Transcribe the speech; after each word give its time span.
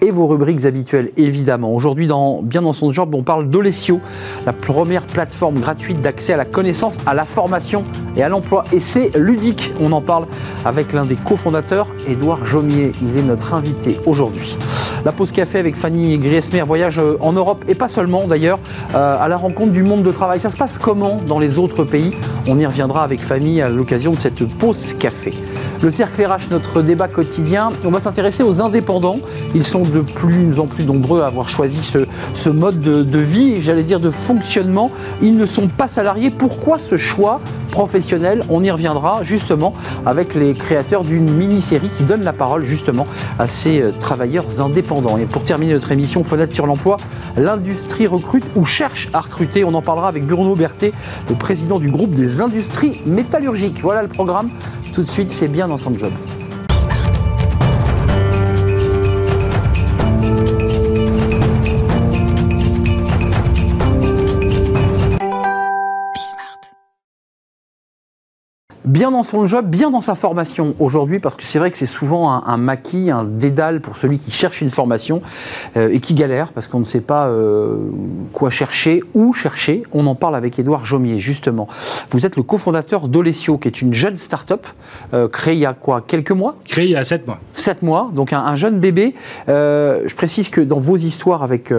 et 0.00 0.10
vos 0.10 0.26
rubriques 0.26 0.64
habituelles 0.64 1.10
évidemment. 1.16 1.74
Aujourd'hui, 1.74 2.08
bien 2.42 2.62
dans 2.62 2.72
son 2.72 2.92
job, 2.92 3.14
on 3.14 3.22
parle 3.22 3.48
d'Olesio, 3.48 4.00
la 4.46 4.52
première 4.52 5.06
plateforme 5.06 5.60
gratuite 5.60 6.00
d'accès 6.00 6.32
à 6.32 6.36
la 6.36 6.44
connaissance, 6.44 6.98
à 7.06 7.14
la 7.14 7.24
formation 7.24 7.84
et 8.16 8.22
à 8.22 8.28
l'emploi. 8.28 8.64
Et 8.72 8.80
c'est 8.80 9.16
ludique, 9.16 9.72
on 9.80 9.92
en 9.92 10.00
parle 10.00 10.26
avec 10.64 10.92
l'un 10.92 11.04
des 11.04 11.16
cofondateurs, 11.16 11.86
Édouard 12.08 12.44
Jomier, 12.44 12.92
il 13.02 13.18
est 13.18 13.24
notre 13.24 13.54
invité 13.54 13.98
aujourd'hui. 14.06 14.56
La 15.04 15.12
pause 15.12 15.30
café 15.30 15.58
avec 15.58 15.76
Fanny 15.76 16.18
Griesmer, 16.18 16.62
voyage 16.62 16.98
euh, 16.98 17.16
en 17.20 17.32
Europe 17.32 17.64
et 17.68 17.74
pas 17.74 17.88
seulement 17.88 18.26
d'ailleurs, 18.26 18.58
euh, 18.94 19.16
à 19.18 19.28
la 19.28 19.36
rencontre 19.36 19.72
du 19.72 19.82
monde 19.82 20.02
de 20.02 20.10
travail. 20.10 20.40
Ça 20.40 20.50
se 20.50 20.56
passe 20.56 20.76
comment 20.76 21.20
dans 21.26 21.38
les 21.38 21.58
autres 21.58 21.84
pays? 21.84 22.12
On 22.48 22.58
y 22.58 22.66
reviendra 22.66 23.04
avec 23.04 23.20
Fanny 23.20 23.62
à 23.62 23.68
l'occasion 23.68 24.10
de 24.10 24.18
cette 24.18 24.44
pause 24.58 24.94
café. 24.94 25.32
Le 25.82 25.90
cercle 25.92 26.24
RH, 26.24 26.50
notre 26.50 26.82
débat 26.82 27.06
quotidien, 27.06 27.70
on 27.84 27.90
va 27.90 28.00
s'intéresser 28.00 28.42
aux 28.42 28.60
indépendants. 28.60 29.20
Ils 29.54 29.66
sont 29.66 29.82
de 29.90 30.00
plus 30.00 30.58
en 30.58 30.66
plus 30.66 30.84
nombreux 30.84 31.22
à 31.22 31.26
avoir 31.26 31.48
choisi 31.48 31.82
ce, 31.82 32.48
mode 32.48 32.80
de, 32.80 33.18
vie, 33.18 33.60
j'allais 33.60 33.82
dire 33.82 34.00
de 34.00 34.10
fonctionnement. 34.10 34.90
Ils 35.22 35.36
ne 35.36 35.46
sont 35.46 35.68
pas 35.68 35.88
salariés. 35.88 36.30
Pourquoi 36.30 36.78
ce 36.78 36.96
choix 36.96 37.40
professionnel? 37.70 38.42
On 38.48 38.62
y 38.62 38.70
reviendra 38.70 39.22
justement 39.22 39.74
avec 40.06 40.34
les 40.34 40.54
créateurs 40.54 41.04
d'une 41.04 41.30
mini-série 41.30 41.90
qui 41.96 42.04
donne 42.04 42.22
la 42.22 42.32
parole 42.32 42.64
justement 42.64 43.06
à 43.38 43.46
ces 43.46 43.80
euh, 43.80 43.92
travailleurs 43.92 44.60
indépendants. 44.60 45.18
Et 45.18 45.26
pour 45.26 45.44
terminer 45.44 45.72
notre 45.72 45.92
émission 45.92 46.24
Fenêtre 46.24 46.54
sur 46.54 46.66
l'emploi, 46.66 46.96
l'industrie 47.36 48.06
recrute 48.06 48.44
ou 48.56 48.64
cherche 48.64 49.08
à 49.12 49.20
recruter. 49.20 49.64
On 49.64 49.74
en 49.74 49.82
parlera 49.82 50.08
avec 50.08 50.26
Bruno 50.26 50.54
Berthet, 50.54 50.92
le 51.28 51.34
président 51.34 51.78
du 51.78 51.90
groupe 51.90 52.10
des 52.10 52.40
industries 52.40 53.00
métallurgiques. 53.06 53.80
Voilà 53.82 54.02
le 54.02 54.08
programme. 54.08 54.50
Tout 54.92 55.02
de 55.02 55.10
suite, 55.10 55.30
c'est 55.30 55.48
bien 55.48 55.68
dans 55.68 55.76
son 55.76 55.96
job. 55.96 56.12
Bien 68.88 69.10
dans 69.10 69.22
son 69.22 69.46
job, 69.46 69.66
bien 69.66 69.90
dans 69.90 70.00
sa 70.00 70.14
formation 70.14 70.74
aujourd'hui, 70.78 71.18
parce 71.18 71.36
que 71.36 71.44
c'est 71.44 71.58
vrai 71.58 71.70
que 71.70 71.76
c'est 71.76 71.86
souvent 71.86 72.42
un, 72.44 72.56
maquis, 72.56 73.10
un 73.10 73.24
dédale 73.24 73.80
pour 73.80 73.96
celui 73.96 74.18
qui 74.18 74.30
cherche 74.30 74.62
une 74.62 74.70
formation 74.70 75.20
euh, 75.76 75.90
et 75.92 76.00
qui 76.00 76.14
galère 76.14 76.52
parce 76.52 76.66
qu'on 76.66 76.78
ne 76.80 76.84
sait 76.84 77.02
pas 77.02 77.28
euh, 77.28 77.76
quoi 78.32 78.50
chercher, 78.50 79.02
où 79.14 79.32
chercher. 79.32 79.82
On 79.92 80.06
en 80.06 80.14
parle 80.14 80.34
avec 80.34 80.58
Édouard 80.58 80.86
Jomier, 80.86 81.20
justement. 81.20 81.68
Vous 82.10 82.24
êtes 82.24 82.36
le 82.36 82.42
cofondateur 82.42 83.08
d'Olesio, 83.08 83.58
qui 83.58 83.68
est 83.68 83.82
une 83.82 83.92
jeune 83.92 84.16
start-up 84.16 84.66
euh, 85.12 85.28
créée 85.28 85.54
il 85.54 85.60
y 85.60 85.66
a 85.66 85.74
quoi 85.74 86.00
Quelques 86.00 86.32
mois? 86.32 86.56
Créée 86.66 86.86
il 86.86 86.92
y 86.92 86.96
a 86.96 87.04
sept 87.04 87.26
mois. 87.26 87.38
Sept 87.52 87.82
mois, 87.82 88.10
donc 88.14 88.32
un, 88.32 88.54
jeune 88.54 88.80
bébé. 88.80 89.14
je 89.46 90.14
précise 90.14 90.48
que 90.48 90.60
dans 90.60 90.80
vos 90.80 90.96
histoires 90.96 91.42
avec 91.42 91.72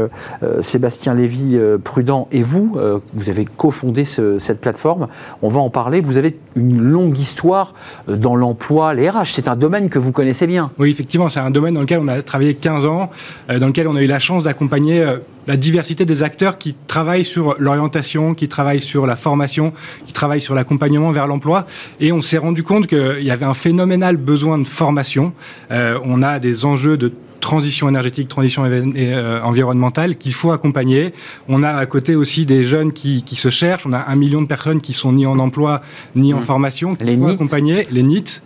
Sébastien 0.62 1.16
Lévy, 1.16 1.58
Prudent 1.84 2.28
et 2.32 2.44
vous, 2.44 2.78
vous 3.14 3.30
avez 3.30 3.46
cofondé 3.46 4.06
cette 4.06 4.62
plateforme. 4.62 5.08
On 5.42 5.50
va 5.50 5.60
en 5.60 5.70
parler. 5.70 6.02
Vous 6.02 6.18
avez 6.18 6.38
une 6.56 6.82
longue 6.82 6.99
longue 7.00 7.18
histoire 7.18 7.74
euh, 8.08 8.18
dans 8.18 8.36
l'emploi, 8.36 8.94
les 8.94 9.10
RH. 9.10 9.34
C'est 9.34 9.48
un 9.48 9.56
domaine 9.56 9.90
que 9.90 10.00
vous 10.00 10.12
connaissez 10.12 10.48
bien. 10.48 10.72
Oui, 10.78 10.90
effectivement, 10.90 11.30
c'est 11.30 11.40
un 11.40 11.52
domaine 11.52 11.74
dans 11.74 11.82
lequel 11.82 12.00
on 12.00 12.08
a 12.08 12.22
travaillé 12.22 12.54
15 12.54 12.86
ans, 12.86 13.10
euh, 13.50 13.60
dans 13.60 13.68
lequel 13.68 13.88
on 13.88 13.96
a 13.96 14.02
eu 14.02 14.08
la 14.08 14.20
chance 14.20 14.44
d'accompagner 14.44 15.02
euh, 15.02 15.18
la 15.48 15.56
diversité 15.56 16.06
des 16.06 16.24
acteurs 16.24 16.58
qui 16.58 16.76
travaillent 16.88 17.26
sur 17.26 17.56
l'orientation, 17.58 18.34
qui 18.34 18.48
travaillent 18.48 18.82
sur 18.82 19.08
la 19.08 19.16
formation, 19.16 19.74
qui 20.06 20.14
travaillent 20.14 20.42
sur 20.42 20.56
l'accompagnement 20.56 21.12
vers 21.12 21.28
l'emploi. 21.28 21.66
Et 22.00 22.12
on 22.12 22.22
s'est 22.22 22.38
rendu 22.38 22.64
compte 22.64 22.88
qu'il 22.88 23.24
y 23.24 23.32
avait 23.32 23.46
un 23.46 23.54
phénoménal 23.54 24.18
besoin 24.18 24.60
de 24.60 24.68
formation. 24.68 25.34
on 25.72 26.22
a 26.22 26.38
des 26.38 26.66
enjeux 26.66 26.98
de 26.98 27.12
transition 27.40 27.90
énergétique, 27.90 28.28
transition 28.28 28.64
euh, 28.66 29.42
environnementale 29.42 30.18
qu'il 30.18 30.34
faut 30.34 30.52
accompagner. 30.52 31.14
On 31.48 31.64
a 31.64 31.70
à 31.70 31.86
côté 31.86 32.16
aussi 32.16 32.46
des 32.46 32.64
jeunes 32.64 32.94
qui, 32.94 33.24
se 33.36 33.50
cherchent. 33.50 33.86
On 33.86 33.94
a 33.94 34.06
un 34.08 34.16
million 34.16 34.42
de 34.42 34.48
personnes 34.48 34.82
qui 34.82 34.94
sont 34.94 35.14
ni 35.14 35.26
en 35.26 35.40
emploi 35.40 35.82
ni 36.16 36.34
en 36.34 36.40
mmh. 36.40 36.44
formation, 36.44 36.96
qu'il 36.96 37.18
faut 37.18 37.28
accompagner, 37.28 37.88
les 37.92 38.04
NIT. 38.04 38.42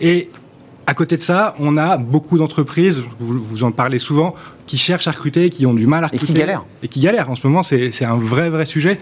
Et 0.00 0.30
à 0.86 0.94
côté 0.94 1.16
de 1.16 1.22
ça, 1.22 1.54
on 1.58 1.76
a 1.76 1.96
beaucoup 1.96 2.38
d'entreprises, 2.38 3.02
vous, 3.18 3.42
vous, 3.42 3.64
en 3.64 3.72
parlez 3.72 3.98
souvent, 3.98 4.34
qui 4.66 4.78
cherchent 4.78 5.08
à 5.08 5.10
recruter, 5.10 5.50
qui 5.50 5.66
ont 5.66 5.74
du 5.74 5.86
mal 5.86 6.04
à 6.04 6.06
recruter. 6.06 6.24
Et 6.24 6.34
qui 6.34 6.40
galèrent. 6.40 6.64
Et 6.82 6.88
qui 6.88 7.00
galèrent. 7.00 7.30
En 7.30 7.34
ce 7.34 7.46
moment, 7.46 7.62
c'est 7.62 8.04
un 8.04 8.16
vrai, 8.16 8.50
vrai 8.50 8.64
sujet. 8.64 8.98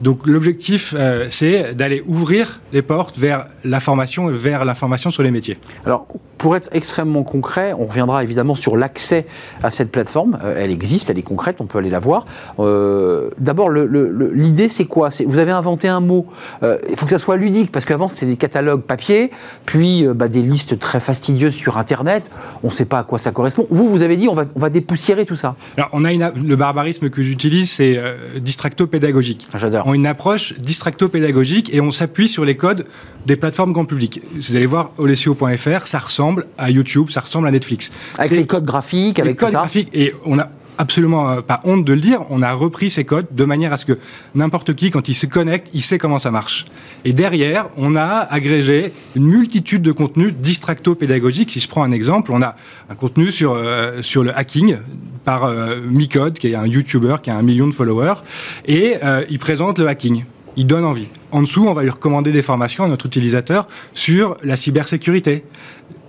Donc 0.00 0.26
l'objectif, 0.26 0.94
euh, 0.96 1.26
c'est 1.30 1.74
d'aller 1.74 2.02
ouvrir 2.06 2.60
les 2.72 2.82
portes 2.82 3.18
vers 3.18 3.46
la 3.64 3.80
formation 3.80 4.28
et 4.28 4.32
vers 4.32 4.64
l'information 4.64 5.10
sur 5.10 5.22
les 5.22 5.30
métiers. 5.30 5.58
Alors, 5.86 6.06
pour 6.36 6.54
être 6.54 6.68
extrêmement 6.72 7.22
concret, 7.22 7.72
on 7.78 7.86
reviendra 7.86 8.22
évidemment 8.22 8.54
sur 8.54 8.76
l'accès 8.76 9.26
à 9.62 9.70
cette 9.70 9.90
plateforme. 9.90 10.38
Euh, 10.44 10.54
elle 10.58 10.70
existe, 10.70 11.08
elle 11.08 11.18
est 11.18 11.22
concrète, 11.22 11.56
on 11.60 11.66
peut 11.66 11.78
aller 11.78 11.88
la 11.88 11.98
voir. 11.98 12.26
Euh, 12.58 13.30
d'abord, 13.38 13.70
l'idée, 13.70 14.68
c'est 14.68 14.84
quoi? 14.84 15.08
Vous 15.26 15.38
avez 15.38 15.52
inventé 15.52 15.88
un 15.88 16.00
mot. 16.00 16.26
il 16.62 16.96
faut 16.96 17.06
que 17.06 17.12
ça 17.12 17.18
soit 17.18 17.36
ludique, 17.36 17.72
parce 17.72 17.86
qu'avant, 17.86 18.08
c'était 18.08 18.26
des 18.26 18.36
catalogues 18.36 18.82
papier, 18.82 19.30
puis 19.64 20.06
bah, 20.14 20.28
des 20.28 20.42
listes 20.42 20.78
très 20.78 21.00
fastidieuses 21.00 21.54
sur 21.54 21.78
Internet. 21.78 22.30
On 22.62 22.68
ne 22.68 22.72
sait 22.72 22.84
pas 22.84 22.98
à 22.98 23.04
quoi 23.04 23.18
ça 23.18 23.32
correspond. 23.32 23.66
Vous, 23.70 23.88
vous 23.88 24.02
avez 24.02 24.18
dit, 24.18 24.28
on 24.28 24.34
va, 24.34 24.44
on 24.54 24.60
va 24.60 24.68
dépoussiérer 24.68 25.24
tout 25.24 25.36
ça. 25.36 25.56
Alors, 25.78 25.88
on 25.94 26.04
a 26.04 26.12
le 26.12 26.56
barbarisme 26.56 27.08
que 27.08 27.22
j'utilise, 27.22 27.70
c'est 27.70 27.98
distracto-pédagogique. 28.40 29.48
J'adore 29.54 29.85
ont 29.86 29.94
une 29.94 30.06
approche 30.06 30.52
distracto-pédagogique 30.58 31.72
et 31.72 31.80
on 31.80 31.92
s'appuie 31.92 32.28
sur 32.28 32.44
les 32.44 32.56
codes 32.56 32.86
des 33.24 33.36
plateformes 33.36 33.72
grand 33.72 33.84
public. 33.84 34.20
Vous 34.34 34.56
allez 34.56 34.66
voir 34.66 34.90
olesio.fr, 34.98 35.86
ça 35.86 36.00
ressemble 36.00 36.46
à 36.58 36.70
YouTube, 36.70 37.08
ça 37.10 37.20
ressemble 37.20 37.46
à 37.46 37.52
Netflix. 37.52 37.92
Avec 38.18 38.32
les 38.32 38.46
codes 38.46 38.64
graphiques, 38.64 39.20
avec 39.20 39.32
les 39.32 39.36
codes 39.36 39.52
graphiques. 39.52 39.88
Et 39.94 40.12
on 40.24 40.40
a 40.40 40.50
absolument 40.78 41.30
euh, 41.30 41.40
pas 41.40 41.60
honte 41.64 41.84
de 41.84 41.92
le 41.92 42.00
dire, 42.00 42.20
on 42.30 42.42
a 42.42 42.52
repris 42.52 42.90
ces 42.90 43.04
codes 43.04 43.26
de 43.30 43.44
manière 43.44 43.72
à 43.72 43.76
ce 43.76 43.86
que 43.86 43.98
n'importe 44.34 44.74
qui, 44.74 44.90
quand 44.90 45.08
il 45.08 45.14
se 45.14 45.26
connecte, 45.26 45.68
il 45.72 45.82
sait 45.82 45.98
comment 45.98 46.18
ça 46.18 46.30
marche. 46.30 46.66
Et 47.04 47.12
derrière, 47.12 47.68
on 47.76 47.96
a 47.96 48.26
agrégé 48.30 48.92
une 49.14 49.26
multitude 49.26 49.82
de 49.82 49.92
contenus 49.92 50.34
distracto-pédagogiques. 50.34 51.52
Si 51.52 51.60
je 51.60 51.68
prends 51.68 51.82
un 51.82 51.92
exemple, 51.92 52.32
on 52.32 52.42
a 52.42 52.56
un 52.90 52.94
contenu 52.94 53.30
sur, 53.32 53.54
euh, 53.54 54.00
le 54.16 54.36
hacking 54.36 54.76
par 55.24 55.44
euh, 55.44 55.76
Micode, 55.86 56.38
qui 56.38 56.48
est 56.48 56.54
un 56.54 56.66
YouTuber 56.66 57.16
qui 57.22 57.30
a 57.30 57.36
un 57.36 57.42
million 57.42 57.66
de 57.66 57.72
followers, 57.72 58.22
et 58.66 58.94
il 59.28 59.38
présente 59.38 59.78
le 59.78 59.88
hacking 59.88 60.24
il 60.56 60.66
donne 60.66 60.84
envie. 60.84 61.08
En 61.32 61.42
dessous, 61.42 61.66
on 61.66 61.74
va 61.74 61.82
lui 61.82 61.90
recommander 61.90 62.32
des 62.32 62.42
formations 62.42 62.84
à 62.84 62.88
notre 62.88 63.06
utilisateur 63.06 63.68
sur 63.92 64.36
la 64.42 64.56
cybersécurité, 64.56 65.44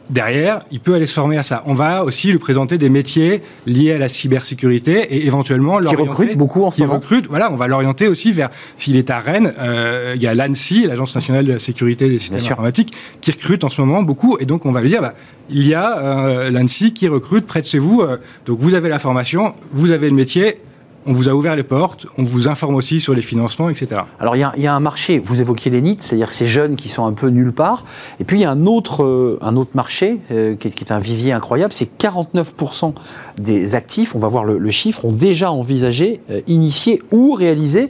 derrière, 0.09 0.61
il 0.71 0.79
peut 0.79 0.93
aller 0.93 1.05
se 1.05 1.13
former 1.13 1.37
à 1.37 1.43
ça. 1.43 1.63
On 1.65 1.73
va 1.73 2.03
aussi 2.03 2.31
lui 2.31 2.37
présenter 2.37 2.77
des 2.77 2.89
métiers 2.89 3.41
liés 3.65 3.93
à 3.93 3.97
la 3.97 4.07
cybersécurité 4.07 5.15
et 5.15 5.25
éventuellement 5.25 5.79
l'orienter. 5.79 6.03
Qui 6.03 6.09
recrute 6.09 6.37
beaucoup 6.37 6.63
en 6.63 6.71
ce 6.71 6.81
moment. 6.81 6.93
recrute, 6.95 7.27
voilà, 7.27 7.51
on 7.51 7.55
va 7.55 7.67
l'orienter 7.67 8.07
aussi 8.07 8.31
vers, 8.31 8.49
s'il 8.77 8.97
est 8.97 9.09
à 9.09 9.19
Rennes, 9.19 9.53
euh, 9.59 10.13
il 10.15 10.23
y 10.23 10.27
a 10.27 10.33
l'ANSI, 10.33 10.85
l'Agence 10.87 11.15
nationale 11.15 11.45
de 11.45 11.53
la 11.53 11.59
sécurité 11.59 12.09
des 12.09 12.19
systèmes 12.19 12.39
informatiques, 12.39 12.93
qui 13.21 13.31
recrute 13.31 13.63
en 13.63 13.69
ce 13.69 13.81
moment 13.81 14.03
beaucoup. 14.03 14.37
Et 14.39 14.45
donc, 14.45 14.65
on 14.65 14.71
va 14.71 14.81
lui 14.81 14.89
dire, 14.89 15.01
bah, 15.01 15.13
il 15.49 15.67
y 15.67 15.73
a 15.73 15.99
euh, 15.99 16.51
l'ANSI 16.51 16.93
qui 16.93 17.07
recrute 17.07 17.45
près 17.45 17.61
de 17.61 17.67
chez 17.67 17.79
vous. 17.79 18.01
Euh, 18.01 18.17
donc, 18.45 18.59
vous 18.59 18.73
avez 18.73 18.89
la 18.89 18.99
formation, 18.99 19.53
vous 19.71 19.91
avez 19.91 20.09
le 20.09 20.15
métier, 20.15 20.59
on 21.07 21.13
vous 21.13 21.29
a 21.29 21.33
ouvert 21.33 21.55
les 21.55 21.63
portes, 21.63 22.05
on 22.17 22.23
vous 22.23 22.49
informe 22.49 22.75
aussi 22.75 22.99
sur 22.99 23.15
les 23.15 23.21
financements, 23.21 23.69
etc. 23.69 24.01
Alors 24.19 24.35
il 24.35 24.39
y, 24.57 24.67
a 24.67 24.75
un 24.75 24.79
marché, 24.79 25.19
vous 25.19 25.39
évoquiez 25.39 25.71
les 25.71 25.81
NIT, 25.81 25.97
c'est-à-dire 26.01 26.29
ces 26.29 26.45
jeunes 26.45 26.75
qui 26.75 26.89
sont 26.89 27.05
un 27.05 27.13
peu 27.13 27.29
nulle 27.29 27.53
part, 27.53 27.85
et 28.19 28.25
puis 28.25 28.39
il 28.39 28.41
y 28.41 28.45
a 28.45 28.51
un 28.51 28.65
autre, 28.65 29.03
euh, 29.03 29.39
marché 29.73 30.19
euh, 30.31 30.55
qui, 30.55 30.67
est, 30.67 30.91
un 30.91 30.99
vivier 30.99 31.31
incroyable, 31.31 31.73
c'est 31.73 31.89
49% 31.97 32.93
des 33.39 33.73
actifs, 33.75 34.15
on 34.15 34.19
va 34.19 34.27
voir 34.27 34.43
le, 34.43 34.71
chiffre, 34.71 35.05
ont 35.05 35.13
déjà 35.13 35.51
envisagé, 35.51 36.19
euh, 36.29 36.41
initié 36.47 37.01
ou 37.11 37.31
réalisé 37.31 37.89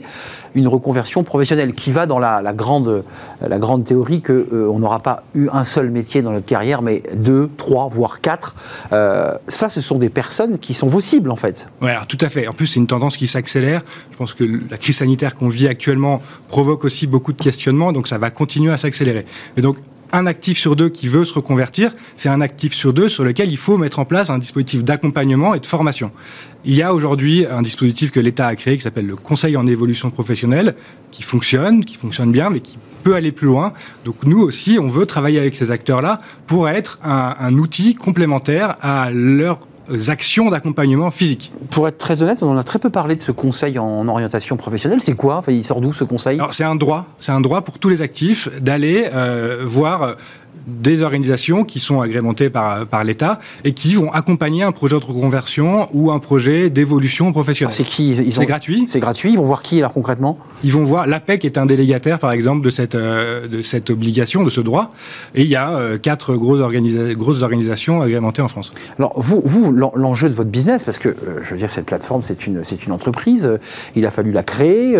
une 0.54 0.68
reconversion 0.68 1.22
professionnelle 1.22 1.74
qui 1.74 1.90
va 1.90 2.06
dans 2.06 2.18
la, 2.18 2.52
grande, 2.52 3.04
la 3.40 3.58
grande 3.58 3.84
théorie 3.84 4.22
qu'on 4.22 4.32
euh, 4.32 4.78
n'aura 4.78 5.00
pas 5.00 5.22
eu 5.34 5.48
un 5.52 5.64
seul 5.64 5.90
métier 5.90 6.22
dans 6.22 6.32
notre 6.32 6.46
carrière, 6.46 6.82
mais 6.82 7.02
deux, 7.14 7.50
trois, 7.56 7.88
voire 7.88 8.20
quatre. 8.20 8.54
Euh, 8.92 9.34
ça, 9.48 9.68
ce 9.68 9.80
sont 9.80 9.98
des 9.98 10.08
personnes 10.08 10.58
qui 10.58 10.74
sont 10.74 10.88
vos 10.88 11.00
cibles, 11.00 11.30
en 11.30 11.36
fait. 11.36 11.68
Oui, 11.82 11.90
alors 11.90 12.06
tout 12.06 12.18
à 12.20 12.28
fait. 12.28 12.46
En 12.48 12.52
plus, 12.52 12.66
c'est 12.66 12.80
une 12.80 12.86
tendance 12.86 13.16
qui 13.16 13.26
s'accélère. 13.26 13.82
Je 14.10 14.16
pense 14.16 14.34
que 14.34 14.44
la 14.70 14.76
crise 14.76 14.96
sanitaire 14.96 15.34
qu'on 15.34 15.48
vit 15.48 15.68
actuellement 15.68 16.22
provoque 16.48 16.84
aussi 16.84 17.06
beaucoup 17.06 17.32
de 17.32 17.40
questionnements, 17.40 17.92
donc 17.92 18.08
ça 18.08 18.18
va 18.18 18.30
continuer 18.30 18.72
à 18.72 18.78
s'accélérer. 18.78 19.24
Et 19.56 19.60
donc, 19.60 19.76
un 20.12 20.26
actif 20.26 20.58
sur 20.58 20.76
deux 20.76 20.88
qui 20.88 21.08
veut 21.08 21.24
se 21.24 21.34
reconvertir, 21.34 21.94
c'est 22.16 22.28
un 22.28 22.40
actif 22.40 22.74
sur 22.74 22.92
deux 22.92 23.08
sur 23.08 23.24
lequel 23.24 23.50
il 23.50 23.56
faut 23.56 23.76
mettre 23.76 23.98
en 23.98 24.04
place 24.04 24.30
un 24.30 24.38
dispositif 24.38 24.84
d'accompagnement 24.84 25.54
et 25.54 25.60
de 25.60 25.66
formation. 25.66 26.10
Il 26.64 26.74
y 26.74 26.82
a 26.82 26.94
aujourd'hui 26.94 27.46
un 27.46 27.62
dispositif 27.62 28.10
que 28.10 28.20
l'État 28.20 28.46
a 28.46 28.56
créé 28.56 28.76
qui 28.76 28.82
s'appelle 28.82 29.06
le 29.06 29.16
Conseil 29.16 29.56
en 29.56 29.66
évolution 29.66 30.10
professionnelle, 30.10 30.74
qui 31.10 31.22
fonctionne, 31.22 31.84
qui 31.84 31.96
fonctionne 31.96 32.32
bien, 32.32 32.50
mais 32.50 32.60
qui 32.60 32.78
peut 33.04 33.14
aller 33.14 33.32
plus 33.32 33.46
loin. 33.46 33.72
Donc 34.04 34.24
nous 34.24 34.40
aussi, 34.40 34.78
on 34.80 34.88
veut 34.88 35.06
travailler 35.06 35.38
avec 35.38 35.56
ces 35.56 35.70
acteurs-là 35.70 36.20
pour 36.46 36.68
être 36.68 36.98
un, 37.04 37.36
un 37.38 37.54
outil 37.54 37.94
complémentaire 37.94 38.76
à 38.80 39.10
leur 39.12 39.60
actions 40.08 40.50
d'accompagnement 40.50 41.10
physique. 41.10 41.52
Pour 41.70 41.88
être 41.88 41.98
très 41.98 42.22
honnête, 42.22 42.42
on 42.42 42.50
en 42.50 42.56
a 42.56 42.62
très 42.62 42.78
peu 42.78 42.90
parlé 42.90 43.16
de 43.16 43.22
ce 43.22 43.32
conseil 43.32 43.78
en 43.78 44.06
orientation 44.08 44.56
professionnelle. 44.56 45.00
C'est 45.00 45.14
quoi? 45.14 45.36
Enfin, 45.38 45.52
Il 45.52 45.64
sort 45.64 45.80
d'où 45.80 45.92
ce 45.92 46.04
conseil? 46.04 46.40
C'est 46.50 46.64
un 46.64 46.76
droit. 46.76 47.06
C'est 47.18 47.32
un 47.32 47.40
droit 47.40 47.62
pour 47.62 47.78
tous 47.78 47.88
les 47.88 48.02
actifs 48.02 48.48
d'aller 48.60 49.06
euh, 49.12 49.62
voir 49.64 50.16
des 50.66 51.02
organisations 51.02 51.64
qui 51.64 51.80
sont 51.80 52.00
agrémentées 52.00 52.50
par, 52.50 52.86
par 52.86 53.02
l'État 53.02 53.38
et 53.64 53.72
qui 53.72 53.94
vont 53.94 54.12
accompagner 54.12 54.62
un 54.62 54.72
projet 54.72 54.98
de 55.00 55.04
reconversion 55.04 55.88
ou 55.92 56.10
un 56.10 56.18
projet 56.18 56.68
d'évolution 56.68 57.32
professionnelle. 57.32 57.74
C'est 57.74 57.84
qui? 57.84 58.32
C'est 58.32 58.44
gratuit. 58.44 58.86
C'est 58.88 59.00
gratuit? 59.00 59.32
Ils 59.32 59.38
vont 59.38 59.44
voir 59.44 59.62
qui 59.62 59.78
alors 59.78 59.94
concrètement? 59.94 60.38
Ils 60.64 60.72
vont 60.72 60.84
voir 60.84 61.06
l'APEC 61.06 61.44
est 61.44 61.58
un 61.58 61.66
délégataire 61.66 62.18
par 62.18 62.32
exemple 62.32 62.64
de 62.64 62.70
cette 62.70 62.94
euh, 62.94 63.46
de 63.48 63.60
cette 63.62 63.90
obligation, 63.90 64.42
de 64.42 64.50
ce 64.50 64.60
droit. 64.60 64.92
Et 65.34 65.42
il 65.42 65.48
y 65.48 65.56
a 65.56 65.70
euh, 65.70 65.98
quatre 65.98 66.34
grosses, 66.34 66.60
grosses 67.14 67.42
organisations 67.42 68.02
agrémentées 68.02 68.42
en 68.42 68.48
France. 68.48 68.72
Alors 68.98 69.20
vous, 69.20 69.42
vous 69.44 69.72
l'enjeu 69.72 70.28
de 70.28 70.34
votre 70.34 70.50
business, 70.50 70.84
parce 70.84 70.98
que 70.98 71.08
euh, 71.08 71.40
je 71.44 71.50
veux 71.50 71.58
dire 71.58 71.70
cette 71.70 71.86
plateforme 71.86 72.22
c'est 72.22 72.46
une 72.46 72.62
une 72.86 72.92
entreprise. 72.92 73.58
il 73.96 74.06
a 74.06 74.10
fallu 74.10 74.30
la 74.30 74.42
créer, 74.42 74.96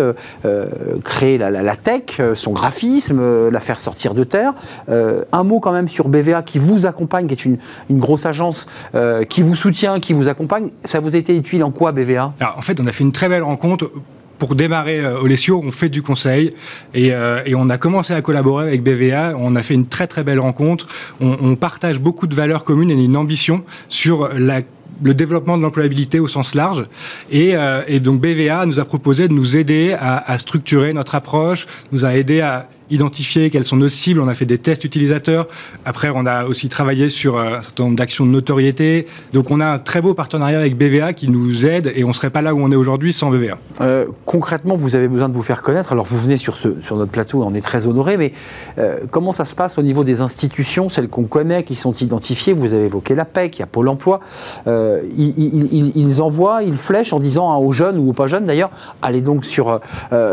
créer 1.03 1.37
la, 1.37 1.49
la, 1.49 1.75
tech, 1.75 2.19
son 2.33 2.51
graphisme, 2.51 3.49
la 3.49 3.59
faire 3.59 3.79
sortir 3.79 4.13
de 4.13 4.23
terre. 4.23 4.53
un 4.89 5.43
mot 5.43 5.59
quand 5.59 5.71
même 5.71 5.87
sur 5.87 6.09
BVA 6.09 6.41
qui 6.43 6.59
vous 6.59 6.85
accompagne, 6.85 7.27
qui 7.27 7.33
est 7.33 7.45
une, 7.45 7.57
grosse 7.99 8.25
agence 8.25 8.67
euh, 8.95 9.23
qui 9.23 9.41
vous 9.41 9.55
soutient, 9.55 9.99
qui 9.99 10.13
vous 10.13 10.27
accompagne. 10.27 10.69
Ça 10.85 10.99
vous 10.99 11.15
a 11.15 11.17
été 11.17 11.35
utile 11.35 11.63
en 11.63 11.71
quoi 11.71 11.91
BVA 11.91 12.33
En 12.57 12.61
fait, 12.61 12.79
on 12.79 12.87
a 12.87 12.91
fait 12.91 13.03
une 13.03 13.11
très 13.11 13.29
belle 13.29 13.43
rencontre 13.43 13.91
pour 14.39 14.55
démarrer 14.55 15.01
euh, 15.01 15.21
Olesio, 15.21 15.61
on 15.63 15.69
fait 15.69 15.89
du 15.89 16.01
conseil 16.01 16.53
euh, 16.95 17.43
et, 17.45 17.53
on 17.53 17.69
a 17.69 17.77
commencé 17.77 18.13
à 18.13 18.21
collaborer 18.21 18.67
avec 18.67 18.81
BVA. 18.81 19.33
On 19.37 19.55
a 19.55 19.61
fait 19.61 19.75
une 19.75 19.85
très 19.85 20.07
très 20.07 20.23
belle 20.23 20.39
rencontre. 20.39 20.87
On, 21.19 21.55
partage 21.55 21.99
beaucoup 21.99 22.25
de 22.25 22.33
valeurs 22.33 22.63
communes 22.63 22.89
et 22.89 23.03
une 23.03 23.17
ambition 23.17 23.63
sur 23.89 24.29
le 24.29 25.13
développement 25.13 25.57
de 25.57 25.63
l'employabilité 25.63 26.19
au 26.19 26.27
sens 26.27 26.55
large. 26.55 26.85
Et, 27.29 27.53
donc 27.99 28.21
BVA 28.21 28.65
nous 28.65 28.79
a 28.79 28.85
proposé 28.85 29.27
de 29.27 29.33
nous 29.33 29.57
aider 29.57 29.93
à, 29.99 30.31
à 30.31 30.37
structurer 30.37 30.93
notre 30.93 31.15
approche, 31.15 31.67
nous 31.91 32.05
a 32.05 32.15
aidé 32.15 32.39
à 32.39 32.69
identifier 32.91 33.49
quelles 33.49 33.63
sont 33.63 33.77
nos 33.77 33.89
cibles. 33.89 34.19
On 34.19 34.27
a 34.27 34.35
fait 34.35 34.45
des 34.45 34.57
tests 34.57 34.83
utilisateurs. 34.83 35.47
Après, 35.85 36.09
on 36.13 36.25
a 36.25 36.45
aussi 36.45 36.69
travaillé 36.69 37.09
sur 37.09 37.37
euh, 37.37 37.57
un 37.57 37.61
certain 37.61 37.83
nombre 37.83 37.95
d'actions 37.95 38.25
de 38.25 38.31
notoriété. 38.31 39.05
Donc, 39.33 39.51
on 39.51 39.59
a 39.59 39.67
un 39.67 39.77
très 39.79 40.01
beau 40.01 40.13
partenariat 40.13 40.59
avec 40.59 40.77
BVA 40.77 41.13
qui 41.13 41.29
nous 41.29 41.65
aide 41.65 41.91
et 41.95 42.03
on 42.03 42.09
ne 42.09 42.13
serait 42.13 42.29
pas 42.29 42.41
là 42.41 42.53
où 42.53 42.59
on 42.59 42.71
est 42.71 42.75
aujourd'hui 42.75 43.13
sans 43.13 43.29
BVA. 43.29 43.57
Euh, 43.81 44.05
concrètement, 44.25 44.75
vous 44.75 44.95
avez 44.95 45.07
besoin 45.07 45.29
de 45.29 45.33
vous 45.33 45.41
faire 45.41 45.61
connaître. 45.61 45.91
Alors, 45.91 46.05
vous 46.05 46.19
venez 46.19 46.37
sur, 46.37 46.57
ce, 46.57 46.81
sur 46.81 46.95
notre 46.95 47.11
plateau, 47.11 47.43
on 47.43 47.53
est 47.53 47.61
très 47.61 47.87
honoré, 47.87 48.17
mais 48.17 48.33
euh, 48.77 48.99
comment 49.11 49.33
ça 49.33 49.45
se 49.45 49.55
passe 49.55 49.77
au 49.77 49.81
niveau 49.81 50.03
des 50.03 50.21
institutions, 50.21 50.89
celles 50.89 51.09
qu'on 51.09 51.23
connaît, 51.23 51.63
qui 51.63 51.75
sont 51.75 51.93
identifiées? 51.93 52.53
Vous 52.53 52.73
avez 52.73 52.85
évoqué 52.85 53.15
l'APEC, 53.15 53.57
il 53.57 53.59
y 53.59 53.63
a 53.63 53.67
Pôle 53.67 53.87
emploi. 53.87 54.19
ils, 54.65 55.91
ils, 55.95 56.21
envoient, 56.21 56.63
ils 56.63 56.77
flèchent 56.77 57.13
en 57.13 57.19
disant 57.19 57.57
aux 57.59 57.71
jeunes 57.71 57.99
ou 57.99 58.09
aux 58.09 58.13
pas 58.13 58.27
jeunes 58.27 58.45
d'ailleurs, 58.45 58.71
allez 59.01 59.21
donc 59.21 59.45
sur, 59.45 59.79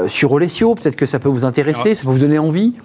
sur 0.09 0.33
Olesio, 0.33 0.75
peut-être 0.75 0.97
que 0.97 1.07
ça 1.07 1.19
peut 1.19 1.29
vous 1.29 1.45
intéresser, 1.45 1.95
ça 1.95 2.07
peut 2.07 2.13
vous 2.13 2.19
donner 2.19 2.39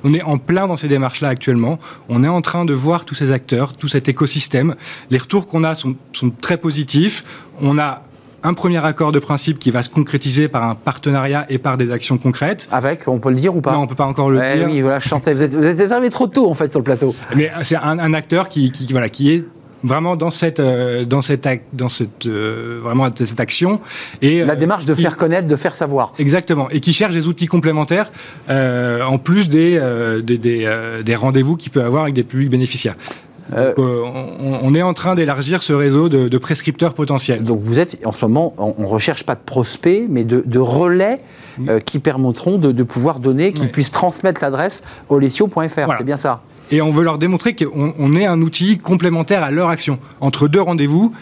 on 0.04 0.14
est 0.14 0.24
en 0.24 0.38
plein 0.38 0.68
dans 0.68 0.76
ces 0.76 0.88
démarches-là 0.88 1.30
actuellement. 1.30 1.80
On 2.10 2.24
est 2.24 2.28
en 2.28 2.42
train 2.42 2.66
de 2.66 2.74
voir 2.74 3.06
tous 3.06 3.16
ces 3.16 3.32
acteurs, 3.32 3.74
tout 3.74 3.88
cet 3.88 4.10
écosystème. 4.10 4.76
Les 5.10 5.18
retours 5.18 5.48
qu'on 5.48 5.64
a 5.64 5.76
sont, 5.76 5.96
très 6.42 6.58
positifs. 6.58 7.24
On 7.62 7.78
a 7.78 8.04
un 8.44 8.54
premier 8.54 8.84
accord 8.84 9.12
de 9.12 9.20
principe 9.20 9.60
qui 9.60 9.70
va 9.70 9.84
se 9.84 9.90
concrétiser 9.90 10.48
par 10.48 10.64
un 10.64 10.76
partenariat 10.76 11.46
et 11.50 11.60
par 11.60 11.78
des 11.78 11.92
actions 11.92 12.18
concrètes. 12.18 12.68
Avec, 12.72 13.08
on 13.08 13.20
peut 13.20 13.30
le 13.30 13.36
dire 13.36 13.56
ou 13.56 13.62
pas? 13.62 13.74
Non, 13.74 13.82
on 13.82 13.88
peut 13.88 13.96
pas 13.96 14.06
encore 14.06 14.32
le 14.32 14.40
dire. 14.40 14.68
Oui, 14.68 14.82
voilà, 14.82 15.00
je 15.00 15.08
chantais. 15.08 15.34
Vous 15.34 15.44
êtes, 15.44 15.54
vous 15.54 15.64
êtes 15.64 15.92
arrivé 15.92 16.10
trop 16.10 16.28
tôt 16.28 16.50
en 16.50 16.56
fait 16.56 16.72
sur 16.72 16.80
le 16.80 16.84
plateau. 16.84 17.16
Mais 17.36 17.52
c'est 17.62 17.76
un, 17.76 18.14
acteur 18.14 18.50
qui, 18.50 18.72
voilà, 18.90 19.10
qui 19.10 19.32
est 19.32 19.46
vraiment 19.84 20.16
dans 20.16 20.32
cette, 20.32 20.60
euh, 20.60 21.06
dans 21.06 21.22
cette, 21.22 21.48
dans 21.74 21.90
cette, 21.90 22.28
euh, 22.28 22.80
vraiment 22.84 23.10
cette 23.16 23.40
action. 23.40 23.80
Et, 24.22 24.44
La 24.44 24.54
euh, 24.54 24.56
démarche 24.56 24.86
de 24.86 24.94
faire 24.94 25.18
connaître, 25.18 25.48
de 25.48 25.56
faire 25.56 25.76
savoir. 25.76 26.14
Exactement. 26.20 26.70
Et 26.70 26.80
qui 26.80 26.94
cherche 26.94 27.14
des 27.14 27.28
outils 27.28 27.48
complémentaires 27.48 28.12
en 28.50 29.18
plus 29.18 29.50
des, 29.50 29.80
des, 30.24 30.38
des, 30.38 31.16
rendez-vous 31.16 31.56
qu'il 31.58 31.72
peut 31.72 31.84
avoir 31.84 32.04
avec 32.04 32.14
des 32.14 32.24
publics 32.24 32.50
bénéficiaires. 32.50 32.96
on, 33.78 34.76
est 34.76 34.82
en 34.82 34.94
train 34.94 35.16
d'élargir 35.16 35.64
ce 35.64 35.74
réseau 35.74 36.10
de, 36.10 36.38
prescripteurs 36.38 36.94
potentiels. 36.94 37.44
Donc 37.44 37.62
vous 37.62 37.80
êtes 37.80 37.98
en 38.06 38.14
ce 38.14 38.26
moment, 38.26 38.54
on 38.58 38.82
ne 38.82 38.88
recherche 38.88 39.26
pas 39.26 39.36
de 39.36 39.42
prospects, 39.46 40.06
mais 40.10 40.24
de, 40.24 40.44
de 40.46 40.60
relais 40.60 41.20
qui 41.86 42.00
permettront 42.00 42.58
de, 42.58 42.84
pouvoir 42.84 43.20
donner, 43.20 43.54
qui 43.54 43.68
puissent 43.68 43.92
transmettre 43.92 44.42
l'adresse 44.42 44.84
olesio.fr. 45.10 45.94
C'est 45.98 46.04
bien 46.04 46.18
ça 46.18 46.42
et 46.72 46.82
on 46.82 46.90
veut 46.90 47.04
leur 47.04 47.18
démontrer 47.18 47.56
qu'on 47.56 48.16
est 48.16 48.26
un 48.26 48.42
outil 48.42 48.78
complémentaire 48.78 49.44
à 49.44 49.52
leur 49.52 49.70
action. 49.70 50.00
Entre 50.22 50.48
deux 50.48 50.62
rendez-vous, 50.62 51.14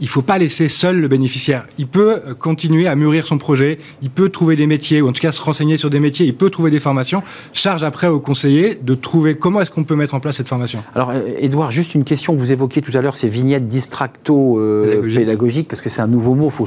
il 0.00 0.04
ne 0.04 0.08
faut 0.08 0.22
pas 0.22 0.38
laisser 0.38 0.68
seul 0.68 1.00
le 1.00 1.08
bénéficiaire. 1.08 1.66
Il 1.78 1.86
peut 1.86 2.20
euh, 2.26 2.34
continuer 2.34 2.86
à 2.86 2.96
mûrir 2.96 3.26
son 3.26 3.38
projet, 3.38 3.78
il 4.02 4.10
peut 4.10 4.28
trouver 4.28 4.56
des 4.56 4.66
métiers, 4.66 5.00
ou 5.02 5.08
en 5.08 5.12
tout 5.12 5.20
cas 5.20 5.32
se 5.32 5.40
renseigner 5.40 5.76
sur 5.76 5.90
des 5.90 6.00
métiers, 6.00 6.26
il 6.26 6.34
peut 6.34 6.50
trouver 6.50 6.70
des 6.70 6.80
formations. 6.80 7.22
Charge 7.52 7.84
après 7.84 8.06
au 8.06 8.20
conseiller 8.20 8.78
de 8.80 8.94
trouver 8.94 9.36
comment 9.36 9.60
est-ce 9.60 9.70
qu'on 9.70 9.84
peut 9.84 9.96
mettre 9.96 10.14
en 10.14 10.20
place 10.20 10.36
cette 10.36 10.48
formation. 10.48 10.82
Alors, 10.94 11.12
Edouard, 11.38 11.70
juste 11.70 11.94
une 11.94 12.04
question. 12.04 12.34
Vous 12.34 12.52
évoquiez 12.52 12.82
tout 12.82 12.96
à 12.96 13.00
l'heure 13.00 13.16
ces 13.16 13.28
vignettes 13.28 13.68
distracto 13.68 14.58
euh, 14.58 15.02
pédagogiques, 15.14 15.68
parce 15.68 15.80
que 15.80 15.88
c'est 15.88 16.02
un 16.02 16.06
nouveau 16.06 16.34
mot, 16.34 16.46
il 16.46 16.52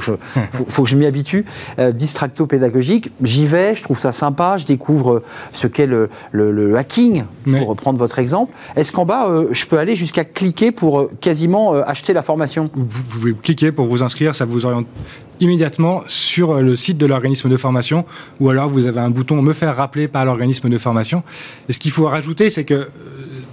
faut, 0.66 0.82
que 0.82 0.88
je 0.88 0.96
m'y 0.96 1.06
habitue. 1.06 1.44
Euh, 1.78 1.92
distracto 1.92 2.46
pédagogique, 2.46 3.10
j'y 3.22 3.46
vais, 3.46 3.74
je 3.74 3.82
trouve 3.82 3.98
ça 3.98 4.12
sympa, 4.12 4.56
je 4.58 4.66
découvre 4.66 5.22
ce 5.52 5.66
qu'est 5.66 5.86
le, 5.86 6.08
hacking, 6.76 7.24
pour 7.44 7.68
reprendre 7.68 7.98
votre 7.98 8.18
exemple. 8.18 8.52
Est-ce 8.76 8.92
qu'en 8.92 9.04
bas, 9.04 9.28
je 9.50 9.66
peux 9.66 9.78
aller 9.78 9.96
jusqu'à 9.96 10.24
cliquer 10.24 10.72
pour 10.72 11.10
quasiment 11.20 11.74
acheter 11.74 12.12
la 12.12 12.22
formation? 12.22 12.70
Vous 12.74 13.17
pouvez 13.18 13.34
cliquer 13.34 13.72
pour 13.72 13.86
vous 13.86 14.02
inscrire, 14.02 14.34
ça 14.34 14.44
vous 14.44 14.66
oriente 14.66 14.86
immédiatement 15.40 16.02
sur 16.06 16.54
le 16.60 16.76
site 16.76 16.98
de 16.98 17.06
l'organisme 17.06 17.48
de 17.48 17.56
formation, 17.56 18.04
ou 18.40 18.50
alors 18.50 18.68
vous 18.68 18.86
avez 18.86 19.00
un 19.00 19.10
bouton 19.10 19.40
Me 19.42 19.52
faire 19.52 19.76
rappeler 19.76 20.08
par 20.08 20.24
l'organisme 20.24 20.68
de 20.68 20.78
formation. 20.78 21.22
Et 21.68 21.72
ce 21.72 21.78
qu'il 21.78 21.90
faut 21.90 22.06
rajouter, 22.06 22.50
c'est 22.50 22.64
que 22.64 22.74
euh, 22.74 22.88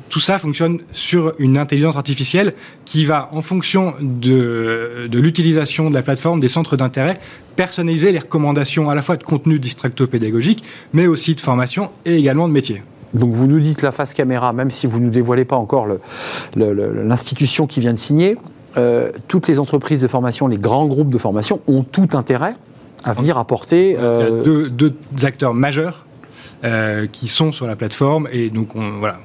tout 0.10 0.20
ça 0.20 0.40
fonctionne 0.40 0.80
sur 0.94 1.34
une 1.40 1.58
intelligence 1.58 1.96
artificielle 1.96 2.54
qui 2.86 3.06
va, 3.06 3.30
en 3.32 3.42
fonction 3.42 3.94
de, 4.02 5.08
de 5.10 5.20
l'utilisation 5.20 5.90
de 5.90 5.96
la 5.96 6.02
plateforme, 6.02 6.40
des 6.40 6.48
centres 6.48 6.76
d'intérêt, 6.76 7.18
personnaliser 7.56 8.12
les 8.12 8.20
recommandations 8.20 8.90
à 8.90 8.96
la 8.96 9.02
fois 9.02 9.18
de 9.18 9.24
contenu 9.24 9.60
distracto-pédagogique, 9.60 10.64
mais 10.94 11.08
aussi 11.08 11.36
de 11.36 11.40
formation 11.40 11.92
et 12.06 12.16
également 12.16 12.48
de 12.48 12.54
métier. 12.54 12.82
Donc 13.14 13.34
vous 13.34 13.48
nous 13.48 13.60
dites 13.60 13.82
la 13.82 13.92
face 13.92 14.14
caméra, 14.14 14.52
même 14.52 14.70
si 14.70 14.88
vous 14.88 15.00
ne 15.00 15.06
nous 15.06 15.12
dévoilez 15.12 15.46
pas 15.46 15.56
encore 15.56 15.88
l'institution 16.56 17.66
qui 17.66 17.80
vient 17.80 17.94
de 17.94 18.00
signer, 18.00 18.38
euh, 18.78 19.12
toutes 19.28 19.48
les 19.48 19.60
entreprises 19.60 20.02
de 20.02 20.08
formation, 20.08 20.48
les 20.48 20.58
grands 20.58 20.86
groupes 20.86 21.10
de 21.10 21.18
formation 21.18 21.62
ont 21.68 21.84
tout 21.84 22.10
intérêt 22.14 22.56
à 23.04 23.14
venir 23.14 23.38
apporter. 23.38 23.92
Il 23.92 23.94
y 23.94 23.98
a 23.98 24.02
euh, 24.02 24.70
deux, 24.70 24.94
acteurs 25.24 25.54
majeurs 25.54 26.06
euh, 26.64 27.08
qui 27.12 27.28
sont 27.28 27.52
sur 27.52 27.68
la 27.68 27.76
plateforme 27.76 28.28
et 28.32 28.50
donc 28.50 28.76
on, 28.76 29.00
voilà, 29.00 29.20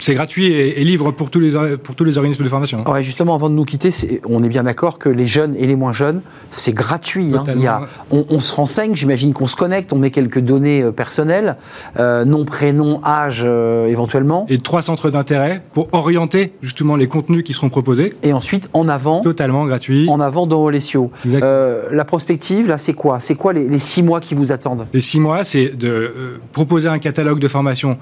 c'est 0.00 0.14
gratuit 0.14 0.46
et, 0.52 0.84
libre 0.84 1.12
pour 1.12 1.30
tous, 1.30 1.40
les, 1.40 1.76
pour 1.76 1.94
tous 1.94 2.04
les 2.04 2.18
organismes 2.18 2.44
de 2.44 2.48
formation. 2.48 2.84
Ouais, 2.88 3.02
justement, 3.02 3.34
avant 3.34 3.48
de 3.48 3.54
nous 3.54 3.64
quitter, 3.64 3.90
on 4.26 4.42
est 4.42 4.48
bien 4.48 4.64
d'accord 4.64 4.98
que 4.98 5.08
les 5.08 5.26
jeunes 5.26 5.54
et 5.56 5.66
les 5.66 5.76
moins 5.76 5.92
jeunes, 5.92 6.22
c'est 6.50 6.72
gratuit. 6.72 7.32
Hein. 7.34 7.44
Il 7.56 7.70
on, 8.10 8.40
se 8.40 8.54
renseigne, 8.54 8.94
j'imagine 8.94 9.32
qu'on 9.32 9.46
se 9.46 9.56
connecte, 9.56 9.92
on 9.92 9.98
met 9.98 10.10
quelques 10.10 10.40
données 10.40 10.82
euh, 10.82 10.92
personnelles, 10.92 11.56
euh, 11.98 12.24
nom, 12.24 12.44
prénom, 12.44 13.00
âge 13.04 13.42
euh, 13.44 13.86
éventuellement. 13.86 14.46
Et 14.48 14.58
trois 14.58 14.82
centres 14.82 15.10
d'intérêt 15.10 15.62
pour 15.72 15.88
orienter 15.92 16.52
justement 16.62 16.96
les 16.96 17.08
contenus 17.08 17.44
qui 17.44 17.52
seront 17.52 17.68
proposés. 17.68 18.14
Et 18.22 18.32
ensuite, 18.32 18.68
en 18.72 18.88
avant. 18.88 19.20
Totalement 19.20 19.66
gratuit. 19.66 20.08
En 20.08 20.20
avant 20.20 20.46
dans 20.46 20.62
Olesio. 20.62 21.10
la 21.24 22.04
prospective, 22.04 22.66
là, 22.66 22.78
c'est 22.78 22.94
quoi? 22.94 23.18
C'est 23.20 23.34
quoi 23.34 23.52
les, 23.52 23.78
six 23.78 24.02
mois 24.02 24.20
qui 24.20 24.34
vous 24.34 24.52
attendent? 24.52 24.86
Les 24.92 25.00
six 25.00 25.20
mois, 25.20 25.44
c'est 25.44 25.76
de 25.76 26.40
proposer 26.52 26.88
un 26.88 26.98
catalogue 26.98 27.38
de 27.38 27.48
formation 27.48 27.98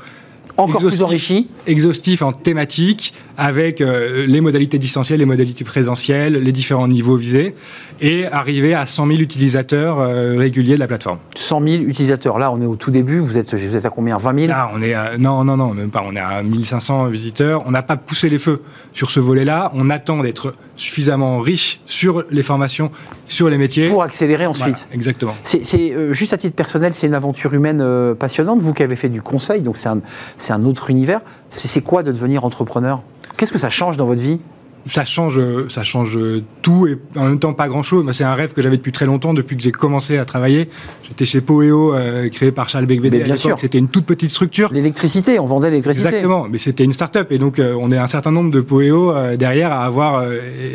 encore 0.64 0.80
plus 0.80 1.02
enrichi. 1.02 1.48
Exhaustif 1.66 2.22
en 2.22 2.32
thématique, 2.32 3.12
avec 3.36 3.80
euh, 3.80 4.26
les 4.26 4.40
modalités 4.40 4.78
distancielles, 4.78 5.20
les 5.20 5.26
modalités 5.26 5.64
présentielles, 5.64 6.34
les 6.34 6.52
différents 6.52 6.88
niveaux 6.88 7.16
visés, 7.16 7.54
et 8.00 8.26
arriver 8.26 8.74
à 8.74 8.86
100 8.86 9.06
000 9.06 9.18
utilisateurs 9.20 9.98
euh, 9.98 10.36
réguliers 10.36 10.74
de 10.74 10.80
la 10.80 10.86
plateforme. 10.86 11.18
100 11.36 11.60
000 11.62 11.82
utilisateurs. 11.84 12.38
Là, 12.38 12.52
on 12.52 12.60
est 12.60 12.66
au 12.66 12.76
tout 12.76 12.90
début. 12.90 13.18
Vous 13.18 13.38
êtes, 13.38 13.54
vous 13.54 13.76
êtes 13.76 13.86
à 13.86 13.90
combien? 13.90 14.18
20 14.18 14.38
000 14.40 14.48
Là, 14.48 14.70
on 14.74 14.82
est 14.82 14.94
non, 15.18 15.44
non, 15.44 15.56
non, 15.56 15.72
même 15.72 15.90
pas. 15.90 16.04
On 16.06 16.14
est 16.14 16.20
à 16.20 16.42
1500 16.42 17.06
visiteurs. 17.06 17.62
On 17.66 17.70
n'a 17.70 17.82
pas 17.82 17.96
poussé 17.96 18.28
les 18.28 18.38
feux 18.38 18.62
sur 18.92 19.10
ce 19.10 19.20
volet-là. 19.20 19.70
On 19.74 19.90
attend 19.90 20.22
d'être 20.22 20.54
suffisamment 20.76 21.40
riche 21.40 21.80
sur 21.86 22.24
les 22.30 22.42
formations, 22.42 22.90
sur 23.26 23.48
les 23.48 23.58
métiers. 23.58 23.88
Pour 23.88 24.02
accélérer 24.02 24.46
ensuite. 24.46 24.88
exactement. 24.92 25.34
C'est 25.42 25.92
euh, 25.92 26.12
juste 26.12 26.32
à 26.32 26.38
titre 26.38 26.56
personnel, 26.56 26.94
c'est 26.94 27.06
une 27.06 27.14
aventure 27.14 27.52
humaine 27.54 27.84
passionnante. 28.18 28.60
Vous 28.60 28.72
qui 28.74 28.82
avez 28.82 28.96
fait 28.96 29.08
du 29.08 29.22
conseil, 29.22 29.62
donc 29.62 29.76
c'est 29.78 29.88
un, 29.88 30.49
un 30.50 30.64
autre 30.64 30.90
univers. 30.90 31.20
C'est 31.50 31.82
quoi 31.82 32.02
de 32.02 32.12
devenir 32.12 32.44
entrepreneur? 32.44 33.02
Qu'est-ce 33.36 33.52
que 33.52 33.58
ça 33.58 33.70
change 33.70 33.96
dans 33.96 34.06
votre 34.06 34.22
vie? 34.22 34.40
Ça 34.86 35.04
change, 35.04 35.40
ça 35.68 35.82
change 35.82 36.18
tout 36.62 36.86
et 36.86 36.98
en 37.18 37.24
même 37.24 37.38
temps 37.38 37.52
pas 37.52 37.68
grand-chose. 37.68 38.06
C'est 38.12 38.24
un 38.24 38.34
rêve 38.34 38.52
que 38.52 38.62
j'avais 38.62 38.76
depuis 38.76 38.92
très 38.92 39.06
longtemps, 39.06 39.34
depuis 39.34 39.56
que 39.56 39.62
j'ai 39.62 39.72
commencé 39.72 40.18
à 40.18 40.24
travailler. 40.24 40.68
J'étais 41.08 41.24
chez 41.24 41.40
Poeo, 41.40 41.94
euh, 41.94 42.28
créé 42.28 42.52
par 42.52 42.68
Charles 42.68 42.86
Becvedel. 42.86 43.24
Bien 43.24 43.36
sûr. 43.36 43.56
C'était 43.58 43.78
une 43.78 43.88
toute 43.88 44.06
petite 44.06 44.30
structure. 44.30 44.70
L'électricité, 44.72 45.38
on 45.38 45.46
vendait 45.46 45.70
l'électricité. 45.70 46.08
Exactement, 46.08 46.46
mais 46.48 46.58
c'était 46.58 46.84
une 46.84 46.92
start-up 46.92 47.32
et 47.32 47.38
donc 47.38 47.58
euh, 47.58 47.74
on 47.78 47.90
est 47.90 47.98
un 47.98 48.06
certain 48.06 48.30
nombre 48.30 48.50
de 48.50 48.60
Poeo 48.60 49.12
euh, 49.12 49.36
derrière 49.36 49.72
à 49.72 49.84
avoir 49.84 50.24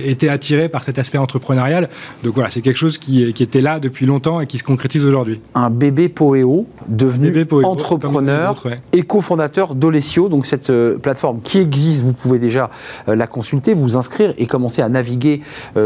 été 0.05 0.29
attirés 0.29 0.69
par 0.69 0.83
cet 0.83 1.00
aspect 1.00 1.17
entrepreneurial. 1.17 1.89
Donc 2.24 2.35
voilà, 2.35 2.50
c'est 2.50 2.62
quelque 2.62 2.77
chose 2.77 2.97
qui, 2.97 3.33
qui, 3.33 3.43
était 3.43 3.62
là 3.62 3.79
depuis 3.79 4.05
longtemps 4.05 4.41
et 4.41 4.47
qui 4.47 4.57
se 4.57 4.63
concrétise 4.63 5.05
aujourd'hui. 5.05 5.41
Un 5.53 5.69
bébé 5.69 6.09
Poeo 6.09 6.67
devenu 6.88 7.45
entrepreneur 7.63 8.55
et 8.93 9.03
cofondateur 9.03 9.75
d'Olesio, 9.75 10.29
donc 10.29 10.45
cette 10.45 10.71
plateforme 11.01 11.41
qui 11.41 11.59
existe, 11.59 12.03
vous 12.03 12.13
pouvez 12.13 12.39
déjà 12.39 12.69
la 13.07 13.27
consulter, 13.27 13.74
vous 13.74 13.95
inscrire 13.98 14.34
et 14.38 14.46
commencer 14.46 14.82
à 14.82 14.90
naviguer 14.90 15.42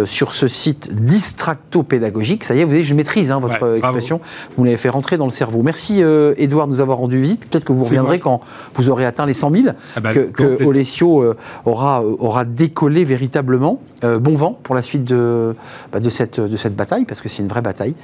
sur 0.06 0.34
ce 0.34 0.48
site 0.48 0.94
distracto-pédagogique. 0.94 2.44
Ça 2.44 2.56
y 2.56 2.60
est, 2.60 2.64
vous 2.64 2.70
voyez, 2.70 2.84
je 2.84 2.94
maîtrise 2.94 3.32
hein, 3.32 3.40
votre 3.40 3.78
expression. 3.78 4.22
Vous 4.58 4.64
l'avez 4.64 4.78
fait 4.78 4.90
rentrer 4.90 5.18
dans 5.18 5.26
le 5.26 5.32
cerveau. 5.32 5.62
Merci, 5.64 6.02
Edouard, 6.02 6.68
de 6.68 6.72
nous 6.72 6.82
avoir 6.82 6.98
rendu 6.98 7.20
visite. 7.20 7.50
Peut-être 7.50 7.64
que 7.64 7.74
vous 7.74 7.84
reviendrez 7.84 8.20
quand 8.20 8.42
vous 8.76 8.90
aurez 8.90 9.06
atteint 9.06 9.26
les 9.26 9.34
100 9.34 9.52
000, 9.52 9.64
ah 9.96 10.00
bah, 10.00 10.14
que, 10.14 10.64
Olesio 10.66 11.22
euh, 11.22 11.38
aura, 11.66 12.02
euh, 12.04 12.16
aura 12.20 12.46
décollé 12.46 13.04
véritablement. 13.04 13.82
Euh, 14.04 14.18
bon 14.18 14.36
vent 14.36 14.58
pour 14.64 14.76
la 14.76 14.82
suite 14.82 15.04
de, 15.04 15.56
bah, 15.92 16.00
de, 16.00 16.10
cette, 16.10 16.40
de 16.40 16.56
cette 16.58 16.76
bataille, 16.76 17.06
parce 17.06 17.20
que 17.20 17.28
c'est 17.28 17.42
une 17.42 17.50
vraie 17.50 17.62
bataille. 17.62 17.96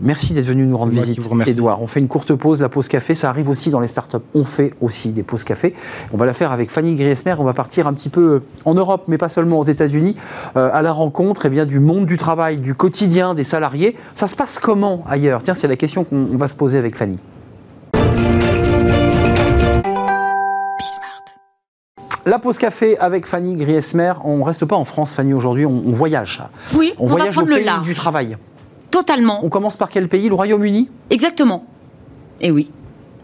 Merci 0.00 0.34
d'être 0.34 0.46
venu 0.46 0.66
nous 0.66 0.76
rendre 0.76 0.92
visite, 0.92 1.20
Edouard. 1.46 1.80
On 1.80 1.86
fait 1.86 2.00
une 2.00 2.08
courte 2.08 2.34
pause, 2.34 2.60
la 2.60 2.68
pause 2.68 2.88
café, 2.88 3.14
ça 3.14 3.28
arrive 3.28 3.48
aussi 3.48 3.70
dans 3.70 3.80
les 3.80 3.86
startups. 3.86 4.16
On 4.34 4.44
fait 4.44 4.74
aussi 4.80 5.10
des 5.10 5.22
pauses 5.22 5.44
café. 5.44 5.74
On 6.12 6.16
va 6.16 6.26
la 6.26 6.32
faire 6.32 6.50
avec 6.50 6.70
Fanny 6.70 6.96
Griesmer. 6.96 7.36
On 7.38 7.44
va 7.44 7.54
partir 7.54 7.86
un 7.86 7.92
petit 7.92 8.08
peu 8.08 8.40
en 8.64 8.74
Europe, 8.74 9.04
mais 9.06 9.18
pas 9.18 9.28
seulement 9.28 9.60
aux 9.60 9.64
États-Unis, 9.64 10.16
à 10.54 10.82
la 10.82 10.92
rencontre 10.92 11.46
eh 11.46 11.50
bien, 11.50 11.66
du 11.66 11.78
monde 11.78 12.06
du 12.06 12.16
travail, 12.16 12.58
du 12.58 12.74
quotidien 12.74 13.34
des 13.34 13.44
salariés. 13.44 13.96
Ça 14.14 14.26
se 14.26 14.36
passe 14.36 14.58
comment 14.58 15.04
ailleurs? 15.08 15.42
Tiens, 15.42 15.54
c'est 15.54 15.68
la 15.68 15.76
question 15.76 16.04
qu'on 16.04 16.36
va 16.36 16.48
se 16.48 16.54
poser 16.54 16.78
avec 16.78 16.96
Fanny. 16.96 17.18
La 22.26 22.38
pause 22.38 22.56
café 22.56 22.98
avec 22.98 23.26
Fanny 23.26 23.54
Griesmer. 23.54 24.14
On 24.24 24.38
ne 24.38 24.44
reste 24.44 24.64
pas 24.64 24.76
en 24.76 24.84
France, 24.84 25.12
Fanny, 25.12 25.34
aujourd'hui, 25.34 25.66
on, 25.66 25.92
voyage. 25.92 26.42
Oui, 26.74 26.94
on, 26.98 27.06
voyage 27.06 27.36
au 27.36 27.44
pays 27.44 27.68
du 27.82 27.94
travail. 27.94 28.36
Totalement. 28.90 29.44
On 29.44 29.48
commence 29.48 29.76
par 29.76 29.90
quel 29.90 30.08
pays? 30.08 30.28
Le 30.28 30.34
Royaume-Uni? 30.34 30.88
Exactement. 31.10 31.66
Et 32.40 32.48
eh 32.48 32.50
oui 32.50 32.70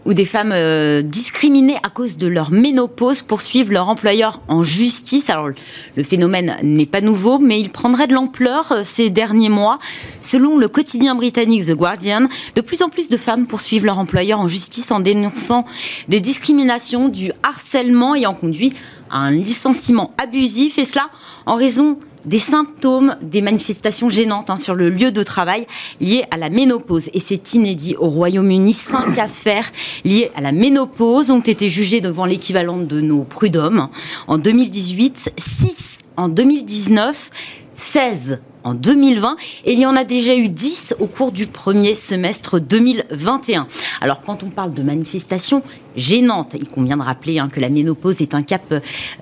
où 0.05 0.13
des 0.13 0.25
femmes 0.25 0.51
euh, 0.53 1.01
discriminées 1.01 1.77
à 1.83 1.89
cause 1.89 2.17
de 2.17 2.27
leur 2.27 2.51
ménopause 2.51 3.21
poursuivent 3.21 3.71
leur 3.71 3.89
employeur 3.89 4.41
en 4.47 4.63
justice. 4.63 5.29
Alors 5.29 5.49
le 5.95 6.03
phénomène 6.03 6.55
n'est 6.63 6.85
pas 6.85 7.01
nouveau, 7.01 7.39
mais 7.39 7.59
il 7.59 7.69
prendrait 7.69 8.07
de 8.07 8.13
l'ampleur 8.13 8.71
euh, 8.71 8.81
ces 8.83 9.09
derniers 9.09 9.49
mois. 9.49 9.79
Selon 10.21 10.57
le 10.57 10.67
quotidien 10.67 11.15
britannique 11.15 11.65
The 11.67 11.75
Guardian, 11.75 12.27
de 12.55 12.61
plus 12.61 12.81
en 12.81 12.89
plus 12.89 13.09
de 13.09 13.17
femmes 13.17 13.45
poursuivent 13.45 13.85
leur 13.85 13.99
employeur 13.99 14.39
en 14.39 14.47
justice 14.47 14.91
en 14.91 14.99
dénonçant 14.99 15.65
des 16.07 16.19
discriminations, 16.19 17.07
du 17.07 17.31
harcèlement 17.43 18.15
ayant 18.15 18.33
conduit 18.33 18.73
à 19.09 19.19
un 19.19 19.31
licenciement 19.31 20.13
abusif, 20.21 20.77
et 20.77 20.85
cela 20.85 21.09
en 21.45 21.55
raison 21.55 21.97
des 22.25 22.39
symptômes 22.39 23.15
des 23.21 23.41
manifestations 23.41 24.09
gênantes 24.09 24.49
hein, 24.49 24.57
sur 24.57 24.75
le 24.75 24.89
lieu 24.89 25.11
de 25.11 25.23
travail 25.23 25.67
liées 25.99 26.23
à 26.31 26.37
la 26.37 26.49
ménopause. 26.49 27.09
Et 27.13 27.19
c'est 27.19 27.53
inédit 27.53 27.95
au 27.97 28.07
Royaume-Uni. 28.07 28.73
Cinq 28.73 29.17
affaires 29.17 29.71
liées 30.03 30.31
à 30.35 30.41
la 30.41 30.51
ménopause 30.51 31.31
ont 31.31 31.39
été 31.39 31.69
jugées 31.69 32.01
devant 32.01 32.25
l'équivalent 32.25 32.77
de 32.77 33.01
nos 33.01 33.23
prud'hommes 33.23 33.89
en 34.27 34.37
2018, 34.37 35.33
6 35.37 35.99
en 36.17 36.29
2019, 36.29 37.29
16 37.75 38.39
en 38.63 38.73
2020 38.73 39.35
et 39.65 39.73
il 39.73 39.79
y 39.79 39.85
en 39.85 39.95
a 39.95 40.03
déjà 40.03 40.35
eu 40.35 40.49
10 40.49 40.95
au 40.99 41.07
cours 41.07 41.31
du 41.31 41.47
premier 41.47 41.95
semestre 41.95 42.59
2021. 42.59 43.67
Alors 44.01 44.21
quand 44.21 44.43
on 44.43 44.49
parle 44.49 44.73
de 44.73 44.83
manifestations 44.83 45.61
gênantes, 45.95 46.55
il 46.57 46.67
convient 46.67 46.97
de 46.97 47.01
rappeler 47.01 47.39
hein, 47.39 47.49
que 47.51 47.59
la 47.59 47.69
ménopause 47.69 48.21
est 48.21 48.33
un 48.33 48.43
cap 48.43 48.61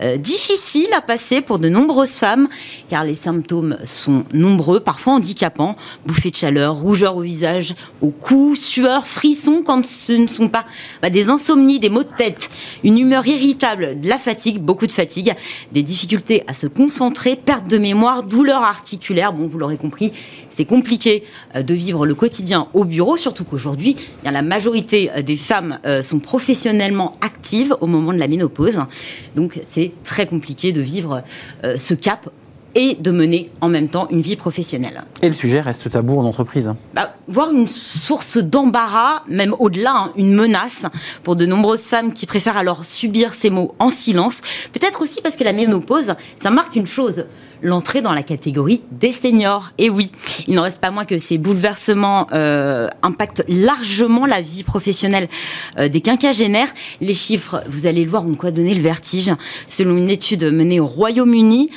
euh, 0.02 0.18
difficile 0.18 0.88
à 0.96 1.02
passer 1.02 1.42
pour 1.42 1.60
de 1.60 1.70
nombreuses 1.70 2.12
femmes 2.12 2.48
car 2.90 3.04
les 3.04 3.16
symptômes 3.16 3.78
sont 3.86 4.24
nombreux, 4.34 4.80
parfois 4.80 5.14
handicapants, 5.14 5.76
bouffées 6.06 6.32
de 6.32 6.36
chaleur, 6.36 6.76
rougeur 6.76 7.18
au 7.18 7.22
visage, 7.22 7.76
au 8.02 8.10
cou, 8.10 8.56
sueur, 8.56 9.08
frissons 9.08 9.64
quand 9.66 9.86
ce 9.86 10.14
ne 10.14 10.28
sont 10.28 10.50
pas 10.50 10.66
bah, 11.02 11.10
des 11.10 11.30
insomnies, 11.30 11.80
des 11.80 11.90
maux 11.90 12.04
de 12.04 12.16
tête, 12.18 12.50
une 12.84 12.98
humeur 12.98 13.26
irritable, 13.26 14.00
de 14.00 14.08
la 14.08 14.20
fatigue, 14.20 14.60
beaucoup 14.60 14.88
de 14.88 14.92
fatigue, 14.92 15.34
des 15.72 15.84
difficultés 15.84 16.44
à 16.48 16.54
se 16.54 16.68
concentrer, 16.68 17.36
perte 17.36 17.68
de 17.68 17.78
mémoire, 17.78 18.24
douleurs 18.24 18.64
Bon, 19.32 19.48
vous 19.48 19.58
l'aurez 19.58 19.78
compris, 19.78 20.12
c'est 20.50 20.66
compliqué 20.66 21.24
euh, 21.56 21.62
de 21.62 21.74
vivre 21.74 22.06
le 22.06 22.16
quotidien 22.16 22.68
au 22.74 22.86
bureau, 22.86 23.18
surtout 23.18 23.44
qu'aujourd'hui, 23.44 23.96
la 24.24 24.42
majorité 24.42 25.12
euh, 25.12 25.22
des 25.22 25.38
femmes 25.38 25.80
euh, 25.86 26.02
sont 26.02 26.20
professionnellement 26.20 27.18
actives 27.22 27.76
au 27.82 27.88
moment 27.88 28.14
de 28.14 28.18
la 28.18 28.28
ménopause. 28.28 28.82
Donc, 29.36 29.60
c'est 29.70 29.92
très 30.04 30.26
compliqué 30.26 30.72
de 30.72 30.82
vivre 30.82 31.24
ce 31.64 31.94
cap 31.94 32.30
et 32.76 32.96
de 33.00 33.12
mener 33.12 33.50
en 33.62 33.70
même 33.70 33.90
temps 33.90 34.08
une 34.10 34.22
vie 34.22 34.36
professionnelle. 34.36 35.04
Et 35.22 35.28
le 35.28 35.34
sujet 35.34 35.62
reste 35.62 35.90
tabou 35.90 36.20
en 36.20 36.26
entreprise 36.26 36.68
hein. 36.68 36.78
bah, 36.94 37.14
Voir 37.28 37.52
une 37.52 37.68
source 37.68 38.38
d'embarras, 38.38 39.24
même 39.28 39.54
au-delà, 39.60 39.94
hein, 39.96 40.12
une 40.18 40.34
menace 40.34 40.84
pour 41.24 41.36
de 41.36 41.46
nombreuses 41.46 41.82
femmes 41.82 42.14
qui 42.14 42.26
préfèrent 42.26 42.58
alors 42.58 42.86
subir 42.86 43.34
ces 43.34 43.50
mots 43.50 43.76
en 43.80 43.90
silence. 43.90 44.42
Peut-être 44.74 45.02
aussi 45.02 45.22
parce 45.22 45.36
que 45.36 45.44
la 45.44 45.54
ménopause, 45.54 46.16
ça 46.38 46.52
marque 46.52 46.76
une 46.76 46.88
chose, 46.88 47.26
l'entrée 47.62 48.02
dans 48.02 48.14
la 48.14 48.24
catégorie 48.24 48.82
des 48.92 49.12
seniors. 49.12 49.70
Et 49.78 49.90
oui, 49.90 50.12
il 50.48 50.56
n'en 50.56 50.64
reste 50.64 50.80
pas 50.80 50.92
moins 50.92 51.06
que 51.06 51.18
ces 51.18 51.38
bouleversements 51.38 52.28
euh, 52.34 52.88
impactent 53.04 53.44
largement 53.48 54.26
la 54.26 54.42
vie 54.42 54.64
professionnelle 54.64 55.28
euh, 55.78 55.88
des 55.88 56.02
quinquagénaires. 56.02 56.70
Les 57.02 57.14
chiffres, 57.14 57.62
vous 57.68 57.86
allez 57.86 58.04
le 58.04 58.10
voir, 58.10 58.26
ont 58.26 58.36
quoi 58.36 58.52
donner 58.52 58.74
le 58.74 58.82
vertige. 58.82 59.32
Selon 59.68 59.98
une 59.98 60.10
étude 60.10 60.46
menée 60.46 60.80
au 60.80 60.88
Royaume-Uni, 60.88 61.70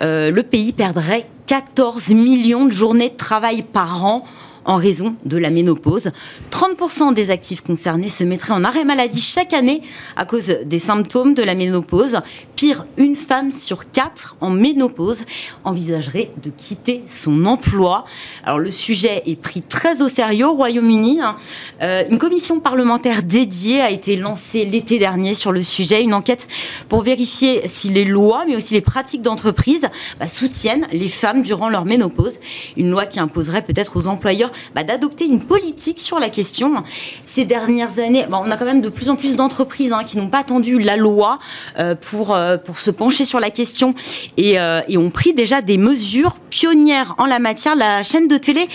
le 0.00 0.40
pays 0.42 0.72
perdrait 0.72 1.26
14 1.46 2.10
millions 2.10 2.64
de 2.64 2.70
journées 2.70 3.10
de 3.10 3.16
travail 3.16 3.62
par 3.62 4.04
an 4.04 4.24
en 4.70 4.76
raison 4.76 5.16
de 5.24 5.36
la 5.36 5.50
ménopause. 5.50 6.12
30% 6.52 7.12
des 7.12 7.32
actifs 7.32 7.60
concernés 7.60 8.08
se 8.08 8.22
mettraient 8.22 8.52
en 8.52 8.62
arrêt 8.62 8.84
maladie 8.84 9.20
chaque 9.20 9.52
année 9.52 9.82
à 10.14 10.24
cause 10.24 10.46
des 10.64 10.78
symptômes 10.78 11.34
de 11.34 11.42
la 11.42 11.56
ménopause. 11.56 12.20
Pire, 12.54 12.86
une 12.96 13.16
femme 13.16 13.50
sur 13.50 13.90
quatre 13.90 14.36
en 14.40 14.50
ménopause 14.50 15.24
envisagerait 15.64 16.28
de 16.40 16.50
quitter 16.50 17.02
son 17.08 17.46
emploi. 17.46 18.04
Alors 18.44 18.60
le 18.60 18.70
sujet 18.70 19.22
est 19.26 19.34
pris 19.34 19.60
très 19.60 20.02
au 20.02 20.08
sérieux 20.08 20.46
au 20.46 20.52
Royaume-Uni. 20.52 21.20
Hein. 21.20 21.36
Euh, 21.82 22.04
une 22.08 22.18
commission 22.18 22.60
parlementaire 22.60 23.24
dédiée 23.24 23.80
a 23.80 23.90
été 23.90 24.14
lancée 24.14 24.64
l'été 24.64 25.00
dernier 25.00 25.34
sur 25.34 25.50
le 25.50 25.64
sujet. 25.64 26.00
Une 26.00 26.14
enquête 26.14 26.46
pour 26.88 27.02
vérifier 27.02 27.66
si 27.66 27.88
les 27.88 28.04
lois, 28.04 28.44
mais 28.46 28.54
aussi 28.54 28.74
les 28.74 28.82
pratiques 28.82 29.22
d'entreprise 29.22 29.88
bah, 30.20 30.28
soutiennent 30.28 30.86
les 30.92 31.08
femmes 31.08 31.42
durant 31.42 31.68
leur 31.68 31.84
ménopause. 31.84 32.38
Une 32.76 32.90
loi 32.90 33.06
qui 33.06 33.18
imposerait 33.18 33.62
peut-être 33.62 33.96
aux 33.96 34.06
employeurs 34.06 34.52
bah, 34.74 34.84
d'adopter 34.84 35.26
une 35.26 35.42
politique 35.42 36.00
sur 36.00 36.18
la 36.18 36.28
question. 36.28 36.82
Ces 37.24 37.44
dernières 37.44 37.98
années, 37.98 38.26
bah, 38.28 38.40
on 38.44 38.50
a 38.50 38.56
quand 38.56 38.64
même 38.64 38.80
de 38.80 38.88
plus 38.88 39.08
en 39.08 39.16
plus 39.16 39.36
d'entreprises 39.36 39.92
hein, 39.92 40.04
qui 40.04 40.16
n'ont 40.16 40.28
pas 40.28 40.38
attendu 40.38 40.78
la 40.78 40.96
loi 40.96 41.38
euh, 41.78 41.94
pour, 41.94 42.34
euh, 42.34 42.56
pour 42.56 42.78
se 42.78 42.90
pencher 42.90 43.24
sur 43.24 43.40
la 43.40 43.50
question 43.50 43.94
et, 44.36 44.58
euh, 44.58 44.80
et 44.88 44.98
ont 44.98 45.10
pris 45.10 45.32
déjà 45.32 45.60
des 45.60 45.78
mesures 45.78 46.36
pionnières 46.50 47.14
en 47.18 47.26
la 47.26 47.38
matière. 47.38 47.76
La 47.76 48.02
chaîne 48.02 48.28
de 48.28 48.36
télé 48.36 48.68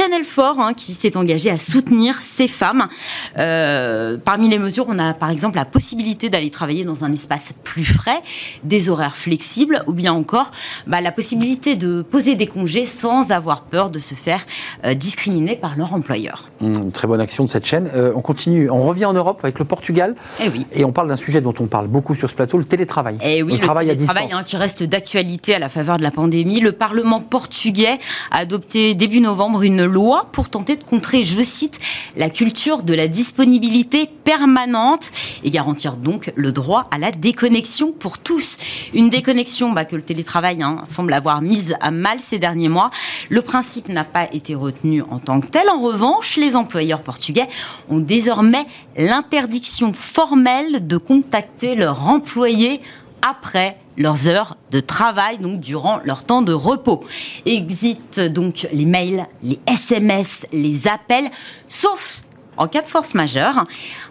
Channel 0.00 0.24
4 0.24 0.60
hein, 0.60 0.72
qui 0.72 0.94
s'est 0.94 1.18
engagé 1.18 1.50
à 1.50 1.58
soutenir 1.58 2.20
ces 2.22 2.48
femmes. 2.48 2.88
Euh, 3.36 4.16
parmi 4.16 4.48
les 4.48 4.58
mesures, 4.58 4.86
on 4.88 4.98
a 4.98 5.12
par 5.12 5.28
exemple 5.28 5.56
la 5.56 5.66
possibilité 5.66 6.30
d'aller 6.30 6.48
travailler 6.48 6.84
dans 6.84 7.04
un 7.04 7.12
espace 7.12 7.52
plus 7.64 7.84
frais, 7.84 8.22
des 8.64 8.88
horaires 8.88 9.16
flexibles, 9.16 9.82
ou 9.86 9.92
bien 9.92 10.14
encore 10.14 10.52
bah, 10.86 11.02
la 11.02 11.12
possibilité 11.12 11.76
de 11.76 12.00
poser 12.00 12.34
des 12.34 12.46
congés 12.46 12.86
sans 12.86 13.30
avoir 13.30 13.60
peur 13.64 13.90
de 13.90 13.98
se 13.98 14.14
faire 14.14 14.46
euh, 14.86 14.94
discriminer 14.94 15.54
par 15.54 15.76
leur 15.76 15.92
employeur. 15.92 16.48
Mmh, 16.62 16.92
très 16.92 17.06
bonne 17.06 17.20
action 17.20 17.44
de 17.44 17.50
cette 17.50 17.66
chaîne. 17.66 17.90
Euh, 17.94 18.12
on 18.16 18.22
continue, 18.22 18.70
on 18.70 18.82
revient 18.84 19.04
en 19.04 19.12
Europe 19.12 19.40
avec 19.42 19.58
le 19.58 19.66
Portugal. 19.66 20.16
Et, 20.40 20.44
eh 20.46 20.48
oui. 20.48 20.66
et 20.72 20.84
on 20.86 20.92
parle 20.92 21.08
d'un 21.08 21.16
sujet 21.16 21.42
dont 21.42 21.54
on 21.60 21.66
parle 21.66 21.88
beaucoup 21.88 22.14
sur 22.14 22.30
ce 22.30 22.34
plateau, 22.34 22.56
le 22.56 22.64
télétravail. 22.64 23.18
Et 23.20 23.38
eh 23.38 23.42
oui, 23.42 23.52
le, 23.52 23.58
travail 23.58 23.90
à 23.90 23.94
distance. 23.94 24.16
Hein, 24.32 24.42
qui 24.46 24.56
reste 24.56 24.82
d'actualité 24.82 25.54
à 25.54 25.58
la 25.58 25.68
faveur 25.68 25.98
de 25.98 26.02
la 26.02 26.10
pandémie. 26.10 26.60
Le 26.60 26.72
Parlement 26.72 27.20
portugais 27.20 27.98
a 28.30 28.38
adopté 28.38 28.94
début 28.94 29.20
novembre 29.20 29.62
une 29.62 29.89
loi 29.90 30.28
pour 30.32 30.48
tenter 30.48 30.76
de 30.76 30.84
contrer, 30.84 31.22
je 31.22 31.42
cite, 31.42 31.78
la 32.16 32.30
culture 32.30 32.82
de 32.82 32.94
la 32.94 33.08
disponibilité 33.08 34.08
permanente 34.24 35.10
et 35.44 35.50
garantir 35.50 35.96
donc 35.96 36.32
le 36.36 36.52
droit 36.52 36.84
à 36.90 36.98
la 36.98 37.10
déconnexion 37.10 37.92
pour 37.92 38.18
tous. 38.18 38.56
Une 38.94 39.10
déconnexion 39.10 39.72
bah, 39.72 39.84
que 39.84 39.96
le 39.96 40.02
télétravail 40.02 40.62
hein, 40.62 40.84
semble 40.86 41.12
avoir 41.12 41.42
mise 41.42 41.74
à 41.80 41.90
mal 41.90 42.20
ces 42.20 42.38
derniers 42.38 42.68
mois. 42.68 42.90
Le 43.28 43.42
principe 43.42 43.88
n'a 43.88 44.04
pas 44.04 44.28
été 44.32 44.54
retenu 44.54 45.02
en 45.10 45.18
tant 45.18 45.40
que 45.40 45.48
tel. 45.48 45.68
En 45.68 45.80
revanche, 45.80 46.36
les 46.36 46.56
employeurs 46.56 47.02
portugais 47.02 47.48
ont 47.88 47.98
désormais 47.98 48.64
l'interdiction 48.96 49.92
formelle 49.92 50.86
de 50.86 50.96
contacter 50.96 51.74
leur 51.74 52.08
employé 52.08 52.80
après 53.22 53.76
leurs 53.96 54.28
heures 54.28 54.56
de 54.70 54.80
travail, 54.80 55.38
donc 55.38 55.60
durant 55.60 56.00
leur 56.04 56.22
temps 56.24 56.42
de 56.42 56.52
repos. 56.52 57.04
Exit 57.44 58.20
donc 58.20 58.66
les 58.72 58.84
mails, 58.84 59.26
les 59.42 59.58
SMS, 59.66 60.46
les 60.52 60.88
appels, 60.88 61.30
sauf 61.68 62.22
en 62.60 62.68
cas 62.68 62.82
de 62.82 62.88
force 62.88 63.14
majeure. 63.14 63.64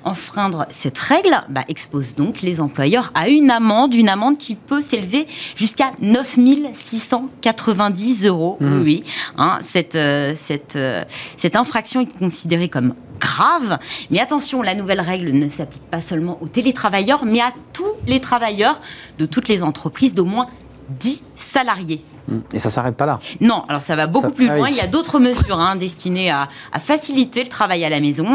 Enfreindre 0.03 0.65
cette 0.69 0.97
règle 0.97 1.37
bah, 1.49 1.61
expose 1.69 2.15
donc 2.15 2.41
les 2.41 2.59
employeurs 2.59 3.11
à 3.13 3.29
une 3.29 3.51
amende, 3.51 3.93
une 3.93 4.09
amende 4.09 4.37
qui 4.37 4.55
peut 4.55 4.81
s'élever 4.81 5.27
jusqu'à 5.55 5.91
9 6.01 6.37
690 6.73 8.25
euros. 8.25 8.57
Mmh. 8.59 8.81
Oui, 8.81 9.03
hein, 9.37 9.59
cette, 9.61 9.95
euh, 9.95 10.33
cette, 10.35 10.75
euh, 10.75 11.03
cette 11.37 11.55
infraction 11.55 12.01
est 12.01 12.17
considérée 12.17 12.69
comme 12.69 12.95
grave. 13.19 13.77
Mais 14.09 14.19
attention, 14.19 14.61
la 14.61 14.73
nouvelle 14.73 15.01
règle 15.01 15.31
ne 15.31 15.47
s'applique 15.47 15.83
pas 15.83 16.01
seulement 16.01 16.39
aux 16.41 16.47
télétravailleurs, 16.47 17.25
mais 17.25 17.41
à 17.41 17.51
tous 17.73 17.93
les 18.07 18.19
travailleurs 18.19 18.81
de 19.19 19.25
toutes 19.25 19.47
les 19.47 19.61
entreprises 19.61 20.15
d'au 20.15 20.25
moins 20.25 20.47
10 20.99 21.23
salariés. 21.39 22.01
Et 22.53 22.59
ça 22.59 22.69
s'arrête 22.69 22.95
pas 22.95 23.05
là 23.05 23.19
Non, 23.41 23.63
alors 23.69 23.81
ça 23.81 23.95
va 23.95 24.05
beaucoup 24.07 24.31
plus 24.31 24.49
ah 24.49 24.57
loin. 24.57 24.69
Il 24.69 24.75
y 24.75 24.81
a 24.81 24.87
d'autres 24.87 25.19
mesures 25.19 25.59
hein, 25.59 25.75
destinées 25.75 26.29
à, 26.29 26.47
faciliter 26.79 27.41
le 27.41 27.49
travail 27.49 27.83
à 27.83 27.89
la 27.89 27.99
maison. 27.99 28.27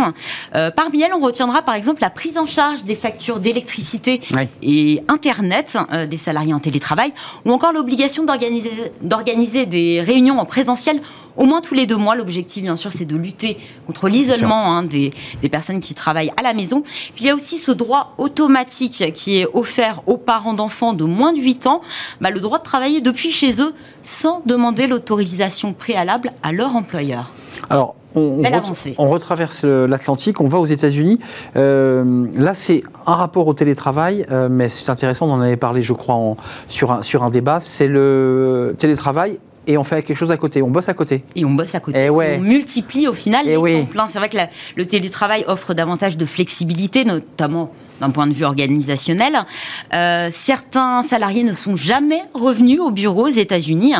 Euh, 0.55 0.71
parmi 0.71 1.03
elles, 1.03 1.15
on 1.15 1.21
retiendra 1.21 1.63
par 1.63 1.75
exemple 1.75 2.01
la 2.03 2.11
prise 2.11 2.37
en 2.37 2.47
charge 2.47 2.85
des 2.85 2.97
factures 2.97 3.41
d'électricité 3.41 4.21
et 4.63 5.03
Internet 5.09 5.77
euh, 5.93 6.07
des 6.07 6.17
salariés 6.17 6.55
en 6.55 6.61
télétravail, 6.61 7.13
ou 7.45 7.53
encore 7.53 7.73
l'obligation 7.73 8.25
d'organiser 8.25 9.67
des 9.67 10.01
réunions 10.01 10.39
en 10.39 10.45
présentiel 10.45 11.01
au 11.37 11.45
moins 11.45 11.61
tous 11.61 11.75
les 11.75 11.87
deux 11.87 11.97
mois. 11.97 12.15
L'objectif, 12.15 12.63
bien 12.63 12.77
sûr, 12.77 12.93
c'est 12.93 13.05
de 13.05 13.17
lutter 13.17 13.59
contre 13.87 14.09
l'isolement 14.09 14.77
hein, 14.77 14.83
des, 14.83 15.11
personnes 15.51 15.81
qui 15.81 15.95
travaillent 15.95 16.33
à 16.37 16.43
la 16.43 16.55
maison. 16.55 16.83
Puis 16.83 17.25
il 17.25 17.27
y 17.27 17.31
a 17.31 17.35
aussi 17.35 17.59
ce 17.59 17.71
droit 17.71 18.15
automatique 18.19 19.13
qui 19.15 19.39
est 19.39 19.47
offert 19.53 20.03
aux 20.07 20.17
parents 20.17 20.55
d'enfants 20.55 20.93
de 20.93 21.05
moins 21.05 21.33
de 21.33 21.39
8 21.39 21.67
ans, 21.67 21.81
bah, 22.21 22.31
le 22.31 22.41
droit 22.41 22.59
de 22.59 22.65
travailler 22.65 22.94
depuis 23.01 23.31
chez 23.31 23.61
eux 23.61 23.75
sans 24.03 24.43
demander 24.47 24.87
l'autorisation 24.87 25.73
préalable 25.73 26.33
à 26.43 26.53
leur 26.53 26.77
employeur. 26.77 27.33
Alors, 27.71 27.95
on, 28.15 28.43
on, 28.99 29.09
retraverse 29.09 29.65
l'Atlantique, 29.65 30.41
on 30.41 30.49
va 30.49 30.59
aux 30.59 30.67
États-Unis. 30.67 31.19
Euh, 31.57 32.27
là, 32.37 32.55
c'est 32.55 32.83
un 33.07 33.15
rapport 33.15 33.47
au 33.49 33.55
télétravail, 33.55 34.25
euh, 34.31 34.49
mais 34.49 34.69
c'est 34.69 34.91
intéressant, 34.91 35.27
on 35.27 35.33
en 35.33 35.41
avait 35.41 35.57
parlé, 35.57 35.83
je 35.83 35.93
crois, 35.93 36.37
sur, 36.69 36.93
un, 36.93 37.03
sur 37.03 37.25
un 37.25 37.31
débat. 37.31 37.59
C'est 37.61 37.89
le 37.89 38.75
télétravail 38.79 39.39
et 39.67 39.79
on 39.79 39.85
fait 39.85 40.03
quelque 40.03 40.17
chose 40.17 40.31
à 40.31 40.37
côté, 40.37 40.63
on 40.63 40.71
bosse 40.71 40.89
à 40.89 40.95
côté. 40.95 41.25
Et 41.35 41.45
on 41.45 41.55
bosse 41.55 41.75
à 41.75 41.81
côté. 41.81 41.99
Et 41.99 42.05
eh 42.05 42.11
On 42.11 42.41
multiplie 42.41 43.09
au 43.09 43.15
final 43.15 43.49
et 43.49 43.57
eh 43.59 43.65
les 43.65 43.81
temps 43.81 43.87
pleins. 43.87 44.07
C'est 44.07 44.19
vrai 44.19 44.29
que 44.29 44.37
le 44.77 44.87
télétravail 44.87 45.45
offre 45.49 45.75
davantage 45.75 46.17
de 46.17 46.25
flexibilité, 46.25 47.05
notamment 47.05 47.73
d'un 48.01 48.11
point 48.11 48.27
de 48.27 48.33
vue 48.33 48.45
organisationnel. 48.45 49.35
Euh, 49.93 50.29
certains 50.33 51.03
salariés 51.03 51.43
ne 51.43 51.55
sont 51.55 51.77
jamais 51.77 52.23
revenus 52.35 52.81
au 52.81 52.91
bureau 52.91 53.27
aux 53.27 53.31
États-Unis. 53.31 53.95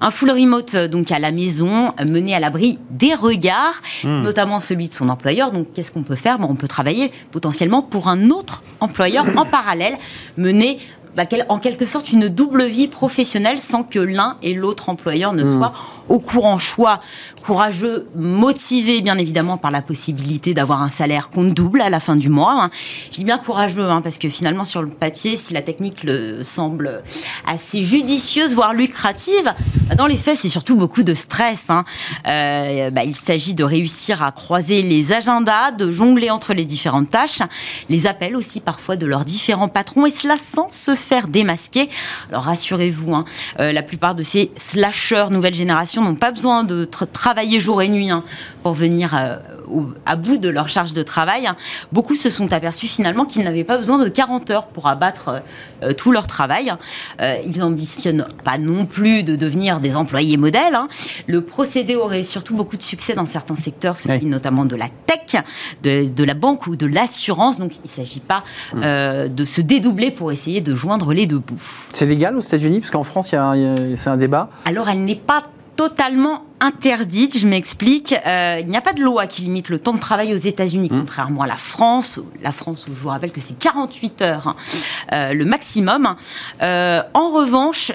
Un 0.00 0.10
full 0.10 0.30
remote, 0.30 0.76
donc 0.76 1.10
à 1.12 1.18
la 1.18 1.32
maison, 1.32 1.92
mené 2.06 2.34
à 2.34 2.40
l'abri 2.40 2.78
des 2.90 3.14
regards, 3.14 3.80
hmm. 4.02 4.22
notamment 4.22 4.60
celui 4.60 4.88
de 4.88 4.92
son 4.92 5.08
employeur. 5.08 5.50
Donc, 5.50 5.72
qu'est-ce 5.72 5.92
qu'on 5.92 6.02
peut 6.02 6.16
faire? 6.16 6.38
Bon, 6.38 6.48
On 6.50 6.56
peut 6.56 6.68
travailler 6.68 7.12
potentiellement 7.30 7.82
pour 7.82 8.08
un 8.08 8.30
autre 8.30 8.62
employeur 8.80 9.26
en 9.36 9.44
parallèle, 9.44 9.96
mener 10.36 10.78
bah, 11.16 11.24
en 11.48 11.58
quelque 11.58 11.86
sorte 11.86 12.12
une 12.12 12.28
double 12.28 12.64
vie 12.64 12.88
professionnelle 12.88 13.58
sans 13.58 13.82
que 13.82 13.98
l'un 13.98 14.36
et 14.42 14.54
l'autre 14.54 14.88
employeur 14.88 15.32
ne 15.32 15.44
hmm. 15.44 15.58
soient 15.58 15.72
au 16.08 16.18
courant. 16.18 16.58
Choix 16.58 17.00
courageux, 17.44 18.08
motivé 18.16 19.02
bien 19.02 19.18
évidemment 19.18 19.58
par 19.58 19.70
la 19.70 19.82
possibilité 19.82 20.54
d'avoir 20.54 20.82
un 20.82 20.88
salaire 20.88 21.30
qu'on 21.30 21.44
double 21.44 21.82
à 21.82 21.90
la 21.90 22.00
fin 22.00 22.16
du 22.16 22.30
mois. 22.30 22.54
Hein. 22.56 22.70
Je 23.10 23.18
dis 23.18 23.24
bien 23.24 23.36
courageux 23.36 23.90
hein, 23.90 24.00
parce 24.00 24.16
que 24.16 24.30
finalement 24.30 24.64
sur 24.64 24.80
le 24.80 24.88
papier, 24.88 25.36
si 25.36 25.52
la 25.52 25.60
technique 25.60 26.04
le 26.04 26.42
semble 26.42 27.02
assez 27.46 27.82
judicieuse, 27.82 28.54
voire 28.54 28.72
lucrative, 28.72 29.52
bah, 29.88 29.94
dans 29.94 30.06
les 30.06 30.16
faits 30.16 30.38
c'est 30.38 30.48
surtout 30.48 30.74
beaucoup 30.74 31.02
de 31.02 31.12
stress. 31.12 31.68
Hein. 31.68 31.84
Euh, 32.26 32.90
bah, 32.90 33.04
il 33.04 33.14
s'agit 33.14 33.54
de 33.54 33.64
réussir 33.64 34.22
à 34.22 34.32
croiser 34.32 34.80
les 34.80 35.12
agendas, 35.12 35.70
de 35.70 35.90
jongler 35.90 36.30
entre 36.30 36.54
les 36.54 36.64
différentes 36.64 37.10
tâches, 37.10 37.42
les 37.90 38.06
appels 38.06 38.36
aussi 38.36 38.60
parfois 38.60 38.96
de 38.96 39.04
leurs 39.04 39.26
différents 39.26 39.68
patrons 39.68 40.06
et 40.06 40.10
cela 40.10 40.36
sans 40.38 40.70
se 40.70 40.94
faire 41.04 41.28
démasquer. 41.28 41.88
Alors 42.30 42.44
rassurez-vous, 42.44 43.24
euh, 43.60 43.72
la 43.72 43.82
plupart 43.82 44.14
de 44.14 44.22
ces 44.22 44.50
slasheurs 44.56 45.30
nouvelle 45.30 45.54
génération 45.54 46.02
n'ont 46.02 46.16
pas 46.16 46.32
besoin 46.32 46.64
de 46.64 46.84
travailler 46.84 47.24
travailler 47.24 47.58
jour 47.58 47.82
et 47.82 47.88
nuit 47.88 48.10
hein, 48.10 48.22
pour 48.62 48.74
venir 48.74 49.14
euh, 49.14 49.36
à 50.06 50.14
bout 50.16 50.36
de 50.36 50.48
leur 50.48 50.68
charge 50.68 50.92
de 50.92 51.02
travail, 51.02 51.46
hein. 51.46 51.56
beaucoup 51.90 52.14
se 52.14 52.30
sont 52.30 52.52
aperçus 52.52 52.86
finalement 52.86 53.24
qu'ils 53.24 53.44
n'avaient 53.44 53.64
pas 53.64 53.76
besoin 53.76 53.98
de 53.98 54.08
40 54.08 54.50
heures 54.50 54.66
pour 54.66 54.86
abattre 54.86 55.42
euh, 55.82 55.92
tout 55.92 56.12
leur 56.12 56.26
travail. 56.26 56.72
Ils 57.46 57.62
ambitionnent 57.62 58.26
pas 58.44 58.58
non 58.58 58.86
plus 58.86 59.22
de 59.22 59.36
devenir 59.36 59.80
des 59.80 59.96
employés 59.96 60.36
modèles. 60.36 60.74
Hein. 60.74 60.88
Le 61.26 61.40
procédé 61.40 61.96
aurait 61.96 62.22
surtout 62.22 62.54
beaucoup 62.54 62.76
de 62.76 62.82
succès 62.82 63.14
dans 63.14 63.26
certains 63.26 63.56
secteurs, 63.56 63.96
celui 63.96 64.26
notamment 64.26 64.64
de 64.64 64.76
la 64.76 64.88
tech, 64.88 65.42
de, 65.82 66.24
la 66.24 66.34
banque 66.34 66.66
ou 66.66 66.76
de 66.76 66.86
l'assurance. 66.86 67.58
Donc 67.58 67.76
il 67.76 67.82
ne 67.82 67.88
s'agit 67.88 68.20
pas 68.20 68.44
mm. 68.74 68.80
euh, 68.84 69.28
de 69.28 69.44
se 69.44 69.60
dédoubler 69.60 70.10
pour 70.10 70.32
essayer 70.32 70.60
de 70.60 70.74
joindre 70.74 70.93
les 71.12 71.26
deux 71.26 71.38
bouts. 71.38 71.56
C'est 71.92 72.06
légal 72.06 72.36
aux 72.36 72.40
États-Unis? 72.40 72.80
Parce 72.80 72.90
qu'en 72.90 73.02
France, 73.02 73.28
c'est 73.30 73.36
un 73.36 74.16
débat. 74.16 74.48
Alors 74.64 74.88
elle 74.88 75.04
n'est 75.04 75.14
pas 75.14 75.42
totalement 75.76 76.42
interdite. 76.64 77.38
Je 77.38 77.46
m'explique. 77.46 78.14
Euh, 78.26 78.58
il 78.60 78.68
n'y 78.68 78.76
a 78.76 78.80
pas 78.80 78.92
de 78.92 79.02
loi 79.02 79.26
qui 79.26 79.42
limite 79.42 79.68
le 79.68 79.78
temps 79.78 79.92
de 79.92 80.00
travail 80.00 80.32
aux 80.32 80.38
États-Unis, 80.38 80.88
mmh. 80.90 81.00
contrairement 81.00 81.42
à 81.42 81.46
la 81.46 81.56
France. 81.56 82.18
La 82.42 82.52
France, 82.52 82.86
où 82.88 82.94
je 82.94 83.00
vous 83.00 83.08
rappelle 83.08 83.32
que 83.32 83.40
c'est 83.40 83.58
48 83.58 84.22
heures 84.22 84.48
hein, 84.48 84.56
euh, 85.12 85.32
le 85.32 85.44
maximum. 85.44 86.16
Euh, 86.62 87.02
en 87.12 87.30
revanche, 87.30 87.92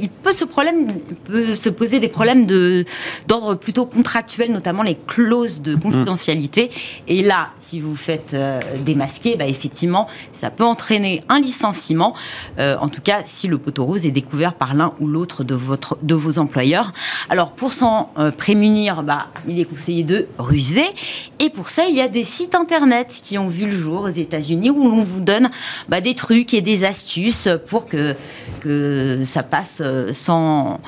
il 0.00 0.08
peut 0.22 0.32
se, 0.32 0.44
problème, 0.44 0.88
peut 1.24 1.54
se 1.54 1.68
poser 1.68 2.00
des 2.00 2.08
problèmes 2.08 2.46
d'ordre 3.26 3.54
plutôt 3.54 3.86
contractuel, 3.86 4.52
notamment 4.52 4.82
les 4.82 4.98
clauses 5.06 5.60
de 5.60 5.74
confidentialité. 5.76 6.70
Et 7.06 7.22
là, 7.22 7.50
si 7.58 7.80
vous 7.80 7.94
faites 7.94 8.36
démasquer, 8.84 9.36
bah, 9.36 9.46
effectivement, 9.46 10.06
ça 10.32 10.50
peut 10.50 10.64
entraîner 10.64 11.22
un 11.28 11.40
licenciement. 11.40 12.14
en 12.58 12.88
tout 12.88 13.02
cas, 13.02 13.22
si 13.24 13.46
le 13.46 13.58
poteau 13.58 13.84
rose 13.84 14.06
est 14.06 14.10
découvert 14.10 14.54
par 14.54 14.74
l'un 14.74 14.92
ou 15.00 15.06
l'autre 15.06 15.44
de, 15.44 15.54
votre, 15.54 15.98
de 16.02 16.14
vos 16.14 16.38
employeurs. 16.38 16.92
Alors, 17.28 17.52
pour 17.52 17.72
s'en 17.72 17.99
euh, 18.18 18.30
prémunir, 18.30 19.02
bah, 19.02 19.26
il 19.48 19.60
est 19.60 19.64
conseillé 19.64 20.04
de 20.04 20.26
ruser. 20.38 20.84
Et 21.38 21.50
pour 21.50 21.70
ça, 21.70 21.84
il 21.88 21.96
y 21.96 22.00
a 22.00 22.08
des 22.08 22.24
sites 22.24 22.54
internet 22.54 23.20
qui 23.22 23.38
ont 23.38 23.48
vu 23.48 23.66
le 23.66 23.76
jour 23.76 24.02
aux 24.02 24.08
États-Unis 24.08 24.70
où 24.70 24.88
l'on 24.88 25.02
vous 25.02 25.20
donne 25.20 25.50
bah, 25.88 26.00
des 26.00 26.14
trucs 26.14 26.54
et 26.54 26.60
des 26.60 26.84
astuces 26.84 27.48
pour 27.66 27.86
que, 27.86 28.16
ça 29.24 29.42
passe 29.42 29.82
euh, 29.84 30.12
sans. 30.12 30.80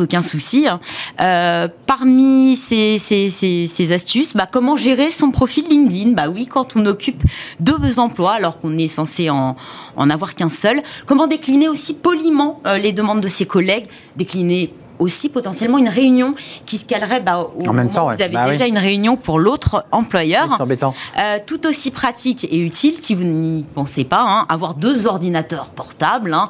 Aucun 0.00 0.22
souci. 0.22 0.66
Hein. 0.66 0.80
Euh, 1.20 1.68
parmi 1.86 2.56
ces, 2.56 3.92
astuces, 3.92 4.34
bah, 4.34 4.48
comment 4.50 4.76
gérer 4.76 5.12
son 5.12 5.30
profil 5.30 5.64
LinkedIn 5.68 6.10
Bah 6.10 6.28
oui, 6.28 6.46
quand 6.46 6.74
on 6.76 6.84
occupe 6.86 7.22
deux 7.60 8.00
emplois 8.00 8.32
alors 8.32 8.58
qu'on 8.58 8.76
est 8.76 8.88
censé 8.88 9.30
en, 9.30 9.56
en 9.96 10.10
avoir 10.10 10.34
qu'un 10.34 10.48
seul. 10.48 10.82
Comment 11.06 11.28
décliner 11.28 11.68
aussi 11.68 11.94
poliment 11.94 12.60
les 12.82 12.90
demandes 12.92 13.20
de 13.20 13.28
ses 13.28 13.46
collègues 13.46 13.86
Décliner 14.16 14.72
aussi 14.98 15.28
potentiellement 15.28 15.78
une 15.78 15.88
réunion 15.88 16.34
qui 16.66 16.78
se 16.78 16.84
calerait 16.84 17.20
bah, 17.20 17.48
au 17.56 17.68
en 17.68 17.72
même 17.72 17.88
temps. 17.88 18.06
Vous 18.12 18.22
avez 18.22 18.34
bah 18.34 18.50
déjà 18.50 18.66
une 18.66 18.78
réunion 18.78 19.16
pour 19.16 19.38
l'autre 19.38 19.84
employeur. 19.90 20.60
Embêtant. 20.60 20.94
Euh, 21.18 21.38
tout 21.44 21.66
aussi 21.66 21.90
pratique 21.90 22.44
et 22.50 22.58
utile, 22.58 22.94
si 22.98 23.14
vous 23.14 23.24
n'y 23.24 23.64
pensez 23.74 24.04
pas, 24.04 24.22
hein, 24.22 24.46
avoir 24.48 24.74
deux 24.74 25.06
ordinateurs 25.06 25.70
portables, 25.70 26.34
hein, 26.34 26.48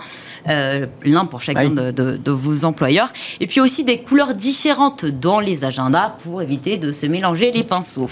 euh, 0.49 0.87
l'un 1.05 1.25
pour 1.25 1.43
chacun 1.43 1.71
de, 1.71 2.31
vos 2.31 2.65
employeurs, 2.65 3.13
et 3.41 3.47
puis 3.47 3.61
aussi 3.61 3.85
des 3.85 3.99
couleurs 3.99 4.35
différentes 4.35 5.05
dans 5.05 5.41
les 5.41 5.65
agendas 5.65 6.15
pour 6.23 6.43
éviter 6.43 6.77
de 6.77 6.93
se 6.93 7.07
mélanger 7.07 7.51
les 7.51 7.65
pinceaux. 7.65 8.11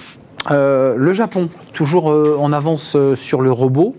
Euh, 0.51 0.95
le 0.97 1.13
Japon, 1.13 1.49
toujours 1.73 2.07
en 2.07 2.53
avance 2.53 2.97
sur 3.17 3.41
le 3.41 3.53
robot. 3.53 3.95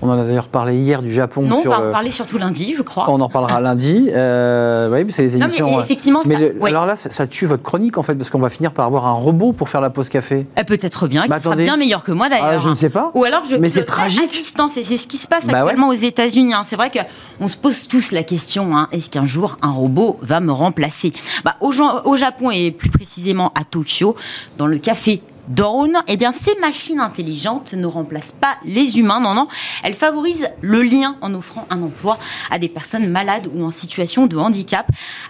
On 0.00 0.08
en 0.10 0.18
a 0.18 0.24
d'ailleurs 0.24 0.48
parlé 0.48 0.76
hier 0.76 1.02
du 1.02 1.12
Japon. 1.12 1.42
Non, 1.42 1.62
on 1.64 1.68
va 1.68 1.80
en 1.80 1.84
euh, 1.84 1.92
parler 1.92 2.10
surtout 2.10 2.38
lundi, 2.38 2.74
je 2.76 2.82
crois. 2.82 3.06
On 3.08 3.20
en 3.20 3.28
parlera 3.28 3.60
lundi. 3.60 4.10
Euh, 4.18 4.90
oui, 4.90 5.04
mais 5.04 5.12
c'est 5.12 5.22
les 5.22 5.36
émissions. 5.36 5.66
Non, 5.66 5.76
mais 5.76 5.82
effectivement, 5.84 6.22
mais 6.24 6.52
alors 6.68 6.86
là, 6.86 6.96
ça, 6.96 7.26
tue 7.26 7.46
votre 7.46 7.62
chronique 7.62 7.98
en 7.98 8.02
fait, 8.02 8.14
parce 8.14 8.30
qu'on 8.30 8.38
va 8.38 8.50
finir 8.50 8.72
par 8.72 8.86
avoir 8.86 9.06
un 9.06 9.12
robot 9.12 9.52
pour 9.52 9.68
faire 9.68 9.80
la 9.80 9.90
pause 9.90 10.08
café. 10.08 10.46
Eh, 10.56 10.64
peut-être 10.64 11.06
bien, 11.06 11.26
qui 11.26 11.40
sera 11.40 11.54
bien 11.54 11.76
meilleur 11.76 12.02
que 12.02 12.10
moi 12.10 12.28
d'ailleurs. 12.28 12.46
Ah, 12.46 12.58
je 12.58 12.68
ne 12.68 12.74
sais 12.74 12.90
pas. 12.90 13.12
Ou 13.14 13.24
alors 13.24 13.42
que 13.42 13.48
je. 13.48 13.56
Mais 13.56 13.68
c'est 13.68 13.84
tragique. 13.84 14.32
À 14.32 14.36
distance, 14.36 14.76
et 14.76 14.84
c'est 14.84 14.96
ce 14.96 15.06
qui 15.06 15.18
se 15.18 15.28
passe 15.28 15.44
bah 15.46 15.58
actuellement 15.58 15.88
aux 15.88 15.92
États-Unis. 15.92 16.54
Hein. 16.54 16.62
C'est 16.66 16.76
vrai 16.76 16.90
que 16.90 16.98
on 17.40 17.48
se 17.48 17.56
pose 17.56 17.86
tous 17.86 18.12
la 18.12 18.22
question 18.22 18.76
hein, 18.76 18.88
est-ce 18.92 19.10
qu'un 19.10 19.24
jour 19.24 19.56
un 19.62 19.70
robot 19.70 20.18
va 20.22 20.40
me 20.40 20.52
remplacer? 20.52 21.12
Bah, 21.44 21.54
au, 21.60 21.72
au 22.04 22.16
Japon 22.16 22.50
et 22.50 22.70
plus 22.70 22.90
précisément 22.90 23.52
à 23.54 23.64
Tokyo, 23.64 24.16
dans 24.56 24.66
le 24.66 24.78
café 24.78 25.22
Dawn. 25.48 25.98
Eh 26.06 26.16
bien, 26.16 26.32
ces 26.32 26.54
machines 26.60 27.00
intelligentes 27.00 27.72
ne 27.72 27.86
remplacent 27.86 28.34
pas 28.38 28.56
les 28.64 28.98
humains, 28.98 29.20
non, 29.20 29.34
non. 29.34 29.48
Elles 29.82 29.94
favorisent 29.94 30.48
le 30.60 30.82
lien 30.82 31.16
en 31.20 31.34
offrant 31.34 31.66
un 31.70 31.82
emploi 31.82 32.18
à 32.50 32.58
des 32.58 32.68
personnes 32.68 33.08
malades 33.08 33.48
ou 33.54 33.64
en 33.64 33.70
situation 33.70 34.26
de 34.26 34.36
handicap. 34.36 34.86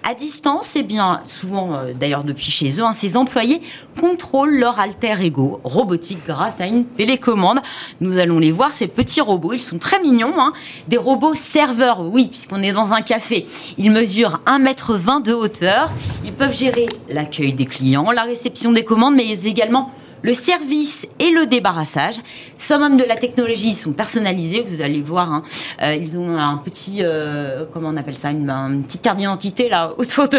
À 0.09 0.14
distance, 0.14 0.74
eh 0.76 0.83
bien, 0.83 1.20
souvent 1.24 1.74
euh, 1.74 1.92
d'ailleurs 1.92 2.24
depuis 2.24 2.50
chez 2.50 2.81
eux, 2.81 2.85
hein, 2.85 2.92
ces 2.92 3.16
employés 3.16 3.61
contrôlent 4.00 4.59
leur 4.59 4.78
alter 4.78 5.14
ego 5.20 5.61
robotique 5.64 6.20
grâce 6.26 6.61
à 6.61 6.66
une 6.66 6.85
télécommande. 6.85 7.61
Nous 8.00 8.18
allons 8.18 8.38
les 8.38 8.52
voir, 8.52 8.72
ces 8.72 8.88
petits 8.88 9.20
robots. 9.20 9.52
Ils 9.52 9.62
sont 9.62 9.78
très 9.78 10.00
mignons. 10.00 10.35
Hein. 10.38 10.52
Des 10.88 10.98
robots 10.98 11.35
serveurs, 11.35 12.00
oui, 12.00 12.28
puisqu'on 12.28 12.62
est 12.62 12.72
dans 12.72 12.92
un 12.92 13.02
café. 13.02 13.46
Ils 13.76 13.90
mesurent 13.90 14.40
1m20 14.46 15.22
de 15.22 15.33
hauteur. 15.33 15.90
Ils 16.24 16.33
peuvent 16.33 16.57
gérer 16.57 16.87
l'accueil 17.09 17.52
des 17.52 17.66
clients, 17.66 18.11
la 18.11 18.22
réception 18.22 18.72
des 18.72 18.85
commandes, 18.85 19.14
mais 19.14 19.28
également 19.44 19.90
le 20.22 20.33
service 20.33 21.07
et 21.18 21.31
le 21.31 21.46
débarrassage. 21.46 22.16
Summum 22.57 22.96
de 22.96 23.04
la 23.04 23.16
technologie 23.16 23.74
sont 23.74 23.92
personnalisés, 23.92 24.64
vous 24.68 24.83
allez 24.83 25.00
voir. 25.00 25.33
Hein. 25.33 25.42
Euh, 25.83 25.94
ils 25.94 26.18
ont 26.18 26.37
un 26.37 26.57
petit, 26.57 26.98
euh, 27.00 27.64
comment 27.72 27.88
on 27.90 27.96
appelle 27.96 28.16
ça, 28.16 28.31
une, 28.31 28.83
petite 28.87 29.02
carte 29.02 29.18
d'identité 29.18 29.68
là 29.68 29.92
autour 29.96 30.28
de, 30.28 30.38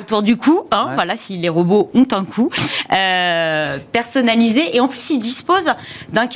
autour 0.00 0.22
du 0.22 0.36
cou. 0.36 0.64
Hein, 0.70 0.92
Voilà, 0.94 1.16
si 1.16 1.36
les 1.38 1.48
robots 1.48 1.90
ont 1.94 2.06
un 2.12 2.24
cou 2.24 2.50
euh, 2.92 3.78
personnalisé. 3.92 4.76
Et 4.76 4.80
en 4.80 4.88
plus, 4.88 5.10
ils 5.10 5.18
disposent 5.18 5.72
d'un 6.12 6.28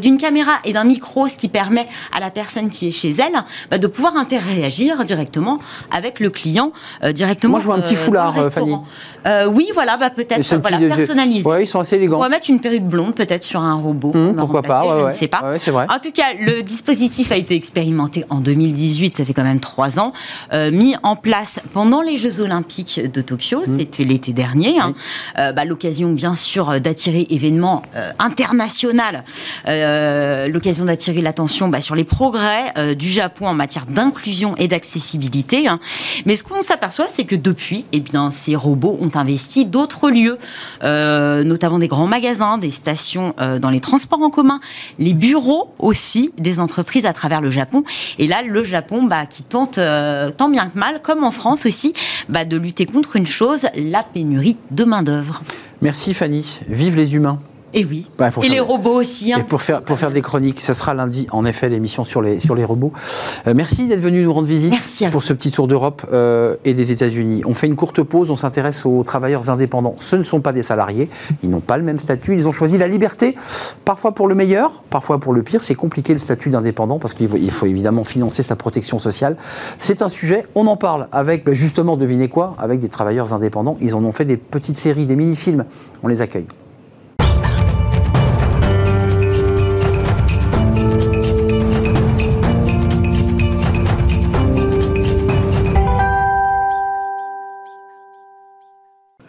d'une 0.00 0.18
caméra 0.18 0.52
et 0.64 0.72
d'un 0.72 0.84
micro, 0.84 1.26
ce 1.26 1.36
qui 1.36 1.48
permet 1.48 1.86
à 2.14 2.20
la 2.20 2.30
personne 2.30 2.68
qui 2.68 2.88
est 2.88 2.92
chez 2.92 3.10
elle 3.10 3.42
bah, 3.70 3.78
de 3.78 3.86
pouvoir 3.86 4.16
interagir 4.16 5.04
directement 5.04 5.58
avec 5.90 6.20
le 6.20 6.30
client 6.30 6.72
directement. 7.12 7.52
Moi, 7.52 7.60
je 7.60 7.64
vois 7.64 7.76
un 7.76 7.80
petit 7.80 7.96
foulard, 7.96 8.34
Fanny. 8.52 8.76
oui, 9.54 9.70
voilà, 9.72 9.96
bah, 9.96 10.10
peut-être 10.10 10.54
voilà, 10.56 10.78
personnalisé. 10.78 11.48
Ouais, 11.48 11.64
ils 11.64 11.66
sont 11.66 11.80
assez 11.80 11.96
élégants. 11.96 12.17
On 12.18 12.22
va 12.22 12.28
mettre 12.28 12.50
une 12.50 12.60
perruque 12.60 12.82
blonde 12.82 13.14
peut-être 13.14 13.44
sur 13.44 13.60
un 13.60 13.74
robot. 13.74 14.12
Mmh, 14.12 14.34
pourquoi 14.36 14.62
pas 14.62 14.82
Je 15.00 15.06
ne 15.06 15.10
sais 15.10 15.28
pas. 15.28 15.86
En 15.88 15.98
tout 16.00 16.10
cas, 16.12 16.34
le 16.38 16.62
dispositif 16.62 17.30
a 17.30 17.36
été 17.36 17.54
expérimenté 17.54 18.24
en 18.28 18.40
2018, 18.40 19.16
ça 19.16 19.24
fait 19.24 19.34
quand 19.34 19.44
même 19.44 19.60
trois 19.60 20.00
ans, 20.00 20.12
euh, 20.52 20.72
mis 20.72 20.96
en 21.02 21.14
place 21.14 21.60
pendant 21.72 22.02
les 22.02 22.16
Jeux 22.16 22.40
Olympiques 22.40 23.00
de 23.00 23.20
Tokyo, 23.20 23.60
mmh. 23.60 23.78
c'était 23.78 24.04
l'été 24.04 24.32
dernier. 24.32 24.80
Hein. 24.80 24.94
Euh, 25.38 25.52
bah, 25.52 25.64
l'occasion, 25.64 26.10
bien 26.10 26.34
sûr, 26.34 26.80
d'attirer 26.80 27.26
événement 27.30 27.82
euh, 27.94 28.10
international, 28.18 29.24
l'occasion 30.50 30.86
d'attirer 30.86 31.20
l'attention 31.20 31.68
bah, 31.68 31.80
sur 31.80 31.94
les 31.94 32.04
progrès 32.04 32.94
du 32.96 33.08
Japon 33.08 33.46
en 33.46 33.54
matière 33.54 33.86
d'inclusion 33.86 34.56
et 34.56 34.66
d'accessibilité. 34.66 35.68
Hein. 35.68 35.78
Mais 36.26 36.34
ce 36.34 36.42
qu'on 36.42 36.62
s'aperçoit, 36.62 37.06
c'est 37.12 37.24
que 37.24 37.36
depuis, 37.36 37.84
eh 37.92 38.00
bien, 38.00 38.30
ces 38.30 38.56
robots 38.56 38.98
ont 39.00 39.10
investi 39.14 39.64
d'autres 39.64 40.10
lieux, 40.10 40.38
notamment 40.82 41.78
des 41.78 41.88
grands 41.88 42.07
magasins, 42.08 42.58
des 42.58 42.70
stations 42.70 43.34
euh, 43.40 43.58
dans 43.58 43.70
les 43.70 43.80
transports 43.80 44.22
en 44.22 44.30
commun, 44.30 44.60
les 44.98 45.14
bureaux 45.14 45.72
aussi 45.78 46.32
des 46.38 46.60
entreprises 46.60 47.06
à 47.06 47.12
travers 47.12 47.40
le 47.40 47.50
Japon. 47.50 47.84
Et 48.18 48.26
là, 48.26 48.42
le 48.42 48.64
Japon 48.64 49.04
bah, 49.04 49.26
qui 49.26 49.42
tente 49.42 49.78
euh, 49.78 50.30
tant 50.30 50.48
bien 50.48 50.66
que 50.66 50.78
mal, 50.78 51.00
comme 51.02 51.24
en 51.24 51.30
France 51.30 51.66
aussi, 51.66 51.92
bah, 52.28 52.44
de 52.44 52.56
lutter 52.56 52.86
contre 52.86 53.16
une 53.16 53.26
chose, 53.26 53.68
la 53.74 54.02
pénurie 54.02 54.56
de 54.70 54.84
main-d'œuvre. 54.84 55.42
Merci 55.82 56.14
Fanny. 56.14 56.44
Vive 56.68 56.96
les 56.96 57.14
humains. 57.14 57.38
Et 57.74 57.84
oui. 57.84 58.06
Bah, 58.16 58.30
et 58.42 58.48
les 58.48 58.60
robots 58.60 59.00
aussi. 59.00 59.32
Hein. 59.32 59.38
Et 59.40 59.42
pour 59.42 59.60
faire, 59.60 59.82
pour 59.82 59.98
faire 59.98 60.10
des 60.10 60.22
chroniques, 60.22 60.60
ce 60.60 60.72
sera 60.72 60.94
lundi, 60.94 61.26
en 61.32 61.44
effet, 61.44 61.68
l'émission 61.68 62.04
sur 62.04 62.22
les, 62.22 62.40
sur 62.40 62.54
les 62.54 62.64
robots. 62.64 62.92
Euh, 63.46 63.52
merci 63.54 63.86
d'être 63.86 64.00
venu 64.00 64.22
nous 64.22 64.32
rendre 64.32 64.46
visite 64.46 64.74
pour 65.10 65.22
ce 65.22 65.32
petit 65.32 65.50
tour 65.50 65.68
d'Europe 65.68 66.06
euh, 66.12 66.56
et 66.64 66.72
des 66.72 66.92
États-Unis. 66.92 67.42
On 67.44 67.54
fait 67.54 67.66
une 67.66 67.76
courte 67.76 68.02
pause, 68.02 68.30
on 68.30 68.36
s'intéresse 68.36 68.86
aux 68.86 69.02
travailleurs 69.02 69.50
indépendants. 69.50 69.94
Ce 69.98 70.16
ne 70.16 70.24
sont 70.24 70.40
pas 70.40 70.52
des 70.52 70.62
salariés, 70.62 71.10
ils 71.42 71.50
n'ont 71.50 71.60
pas 71.60 71.76
le 71.76 71.82
même 71.82 71.98
statut, 71.98 72.34
ils 72.34 72.48
ont 72.48 72.52
choisi 72.52 72.78
la 72.78 72.88
liberté, 72.88 73.34
parfois 73.84 74.12
pour 74.12 74.28
le 74.28 74.34
meilleur, 74.34 74.82
parfois 74.88 75.18
pour 75.18 75.34
le 75.34 75.42
pire. 75.42 75.62
C'est 75.62 75.74
compliqué 75.74 76.14
le 76.14 76.20
statut 76.20 76.48
d'indépendant 76.48 76.98
parce 76.98 77.12
qu'il 77.12 77.50
faut, 77.50 77.66
évidemment 77.66 78.04
financer 78.04 78.42
sa 78.42 78.56
protection 78.56 78.98
sociale. 78.98 79.36
C'est 79.78 80.00
un 80.00 80.08
sujet, 80.08 80.46
on 80.54 80.66
en 80.66 80.76
parle 80.76 81.08
avec, 81.12 81.44
bah, 81.44 81.52
justement, 81.52 81.96
devinez 81.96 82.28
quoi, 82.28 82.54
avec 82.58 82.80
des 82.80 82.88
travailleurs 82.88 83.34
indépendants. 83.34 83.76
Ils 83.80 83.94
en 83.94 84.04
ont 84.04 84.12
fait 84.12 84.24
des 84.24 84.36
petites 84.36 84.78
séries, 84.78 85.06
des 85.06 85.16
mini-films. 85.16 85.64
On 86.02 86.08
les 86.08 86.20
accueille. 86.20 86.46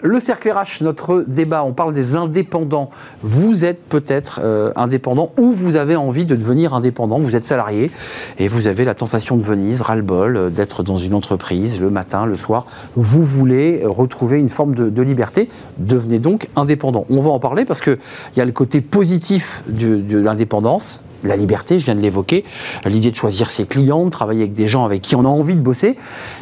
Le 0.01 0.21
cercle 0.21 0.49
RH, 0.49 0.81
notre 0.81 1.25
débat, 1.27 1.65
on 1.65 1.73
parle 1.73 1.93
des 1.93 2.15
indépendants. 2.15 2.89
Vous 3.21 3.65
êtes 3.65 3.83
peut-être 3.83 4.39
euh, 4.41 4.71
indépendant 4.77 5.33
ou 5.37 5.51
vous 5.51 5.75
avez 5.75 5.97
envie 5.97 6.25
de 6.25 6.37
devenir 6.37 6.73
indépendant. 6.73 7.19
Vous 7.19 7.35
êtes 7.35 7.43
salarié 7.43 7.91
et 8.37 8.47
vous 8.47 8.67
avez 8.67 8.85
la 8.85 8.93
tentation 8.93 9.35
de 9.35 9.41
Venise, 9.41 9.81
ras-le-bol, 9.81 10.37
euh, 10.37 10.49
d'être 10.49 10.83
dans 10.83 10.95
une 10.95 11.13
entreprise 11.13 11.81
le 11.81 11.89
matin, 11.89 12.25
le 12.25 12.37
soir. 12.37 12.65
Vous 12.95 13.25
voulez 13.25 13.81
retrouver 13.83 14.39
une 14.39 14.49
forme 14.49 14.73
de, 14.73 15.01
liberté. 15.01 15.49
Devenez 15.79 16.19
donc 16.19 16.47
indépendant. 16.55 17.05
On 17.09 17.19
va 17.19 17.31
en 17.31 17.39
parler 17.39 17.65
parce 17.65 17.81
qu'il 17.81 17.97
y 18.37 18.41
a 18.41 18.45
le 18.45 18.53
côté 18.53 18.79
positif 18.79 19.63
de 19.67 20.17
l'indépendance 20.17 21.01
la 21.23 21.35
liberté, 21.35 21.79
je 21.79 21.85
viens 21.85 21.95
de 21.95 22.01
l'évoquer, 22.01 22.43
l'idée 22.85 23.11
de 23.11 23.15
choisir 23.15 23.49
ses 23.49 23.65
clients, 23.65 24.05
de 24.05 24.09
travailler 24.09 24.41
avec 24.41 24.53
des 24.53 24.67
gens 24.67 24.85
avec 24.85 25.01
qui 25.01 25.15
on 25.15 25.25
a 25.25 25.29
envie 25.29 25.55
de 25.55 25.61
bosser. 25.61 25.97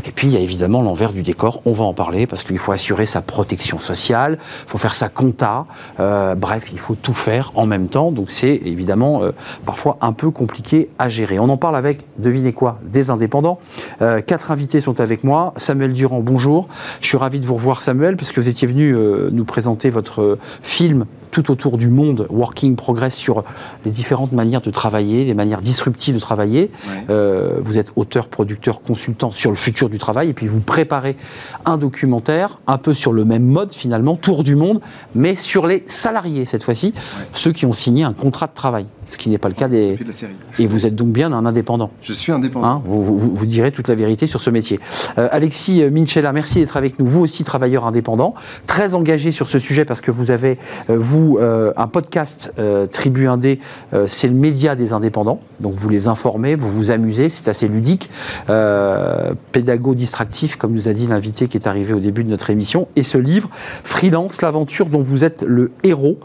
Et 0.06 0.12
puis 0.12 0.28
il 0.28 0.34
y 0.34 0.38
a 0.38 0.40
évidemment 0.40 0.82
l'envers 0.82 1.14
du 1.14 1.24
décor, 1.24 1.62
on 1.66 1.72
va 1.72 1.86
en 1.86 1.94
parler 1.94 2.28
parce 2.28 2.44
qu'il 2.44 2.58
faut 2.58 2.72
assurer 2.72 3.06
sa 3.06 3.22
protection 3.22 3.80
sociale, 3.80 4.38
il 4.42 4.70
faut 4.70 4.78
faire 4.78 4.94
sa 4.94 5.10
compta, 5.10 5.66
euh, 6.00 6.36
bref, 6.36 6.70
il 6.72 6.80
faut 6.80 6.96
tout 6.96 7.14
faire 7.14 7.52
en 7.56 7.66
même 7.66 7.88
temps. 7.88 8.12
Donc 8.12 8.30
c'est 8.30 8.56
évidemment 8.66 9.24
euh, 9.24 9.32
parfois 9.66 9.98
un 10.02 10.14
peu 10.14 10.32
compliqué 10.32 10.90
à 11.00 11.10
gérer. 11.10 11.40
On 11.40 11.50
en 11.50 11.58
parle 11.58 11.76
avec, 11.76 12.06
devinez 12.18 12.54
quoi, 12.54 12.80
des 12.84 13.10
indépendants. 13.10 13.60
Euh, 14.02 14.22
quatre 14.22 14.52
invités 14.52 14.80
sont 14.80 15.00
avec 15.00 15.24
moi. 15.24 15.54
Samuel 15.58 15.94
Durand, 15.94 16.22
bonjour. 16.22 16.68
Je 17.02 17.08
suis 17.08 17.18
ravi 17.18 17.40
de 17.40 17.46
vous 17.46 17.56
revoir 17.56 17.82
Samuel 17.82 18.16
parce 18.18 18.32
que 18.32 18.40
vous 18.40 18.50
étiez 18.50 18.68
venu 18.68 18.96
nous 19.32 19.46
présenter 19.46 19.90
votre 19.90 20.38
film 20.62 21.06
tout 21.32 21.52
autour 21.52 21.78
du 21.78 21.90
monde, 21.90 22.28
Working 22.30 22.76
Progress, 22.76 23.16
sur 23.16 23.44
les 23.86 23.92
différentes 23.92 24.32
manières 24.32 24.62
de 24.62 24.72
travailler, 24.72 25.26
les 25.26 25.34
manières 25.34 25.62
disruptives 25.62 26.16
de 26.16 26.20
travailler. 26.20 26.72
Euh, 27.10 27.58
vous 27.62 27.78
êtes 27.78 27.92
auteur, 27.96 28.28
producteur, 28.28 28.82
consultant 28.82 29.32
sur 29.32 29.50
le 29.50 29.58
futur 29.58 29.90
du 29.90 29.98
travail, 29.98 30.30
et 30.30 30.34
puis 30.34 30.48
vous 30.48 30.60
préparez 30.60 31.18
un 31.66 31.78
documentaire 31.78 32.60
un 32.68 32.78
peu 32.78 32.94
sur 32.94 33.14
le 33.14 33.26
même 33.26 33.46
mode 33.46 33.74
finalement, 33.74 34.16
tour 34.16 34.44
du 34.44 34.56
monde, 34.56 34.82
mais 35.16 35.36
sur 35.36 35.68
les 35.68 35.84
salariés 35.88 36.46
cette 36.46 36.64
fois-ci, 36.64 36.94
ceux 37.34 37.52
qui 37.52 37.66
ont 37.66 37.74
signé 37.74 38.04
un 38.04 38.14
contrat 38.14 38.48
de 38.48 38.54
travail 38.54 38.88
ce 39.08 39.18
qui 39.18 39.30
n'est 39.30 39.38
pas 39.38 39.48
le 39.48 39.56
cas 39.56 39.68
des. 39.68 39.98
Et 40.60 40.68
vous 40.68 40.86
êtes 40.86 40.96
donc 40.96 41.10
bien 41.10 41.32
un 41.32 41.46
indépendant. 41.46 41.92
Je 42.04 42.14
suis 42.14 42.32
indépendant. 42.32 42.68
Hein, 42.68 42.82
vous, 42.86 43.46
direz 43.46 43.72
toute 43.72 43.88
la 43.88 43.96
vérité 43.96 44.28
sur 44.28 44.42
ce 44.42 44.50
métier. 44.50 44.80
Euh, 45.18 45.30
Alexis 45.32 45.84
Minchella, 45.90 46.34
merci 46.34 46.60
d'être 46.60 46.78
avec 46.78 47.00
nous. 47.00 47.08
Vous 47.08 47.22
aussi 47.22 47.44
travailleur 47.44 47.86
indépendant, 47.86 48.36
très 48.68 48.94
engagé 48.94 49.32
sur 49.32 49.48
ce 49.48 49.60
sujet 49.60 49.86
parce 49.86 50.02
que 50.02 50.12
vous 50.12 50.32
avez, 50.32 50.58
euh, 50.90 50.98
euh, 51.40 51.74
un 51.78 51.88
podcast 51.88 52.54
Tribu 52.92 53.28
Indé, 53.28 53.60
c'est 54.08 54.28
le 54.28 54.34
média 54.34 54.76
des 54.76 54.94
indépendants. 54.94 55.40
Donc 55.60 55.74
vous 55.74 55.90
les 55.90 56.08
informez, 56.08 56.56
vous 56.56 56.70
vous 56.70 56.92
amusez, 56.92 57.30
c'est 57.30 57.48
assez 57.48 57.68
ludique. 57.68 58.10
pédago 59.52 59.96
distractif, 59.96 60.56
comme 60.56 60.74
nous 60.74 60.88
a 60.88 60.94
dit 60.94 61.08
l'invité 61.08 61.48
qui 61.48 61.58
est 61.58 61.68
arrivé 61.68 61.94
au 61.94 62.00
début 62.00 62.24
de 62.24 62.30
notre 62.30 62.50
émission. 62.50 62.88
Et 62.96 63.04
ce 63.04 63.18
livre, 63.18 63.50
Freelance, 63.84 64.42
l'aventure 64.42 64.88
dont 64.88 65.02
vous 65.02 65.24
êtes 65.24 65.44
le 65.44 65.72
héros, 65.84 66.18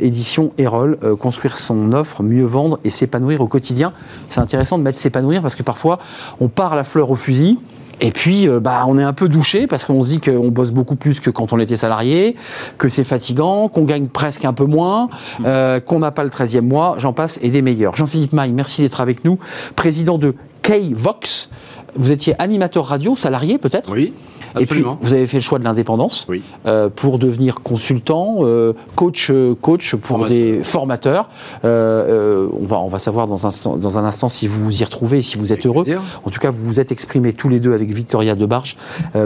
édition 0.00 0.50
Erol, 0.58 0.98
construire 1.20 1.56
son 1.56 1.92
offre 1.92 2.22
mieux 2.22 2.44
vendre 2.44 2.78
et 2.84 2.90
s'épanouir 2.90 3.40
au 3.40 3.46
quotidien. 3.46 3.92
C'est 4.28 4.40
intéressant 4.40 4.78
de 4.78 4.82
mettre 4.82 4.98
s'épanouir 4.98 5.42
parce 5.42 5.56
que 5.56 5.62
parfois 5.62 5.98
on 6.40 6.48
part 6.48 6.76
la 6.76 6.84
fleur 6.84 7.10
au 7.10 7.16
fusil. 7.16 7.58
Et 8.00 8.10
puis, 8.10 8.48
euh, 8.48 8.60
bah, 8.60 8.84
on 8.86 8.98
est 8.98 9.02
un 9.02 9.12
peu 9.12 9.28
douché 9.28 9.66
parce 9.66 9.84
qu'on 9.84 10.02
se 10.02 10.08
dit 10.08 10.20
qu'on 10.20 10.48
bosse 10.48 10.70
beaucoup 10.70 10.96
plus 10.96 11.20
que 11.20 11.30
quand 11.30 11.52
on 11.52 11.58
était 11.58 11.76
salarié, 11.76 12.36
que 12.78 12.88
c'est 12.88 13.04
fatigant, 13.04 13.68
qu'on 13.68 13.84
gagne 13.84 14.06
presque 14.06 14.44
un 14.44 14.52
peu 14.52 14.64
moins, 14.64 15.08
euh, 15.44 15.80
qu'on 15.80 16.00
n'a 16.00 16.10
pas 16.10 16.24
le 16.24 16.30
13e 16.30 16.62
mois, 16.62 16.96
j'en 16.98 17.12
passe, 17.12 17.38
et 17.42 17.50
des 17.50 17.62
meilleurs. 17.62 17.96
Jean-Philippe 17.96 18.32
Maille, 18.32 18.52
merci 18.52 18.82
d'être 18.82 19.00
avec 19.00 19.24
nous, 19.24 19.38
président 19.76 20.18
de 20.18 20.34
K-Vox. 20.62 21.50
Vous 21.96 22.10
étiez 22.10 22.34
animateur 22.40 22.86
radio, 22.86 23.14
salarié 23.14 23.58
peut-être? 23.58 23.90
Oui. 23.92 24.12
Et 24.60 24.66
puis, 24.66 24.84
vous 25.00 25.14
avez 25.14 25.26
fait 25.26 25.38
le 25.38 25.42
choix 25.42 25.58
de 25.58 25.64
l'indépendance 25.64 26.26
euh, 26.66 26.88
pour 26.94 27.18
devenir 27.18 27.62
consultant, 27.62 28.38
euh, 28.40 28.72
coach, 28.94 29.30
euh, 29.30 29.54
coach 29.60 29.94
pour 29.96 30.26
des 30.26 30.60
formateurs. 30.62 31.28
on, 31.62 32.66
va, 32.66 32.78
on 32.78 32.88
va 32.88 32.98
savoir 32.98 33.26
dans 33.26 33.46
un, 33.46 33.76
dans 33.76 33.98
un 33.98 34.04
instant 34.04 34.28
si 34.28 34.46
vous 34.46 34.62
vous 34.62 34.80
y 34.80 34.84
retrouvez 34.84 35.18
et 35.18 35.22
si 35.22 35.38
vous 35.38 35.52
êtes 35.52 35.66
heureux. 35.66 35.84
En 36.24 36.30
tout 36.30 36.40
cas, 36.40 36.50
vous 36.50 36.64
vous 36.64 36.80
êtes 36.80 36.92
exprimés 36.92 37.32
tous 37.32 37.48
les 37.48 37.60
deux 37.60 37.72
avec 37.72 37.92
Victoria 37.92 38.34
Debarge. 38.34 38.76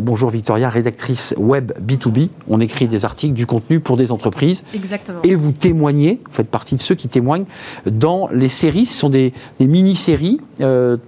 bonjour 0.03 0.31
Victoria, 0.31 0.69
rédactrice 0.69 1.35
web 1.37 1.73
B2B. 1.81 2.29
On 2.49 2.61
écrit 2.61 2.89
des 2.89 3.05
articles, 3.05 3.35
du 3.35 3.47
contenu 3.47 3.81
pour 3.81 3.97
des 3.97 4.13
entreprises. 4.13 4.65
Exactement. 4.75 5.21
Et 5.25 5.35
vous 5.35 5.53
témoignez, 5.53 6.21
vous 6.25 6.33
faites 6.33 6.51
partie 6.51 6.77
de 6.77 6.81
ceux 6.81 6.95
qui 6.95 7.09
témoignent 7.09 7.47
dans 7.87 8.29
les 8.33 8.49
séries. 8.49 8.87
Ce 8.87 8.99
sont 8.99 9.09
des, 9.09 9.33
des 9.59 9.67
mini-séries 9.67 10.41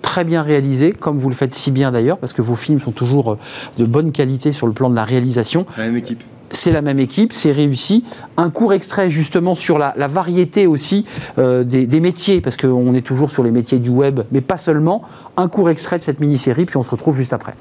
très 0.03 0.25
bien 0.25 0.43
réalisées, 0.43 0.93
comme 0.93 1.19
vous 1.19 1.29
le 1.29 1.35
faites 1.35 1.55
si 1.55 1.71
bien 1.71 1.91
d'ailleurs, 1.91 2.19
parce 2.19 2.33
que 2.33 2.43
vos 2.43 2.55
films 2.55 2.81
sont 2.81 2.93
toujours 2.93 3.37
de 3.79 3.85
bonne 3.85 4.10
qualité 4.11 4.53
sur 4.53 4.67
le 4.67 4.73
plan 4.73 4.91
de 4.91 4.95
la 4.95 5.05
réalisation. 5.05 5.67
C'est 5.69 5.81
la 5.81 5.87
même 5.87 5.97
équipe. 5.97 6.23
c'est 6.51 6.73
la 6.73 6.83
même 6.83 6.99
équipe, 6.99 7.33
c'est 7.33 7.53
réussi. 7.53 8.05
Un 8.37 8.51
court 8.51 8.73
extrait 8.73 9.11
justement 9.11 9.55
sur 9.55 9.79
la, 9.79 9.95
variété 10.09 10.67
aussi 10.67 11.05
euh, 11.39 11.65
des, 11.65 11.87
des, 11.87 12.01
métiers, 12.01 12.41
parce 12.41 12.57
qu'on 12.57 12.95
est 12.95 13.07
toujours 13.07 13.31
sur 13.31 13.43
les 13.43 13.51
métiers 13.51 13.79
du 13.79 13.91
web, 13.91 14.21
mais 14.33 14.41
pas 14.41 14.57
seulement. 14.57 15.03
Un 15.37 15.49
court 15.49 15.71
extrait 15.71 15.99
de 15.99 16.05
cette 16.05 16.21
mini-série, 16.21 16.67
puis 16.67 16.77
on 16.77 16.83
se 16.83 16.91
retrouve 16.91 17.17
juste 17.17 17.33
après. 17.33 17.55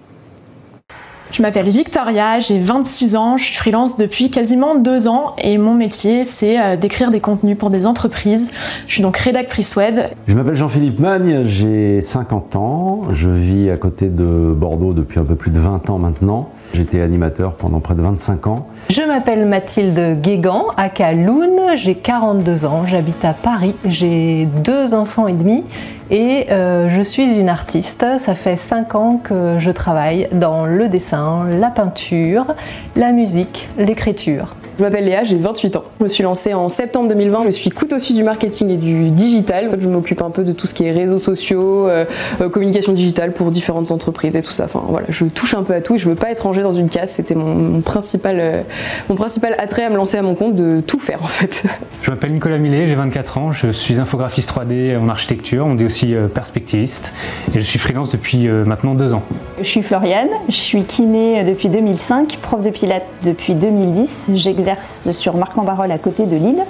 Je 1.32 1.44
m'appelle 1.44 1.70
Victoria, 1.70 2.40
j'ai 2.40 2.58
26 2.60 3.16
ans, 3.16 3.38
je 3.38 3.44
suis 3.44 3.56
freelance 3.56 3.98
depuis 3.98 4.32
quasiment 4.32 4.74
deux 4.74 5.08
ans 5.08 5.36
et 5.38 5.60
mon 5.60 5.76
métier 5.76 6.24
c'est 6.24 6.60
euh, 6.60 6.76
d'écrire 6.76 7.12
des 7.12 7.20
contenus 7.20 7.56
pour 7.56 7.70
des 7.70 7.86
entreprises. 7.86 8.52
Je 8.88 8.94
suis 8.94 9.04
donc 9.04 9.16
rédactrice 9.18 9.76
web. 9.76 10.00
Je 10.28 10.34
m'appelle 10.34 10.56
Jean-Philippe 10.56 11.00
Magne, 11.00 11.44
j'ai 11.46 12.02
50 12.02 12.56
ans, 12.56 13.02
je 13.14 13.30
vis 13.30 13.70
à 13.70 13.78
côté 13.78 14.08
de 14.08 14.54
Bordeaux 14.56 14.94
depuis 14.94 15.20
un 15.20 15.24
peu 15.24 15.36
plus 15.36 15.52
de 15.52 15.60
20 15.60 15.92
ans 15.92 16.00
maintenant. 16.00 16.50
J'étais 16.74 17.02
animateur 17.02 17.54
pendant 17.54 17.80
près 17.80 17.96
de 17.96 18.02
25 18.02 18.48
ans. 18.48 18.68
Je 18.90 19.02
m'appelle 19.02 19.46
Mathilde 19.46 20.22
Guégan, 20.22 20.68
à 20.78 20.90
Caloun, 20.90 21.60
j'ai 21.76 21.96
42 21.96 22.66
ans, 22.66 22.86
j'habite 22.86 23.26
à 23.26 23.34
Paris, 23.34 23.76
j'ai 23.86 24.46
deux 24.46 24.94
enfants 24.94 25.28
et 25.28 25.34
demi 25.34 25.64
et 26.12 26.48
euh, 26.52 26.90
je 26.90 27.02
suis 27.02 27.40
une 27.40 27.50
artiste. 27.50 28.06
Ça 28.20 28.36
fait 28.36 28.56
5 28.56 28.96
ans 28.96 29.20
que 29.24 29.58
je 29.58 29.72
travaille 29.72 30.28
dans 30.32 30.66
le 30.66 30.90
dessin, 30.90 31.46
la 31.60 31.70
peinture, 31.70 32.54
la 32.96 33.12
musique, 33.12 33.68
l'écriture. 33.78 34.56
Je 34.80 34.84
m'appelle 34.86 35.04
Léa, 35.04 35.26
j'ai 35.26 35.36
28 35.36 35.76
ans. 35.76 35.84
Je 36.00 36.06
me 36.06 36.08
suis 36.08 36.24
lancée 36.24 36.54
en 36.54 36.70
septembre 36.70 37.10
2020. 37.10 37.42
Je 37.48 37.50
suis 37.50 37.70
couteau 37.70 38.00
suisse 38.00 38.16
du 38.16 38.24
marketing 38.24 38.70
et 38.70 38.78
du 38.78 39.10
digital. 39.10 39.68
En 39.68 39.72
fait, 39.72 39.82
je 39.82 39.90
m'occupe 39.90 40.22
un 40.22 40.30
peu 40.30 40.46
de 40.46 40.54
tout 40.54 40.68
ce 40.68 40.74
qui 40.74 40.86
est 40.86 40.92
réseaux 40.92 41.20
sociaux, 41.20 41.90
euh, 41.90 42.06
euh, 42.40 42.48
communication 42.48 42.94
digitale 42.94 43.34
pour 43.34 43.52
différentes 43.52 43.92
entreprises 43.92 44.38
et 44.38 44.42
tout 44.42 44.54
ça. 44.54 44.64
Enfin 44.64 44.82
voilà, 44.88 45.08
je 45.10 45.26
touche 45.26 45.54
un 45.54 45.64
peu 45.64 45.74
à 45.74 45.82
tout 45.82 45.96
et 45.96 45.98
je 45.98 46.08
veux 46.08 46.16
pas 46.16 46.32
être 46.32 46.44
rangée 46.44 46.62
dans 46.62 46.72
une 46.72 46.88
case. 46.88 47.12
C'était 47.12 47.36
mon, 47.36 47.82
principal, 47.82 48.40
euh, 48.40 48.62
mon 49.10 49.16
principal 49.16 49.54
attrait 49.58 49.84
à 49.84 49.90
me 49.90 49.98
lancer 49.98 50.18
à 50.18 50.22
mon 50.22 50.34
compte 50.34 50.56
de 50.56 50.80
tout 50.80 51.00
faire 51.00 51.24
en 51.24 51.28
fait. 51.28 51.64
Je 52.02 52.12
m'appelle 52.12 52.32
Nicolas 52.32 52.58
Millet, 52.58 52.88
j'ai 52.88 52.96
24 52.96 53.38
ans. 53.38 53.52
Je 53.52 53.72
suis 53.72 54.00
infographiste 54.00 54.50
3D 54.50 54.98
en 54.98 55.10
architecture. 55.10 55.66
On 55.66 55.76
dit 55.76 55.84
aussi 55.84 56.16
perspectiviste 56.34 57.12
et 57.54 57.60
je 57.60 57.64
suis 57.64 57.78
freelance 57.78 58.10
depuis 58.10 58.48
maintenant 58.48 58.96
deux 58.96 59.14
ans. 59.14 59.22
Je 59.60 59.66
suis 59.66 59.84
Floriane, 59.84 60.30
je 60.48 60.56
suis 60.56 60.86
kiné 60.86 61.44
depuis 61.44 61.68
2005, 61.68 62.40
prof 62.42 62.62
de 62.62 62.70
pilates 62.70 63.06
depuis 63.26 63.54
2010. 63.54 64.32
J'exerce 64.34 64.69
sur 64.82 65.38
Marc-en-Barol 65.38 65.92
à 65.92 65.98
côté 65.98 66.26
de 66.26 66.36
Lille. 66.36 66.64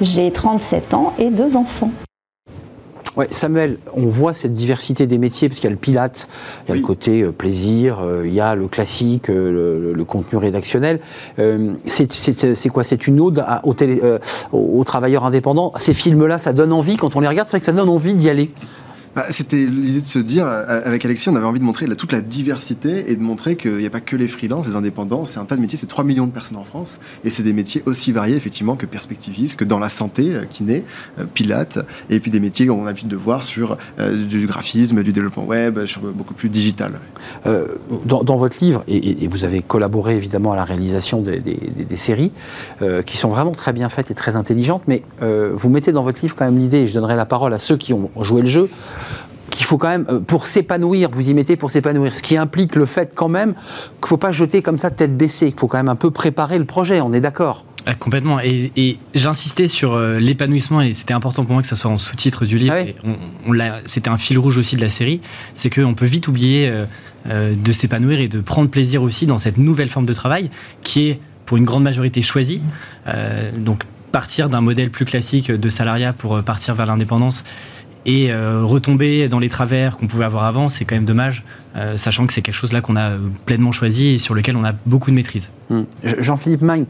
J'ai 0.00 0.30
37 0.30 0.94
ans 0.94 1.12
et 1.18 1.30
deux 1.30 1.56
enfants. 1.56 1.90
Ouais, 3.16 3.28
Samuel, 3.30 3.78
on 3.94 4.06
voit 4.06 4.34
cette 4.34 4.54
diversité 4.54 5.06
des 5.06 5.18
métiers, 5.18 5.48
parce 5.48 5.60
qu'il 5.60 5.68
y 5.68 5.72
a 5.72 5.76
le 5.76 5.76
pilate, 5.76 6.28
il 6.66 6.70
y 6.70 6.72
a 6.72 6.74
le 6.74 6.80
côté 6.80 7.22
euh, 7.22 7.30
plaisir, 7.30 8.00
euh, 8.00 8.26
il 8.26 8.34
y 8.34 8.40
a 8.40 8.56
le 8.56 8.66
classique, 8.66 9.30
euh, 9.30 9.92
le, 9.94 10.04
contenu 10.04 10.36
rédactionnel. 10.36 10.98
c'est 11.86 12.68
quoi? 12.72 12.82
C'est 12.82 13.06
une 13.06 13.20
ode 13.20 13.44
aux, 13.62 13.74
aux, 14.52 14.84
travailleurs 14.84 15.24
indépendants 15.24 15.72
Ces 15.76 15.94
films-là, 15.94 16.38
ça 16.38 16.52
donne 16.52 16.72
envie, 16.72 16.96
quand 16.96 17.14
on 17.14 17.20
les 17.20 17.28
regarde, 17.28 17.46
c'est 17.46 17.52
vrai 17.52 17.60
que 17.60 17.66
ça 17.66 17.72
donne 17.72 17.88
envie 17.88 18.14
d'y 18.14 18.28
aller. 18.28 18.50
Bah, 19.14 19.26
c'était 19.30 19.64
l'idée 19.66 20.00
de 20.00 20.06
se 20.06 20.18
dire, 20.18 20.46
euh, 20.46 20.80
avec 20.84 21.04
Alexis, 21.04 21.28
on 21.28 21.36
avait 21.36 21.46
envie 21.46 21.60
de 21.60 21.64
montrer 21.64 21.86
toute 21.94 22.10
la 22.10 22.20
diversité 22.20 23.12
et 23.12 23.16
de 23.16 23.22
montrer 23.22 23.54
qu'il 23.54 23.76
n'y 23.76 23.86
a 23.86 23.90
pas 23.90 24.00
que 24.00 24.16
les 24.16 24.26
freelances, 24.26 24.66
les 24.66 24.74
indépendants, 24.74 25.24
c'est 25.24 25.38
un 25.38 25.44
tas 25.44 25.54
de 25.54 25.60
métiers, 25.60 25.78
c'est 25.78 25.86
3 25.86 26.02
millions 26.02 26.26
de 26.26 26.32
personnes 26.32 26.56
en 26.56 26.64
France, 26.64 26.98
et 27.22 27.30
c'est 27.30 27.44
des 27.44 27.52
métiers 27.52 27.82
aussi 27.86 28.10
variés, 28.10 28.34
effectivement, 28.34 28.74
que 28.74 28.86
perspectivistes, 28.86 29.56
que 29.56 29.64
dans 29.64 29.78
la 29.78 29.88
santé, 29.88 30.34
euh, 30.34 30.44
kiné, 30.50 30.82
euh, 31.20 31.24
pilate, 31.32 31.78
et 32.10 32.18
puis 32.18 32.32
des 32.32 32.40
métiers 32.40 32.66
qu'on 32.66 32.82
a 32.82 32.86
l'habitude 32.86 33.08
de 33.08 33.16
voir 33.16 33.44
sur 33.44 33.76
du 34.28 34.46
graphisme, 34.46 35.02
du 35.02 35.12
développement 35.12 35.44
web, 35.44 35.86
sur 35.86 36.00
beaucoup 36.00 36.34
plus 36.34 36.48
digital. 36.48 36.92
dans, 38.04 38.36
votre 38.36 38.56
livre, 38.62 38.84
et, 38.88 39.28
vous 39.28 39.44
avez 39.44 39.62
collaboré 39.62 40.16
évidemment 40.16 40.52
à 40.52 40.56
la 40.56 40.64
réalisation 40.64 41.20
des, 41.20 41.96
séries, 41.96 42.32
qui 43.06 43.16
sont 43.16 43.28
vraiment 43.28 43.52
très 43.52 43.72
bien 43.72 43.88
faites 43.88 44.10
et 44.10 44.14
très 44.14 44.36
intelligentes, 44.36 44.82
mais 44.86 45.02
vous 45.20 45.68
mettez 45.68 45.92
dans 45.92 46.02
votre 46.02 46.20
livre 46.22 46.34
quand 46.34 46.44
même 46.44 46.58
l'idée, 46.58 46.78
et 46.78 46.86
je 46.86 46.94
donnerai 46.94 47.16
la 47.16 47.26
parole 47.26 47.54
à 47.54 47.58
ceux 47.58 47.76
qui 47.76 47.92
ont 47.92 48.10
joué 48.20 48.42
le 48.42 48.48
jeu, 48.48 48.68
qu'il 49.54 49.66
faut 49.66 49.78
quand 49.78 49.88
même, 49.88 50.04
euh, 50.10 50.18
pour 50.18 50.48
s'épanouir, 50.48 51.10
vous 51.12 51.30
y 51.30 51.32
mettez 51.32 51.56
pour 51.56 51.70
s'épanouir, 51.70 52.14
ce 52.14 52.22
qui 52.22 52.36
implique 52.36 52.74
le 52.74 52.86
fait 52.86 53.12
quand 53.14 53.28
même 53.28 53.52
qu'il 53.54 54.02
ne 54.02 54.06
faut 54.08 54.16
pas 54.16 54.32
jeter 54.32 54.62
comme 54.62 54.78
ça 54.78 54.90
tête 54.90 55.16
baissée, 55.16 55.52
qu'il 55.52 55.60
faut 55.60 55.68
quand 55.68 55.76
même 55.76 55.88
un 55.88 55.96
peu 55.96 56.10
préparer 56.10 56.58
le 56.58 56.64
projet, 56.64 57.00
on 57.00 57.12
est 57.12 57.20
d'accord 57.20 57.64
ah, 57.86 57.94
complètement. 57.94 58.38
Et, 58.40 58.98
j'insistais 59.14 59.68
sur 59.68 59.92
euh, 59.92 60.18
l'épanouissement, 60.18 60.80
et 60.80 60.94
c'était 60.94 61.12
important 61.12 61.44
pour 61.44 61.52
moi 61.52 61.60
que 61.60 61.68
ça 61.68 61.76
soit 61.76 61.90
en 61.90 61.98
sous-titre 61.98 62.46
du 62.46 62.56
livre. 62.56 62.74
Ah 62.74 63.80
c'était 63.84 64.08
un 64.08 64.16
fil 64.16 64.38
rouge 64.38 64.56
aussi 64.56 64.76
de 64.76 64.80
la 64.80 64.88
série, 64.88 65.20
c'est 65.54 65.68
qu'on 65.68 65.92
peut 65.92 66.06
vite 66.06 66.26
oublier 66.26 66.72
euh, 67.26 67.54
de 67.54 67.72
s'épanouir 67.72 68.20
et 68.20 68.28
de 68.28 68.40
prendre 68.40 68.70
plaisir 68.70 69.02
aussi 69.02 69.26
dans 69.26 69.38
cette 69.38 69.58
nouvelle 69.58 69.90
forme 69.90 70.06
de 70.06 70.14
travail 70.14 70.50
qui 70.80 71.10
est 71.10 71.20
pour 71.44 71.58
une 71.58 71.66
grande 71.66 71.82
majorité 71.82 72.22
choisie. 72.22 72.62
donc 73.58 73.84
partir 74.12 74.48
d'un 74.48 74.62
modèle 74.62 74.90
plus 74.90 75.04
classique 75.04 75.52
de 75.52 75.68
salariat 75.68 76.14
pour 76.14 76.42
partir 76.42 76.74
vers 76.74 76.86
l'indépendance, 76.86 77.44
et 78.06 78.30
euh, 78.30 78.64
retomber 78.64 79.28
dans 79.28 79.38
les 79.38 79.48
travers 79.48 79.96
qu'on 79.96 80.06
pouvait 80.06 80.24
avoir 80.24 80.44
avant, 80.44 80.68
c'est 80.68 80.84
quand 80.84 80.94
même 80.94 81.04
dommage, 81.04 81.44
euh, 81.76 81.96
sachant 81.96 82.26
que 82.26 82.32
c'est 82.32 82.42
quelque 82.42 82.54
chose 82.54 82.72
là 82.72 82.80
qu'on 82.80 82.96
a 82.96 83.12
pleinement 83.46 83.72
choisi 83.72 84.08
et 84.08 84.18
sur 84.18 84.34
lequel 84.34 84.56
on 84.56 84.64
a 84.64 84.72
beaucoup 84.86 85.10
de 85.10 85.16
maîtrise. 85.16 85.50
Hum. 85.70 85.86
Jean-Philippe 86.02 86.62
Magne, 86.62 86.84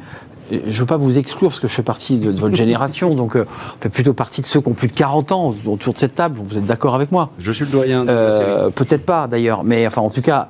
je 0.51 0.57
ne 0.57 0.73
veux 0.73 0.87
pas 0.87 0.97
vous 0.97 1.19
exclure 1.19 1.49
parce 1.49 1.61
que 1.61 1.69
je 1.69 1.73
fais 1.73 1.83
partie 1.83 2.19
de, 2.19 2.31
votre 2.39 2.55
génération, 2.55 3.15
donc 3.15 3.37
euh, 3.37 3.47
on 3.79 3.83
fait 3.83 3.89
plutôt 3.89 4.13
partie 4.13 4.43
de 4.43 4.47
ceux 4.47 4.61
qui 4.61 4.69
ont 4.69 4.75
plus 4.75 4.89
de 4.89 4.93
40 4.93 5.33
ans 5.33 5.55
autour 5.67 5.95
de 5.95 5.99
cette 5.99 6.15
table. 6.15 6.39
Vous 6.43 6.59
êtes 6.59 6.67
d'accord 6.67 6.95
avec 6.95 7.13
moi? 7.13 7.31
Je 7.39 7.51
suis 7.53 7.65
le 7.65 7.71
doyen. 7.71 8.07
Euh, 8.09 8.71
Peut-être 8.71 9.07
pas 9.07 9.27
d'ailleurs, 9.27 9.65
mais 9.65 9.87
enfin 9.87 10.03
en 10.03 10.11
tout 10.11 10.21
cas, 10.21 10.49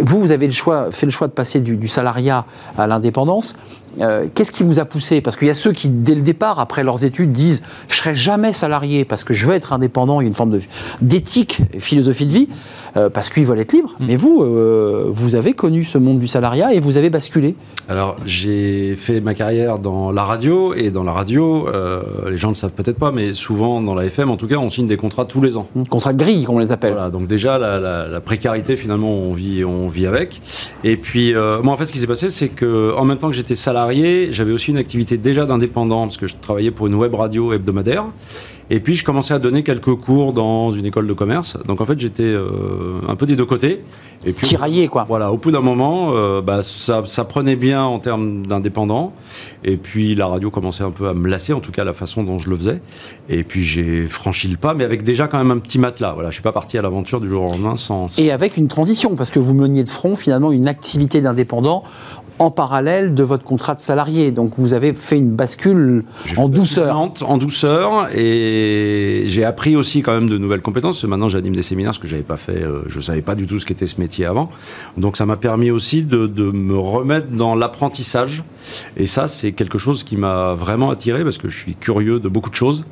vous, 0.00 0.20
vous 0.20 0.30
avez 0.30 0.46
le 0.46 0.52
choix, 0.52 0.88
fait 0.92 1.06
le 1.06 1.12
choix 1.12 1.26
de 1.26 1.32
passer 1.32 1.60
du, 1.60 1.88
salariat 1.88 2.44
à 2.78 2.86
l'indépendance. 2.86 3.56
Euh, 4.00 4.26
qu'est-ce 4.34 4.52
qui 4.52 4.62
vous 4.62 4.78
a 4.78 4.84
poussé? 4.84 5.20
Parce 5.20 5.36
qu'il 5.36 5.48
y 5.48 5.50
a 5.50 5.54
ceux 5.54 5.72
qui, 5.72 5.88
dès 5.88 6.14
le 6.14 6.22
départ, 6.22 6.58
après 6.58 6.84
leurs 6.84 7.04
études, 7.04 7.32
disent 7.32 7.62
je 7.88 7.96
serai 7.96 8.14
jamais 8.14 8.52
salarié 8.52 9.04
parce 9.04 9.24
que 9.24 9.34
je 9.34 9.46
veux 9.46 9.54
être 9.54 9.72
indépendant. 9.72 10.20
Il 10.20 10.24
y 10.24 10.26
a 10.26 10.28
une 10.28 10.34
forme 10.34 10.58
d'éthique, 11.00 11.60
philosophie 11.78 12.26
de 12.26 12.32
vie, 12.32 12.48
euh, 12.96 13.10
parce 13.10 13.28
qu'ils 13.28 13.44
veulent 13.44 13.60
être 13.60 13.72
libres. 13.72 13.94
Mmh. 13.98 14.06
Mais 14.06 14.16
vous, 14.16 14.44
vous 15.12 15.34
avez 15.34 15.52
connu 15.52 15.84
ce 15.84 15.98
monde 15.98 16.18
du 16.18 16.26
salariat 16.26 16.72
et 16.72 16.80
vous 16.80 16.96
avez 16.96 17.10
basculé. 17.10 17.54
Alors 17.88 18.16
j'ai 18.24 18.96
fait 18.96 19.20
ma 19.20 19.34
carrière 19.34 19.78
dans 19.78 20.10
la 20.10 20.24
radio, 20.24 20.74
et 20.74 20.90
dans 20.90 21.02
la 21.02 21.12
radio, 21.12 21.68
euh, 21.68 22.02
les 22.30 22.36
gens 22.36 22.48
ne 22.48 22.52
le 22.52 22.58
savent 22.58 22.72
peut-être 22.72 22.98
pas, 22.98 23.10
mais 23.10 23.32
souvent 23.32 23.80
dans 23.80 23.94
la 23.94 24.04
FM, 24.04 24.30
en 24.30 24.36
tout 24.36 24.46
cas, 24.46 24.56
on 24.56 24.68
signe 24.68 24.86
des 24.86 24.96
contrats 24.96 25.24
tous 25.24 25.40
les 25.40 25.56
ans. 25.56 25.66
Contrat 25.90 26.12
de 26.12 26.18
grille, 26.18 26.44
comme 26.44 26.56
on 26.56 26.60
les 26.60 26.72
appelle. 26.72 26.92
Voilà, 26.92 27.10
donc 27.10 27.26
déjà, 27.26 27.58
la, 27.58 28.20
précarité, 28.20 28.76
finalement, 28.76 29.10
on 29.10 29.32
vit, 29.32 29.64
on 29.64 29.86
vit 29.88 30.06
avec. 30.06 30.40
Et 30.84 30.96
puis, 30.96 31.34
euh, 31.34 31.60
moi, 31.62 31.74
en 31.74 31.76
fait, 31.76 31.86
ce 31.86 31.92
qui 31.92 31.98
s'est 31.98 32.06
passé, 32.06 32.28
c'est 32.28 32.48
que 32.48 32.94
en 32.96 33.04
même 33.04 33.18
temps 33.18 33.28
que 33.28 33.36
j'étais 33.36 33.54
salarié, 33.54 33.81
j'avais 33.90 34.52
aussi 34.52 34.70
une 34.70 34.76
activité 34.76 35.16
déjà 35.16 35.46
d'indépendant, 35.46 36.02
parce 36.02 36.16
que 36.16 36.26
je 36.26 36.34
travaillais 36.40 36.70
pour 36.70 36.86
une 36.86 36.94
web 36.94 37.14
radio 37.14 37.52
hebdomadaire. 37.52 38.04
Et 38.70 38.80
puis 38.80 38.94
je 38.94 39.04
commençais 39.04 39.34
à 39.34 39.38
donner 39.38 39.62
quelques 39.62 39.94
cours 39.96 40.32
dans 40.32 40.70
une 40.70 40.86
école 40.86 41.06
de 41.06 41.12
commerce. 41.12 41.58
Donc 41.66 41.82
en 41.82 41.84
fait 41.84 42.00
j'étais 42.00 42.22
euh, 42.22 43.00
un 43.06 43.16
peu 43.16 43.26
des 43.26 43.36
deux 43.36 43.44
côtés. 43.44 43.82
Et 44.24 44.32
puis, 44.32 44.46
Tiraillé 44.46 44.88
quoi. 44.88 45.04
Voilà, 45.06 45.32
au 45.32 45.36
bout 45.36 45.50
d'un 45.50 45.60
moment, 45.60 46.12
euh, 46.14 46.40
bah, 46.40 46.62
ça, 46.62 47.02
ça, 47.04 47.24
prenait 47.24 47.56
bien 47.56 47.82
en 47.82 47.98
termes 47.98 48.46
d'indépendant. 48.46 49.12
Et 49.64 49.76
puis 49.76 50.14
la 50.14 50.26
radio 50.26 50.50
commençait 50.50 50.84
un 50.84 50.90
peu 50.90 51.08
à 51.08 51.12
me 51.12 51.28
lasser, 51.28 51.52
en 51.52 51.60
tout 51.60 51.72
cas 51.72 51.84
la 51.84 51.92
façon 51.92 52.22
dont 52.22 52.38
je 52.38 52.48
le 52.48 52.56
faisais. 52.56 52.80
Et 53.28 53.42
puis 53.42 53.62
j'ai 53.62 54.06
franchi 54.06 54.48
le 54.48 54.56
pas, 54.56 54.74
mais 54.74 54.84
avec 54.84 55.02
déjà 55.02 55.26
quand 55.26 55.38
même 55.38 55.50
un 55.50 55.58
petit 55.58 55.78
matelas. 55.78 56.12
Voilà, 56.14 56.30
je 56.30 56.34
suis 56.34 56.42
pas 56.42 56.52
parti 56.52 56.78
à 56.78 56.82
l'aventure 56.82 57.20
du 57.20 57.28
jour 57.28 57.42
au 57.42 57.48
lendemain 57.48 57.76
sans. 57.76 58.18
Et 58.18 58.30
avec 58.30 58.56
une 58.56 58.68
transition, 58.68 59.16
parce 59.16 59.30
que 59.30 59.40
vous 59.40 59.54
meniez 59.54 59.84
de 59.84 59.90
front 59.90 60.16
finalement 60.16 60.52
une 60.52 60.68
activité 60.68 61.20
d'indépendant 61.20 61.82
en 62.38 62.50
parallèle 62.50 63.14
de 63.14 63.22
votre 63.22 63.44
contrat 63.44 63.74
de 63.74 63.82
salarié. 63.82 64.30
Donc 64.30 64.54
vous 64.56 64.74
avez 64.74 64.92
fait 64.92 65.16
une 65.16 65.30
bascule 65.30 66.04
en 66.36 66.48
douceur. 66.48 66.96
En 66.96 67.38
douceur 67.38 68.08
et 68.14 69.24
j'ai 69.26 69.44
appris 69.44 69.76
aussi 69.76 70.02
quand 70.02 70.12
même 70.12 70.28
de 70.28 70.38
nouvelles 70.38 70.62
compétences. 70.62 71.04
Maintenant 71.04 71.28
j'anime 71.28 71.54
des 71.54 71.62
séminaires, 71.62 71.94
ce 71.94 71.98
que 71.98 72.06
j'avais 72.06 72.22
pas 72.22 72.36
fait, 72.36 72.62
euh, 72.62 72.82
je 72.88 73.00
savais 73.00 73.22
pas 73.22 73.34
du 73.34 73.46
tout 73.46 73.58
ce 73.58 73.66
qu'était 73.66 73.86
ce 73.86 74.00
métier 74.00 74.24
avant. 74.24 74.50
Donc 74.96 75.16
ça 75.16 75.26
m'a 75.26 75.36
permis 75.36 75.70
aussi 75.70 76.02
de, 76.02 76.26
de, 76.26 76.50
me 76.50 76.78
remettre 76.78 77.28
dans 77.28 77.54
l'apprentissage. 77.54 78.42
Et 78.96 79.06
ça 79.06 79.28
c'est 79.28 79.52
quelque 79.52 79.78
chose 79.78 80.04
qui 80.04 80.16
m'a 80.16 80.54
vraiment 80.54 80.90
attiré 80.90 81.24
parce 81.24 81.38
que 81.38 81.48
je 81.48 81.58
suis 81.58 81.74
curieux 81.74 82.20
de 82.20 82.28
beaucoup 82.28 82.50
de 82.50 82.54
choses. 82.54 82.84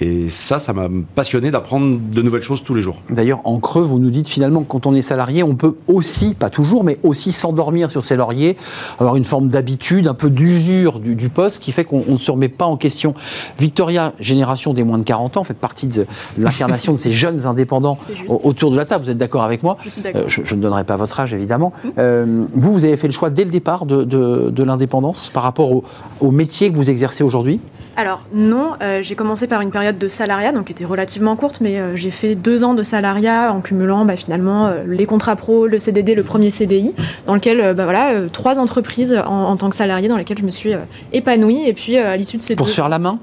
Et 0.00 0.30
ça, 0.30 0.58
ça 0.58 0.72
m'a 0.72 0.88
passionné 1.14 1.50
d'apprendre 1.50 1.98
de 2.00 2.22
nouvelles 2.22 2.42
choses 2.42 2.62
tous 2.64 2.74
les 2.74 2.80
jours. 2.80 3.02
D'ailleurs, 3.10 3.40
en 3.44 3.58
creux, 3.58 3.82
vous 3.82 3.98
nous 3.98 4.08
dites 4.08 4.28
finalement, 4.28 4.62
quand 4.62 4.86
on 4.86 4.94
est 4.94 5.02
salarié, 5.02 5.42
on 5.42 5.54
peut 5.54 5.74
aussi, 5.88 6.34
pas 6.34 6.48
toujours, 6.48 6.84
mais 6.84 6.98
aussi 7.02 7.32
s'endormir 7.32 7.90
sur 7.90 8.02
ses 8.02 8.16
lauriers, 8.16 8.56
avoir 8.98 9.16
une 9.16 9.24
forme 9.24 9.48
d'habitude, 9.48 10.06
un 10.06 10.14
peu 10.14 10.30
d'usure 10.30 11.00
du, 11.00 11.28
poste, 11.28 11.62
qui 11.62 11.70
fait 11.70 11.84
qu'on 11.84 12.04
ne 12.08 12.16
se 12.16 12.30
remet 12.30 12.48
pas 12.48 12.64
en 12.64 12.78
question. 12.78 13.14
Victoria, 13.58 14.14
génération 14.20 14.72
des 14.72 14.84
moins 14.84 14.98
de 14.98 15.04
40 15.04 15.36
ans, 15.36 15.44
fait 15.44 15.54
partie 15.54 15.86
de 15.86 16.06
l'incarnation 16.38 16.92
de 16.92 16.98
ces 16.98 17.12
jeunes 17.20 17.46
indépendants 17.46 17.98
autour 18.28 18.70
de 18.70 18.76
la 18.76 18.86
table. 18.86 19.04
Vous 19.04 19.10
êtes 19.10 19.18
d'accord 19.18 19.42
avec 19.42 19.62
moi 19.62 19.76
je, 19.84 19.90
euh, 20.14 20.24
je, 20.28 20.54
ne 20.54 20.62
donnerai 20.62 20.84
pas 20.84 20.96
votre 20.96 21.20
âge, 21.20 21.34
évidemment. 21.34 21.74
Euh, 21.98 22.46
vous, 22.54 22.72
vous 22.72 22.84
avez 22.86 22.96
fait 22.96 23.06
le 23.06 23.12
choix 23.12 23.28
dès 23.28 23.44
le 23.44 23.50
départ 23.50 23.84
de, 23.84 24.04
de, 24.04 24.62
l'indépendance 24.62 25.28
par 25.28 25.42
rapport 25.42 25.72
au, 25.72 25.84
au 26.20 26.30
métier 26.30 26.70
que 26.70 26.76
vous 26.76 26.90
exercez 26.90 27.24
aujourd'hui? 27.24 27.60
Alors 27.96 28.22
non, 28.32 28.72
euh, 28.82 29.00
j'ai 29.02 29.14
commencé 29.14 29.46
par 29.46 29.60
une 29.60 29.70
période 29.70 29.98
de 29.98 30.08
salariat, 30.08 30.52
donc 30.52 30.66
qui 30.66 30.72
était 30.72 30.84
relativement 30.84 31.36
courte, 31.36 31.60
mais 31.60 31.78
euh, 31.78 31.96
j'ai 31.96 32.10
fait 32.10 32.34
deux 32.34 32.64
ans 32.64 32.74
de 32.74 32.82
salariat 32.82 33.52
en 33.52 33.60
cumulant 33.60 34.04
bah, 34.04 34.16
finalement 34.16 34.66
euh, 34.66 34.84
les 34.86 35.06
contrats 35.06 35.36
pro, 35.36 35.66
le 35.66 35.78
CDD, 35.78 36.14
le 36.14 36.22
premier 36.22 36.50
CDI, 36.50 36.94
dans 37.26 37.34
lequel 37.34 37.74
bah, 37.74 37.84
voilà 37.84 38.12
trois 38.32 38.58
entreprises 38.58 39.14
en, 39.26 39.44
en, 39.44 39.56
tant 39.56 39.70
que 39.70 39.76
salarié 39.76 40.08
dans 40.08 40.16
lesquelles 40.16 40.38
je 40.38 40.44
me 40.44 40.50
suis 40.50 40.72
épanouie. 41.12 41.66
Et 41.66 41.72
puis 41.72 41.96
à 41.96 42.16
l'issue 42.16 42.36
de 42.36 42.42
ces 42.42 42.56
pour 42.56 42.66
deux... 42.66 42.72
se 42.72 42.76
faire 42.76 42.88
la 42.88 42.98
main? 42.98 43.18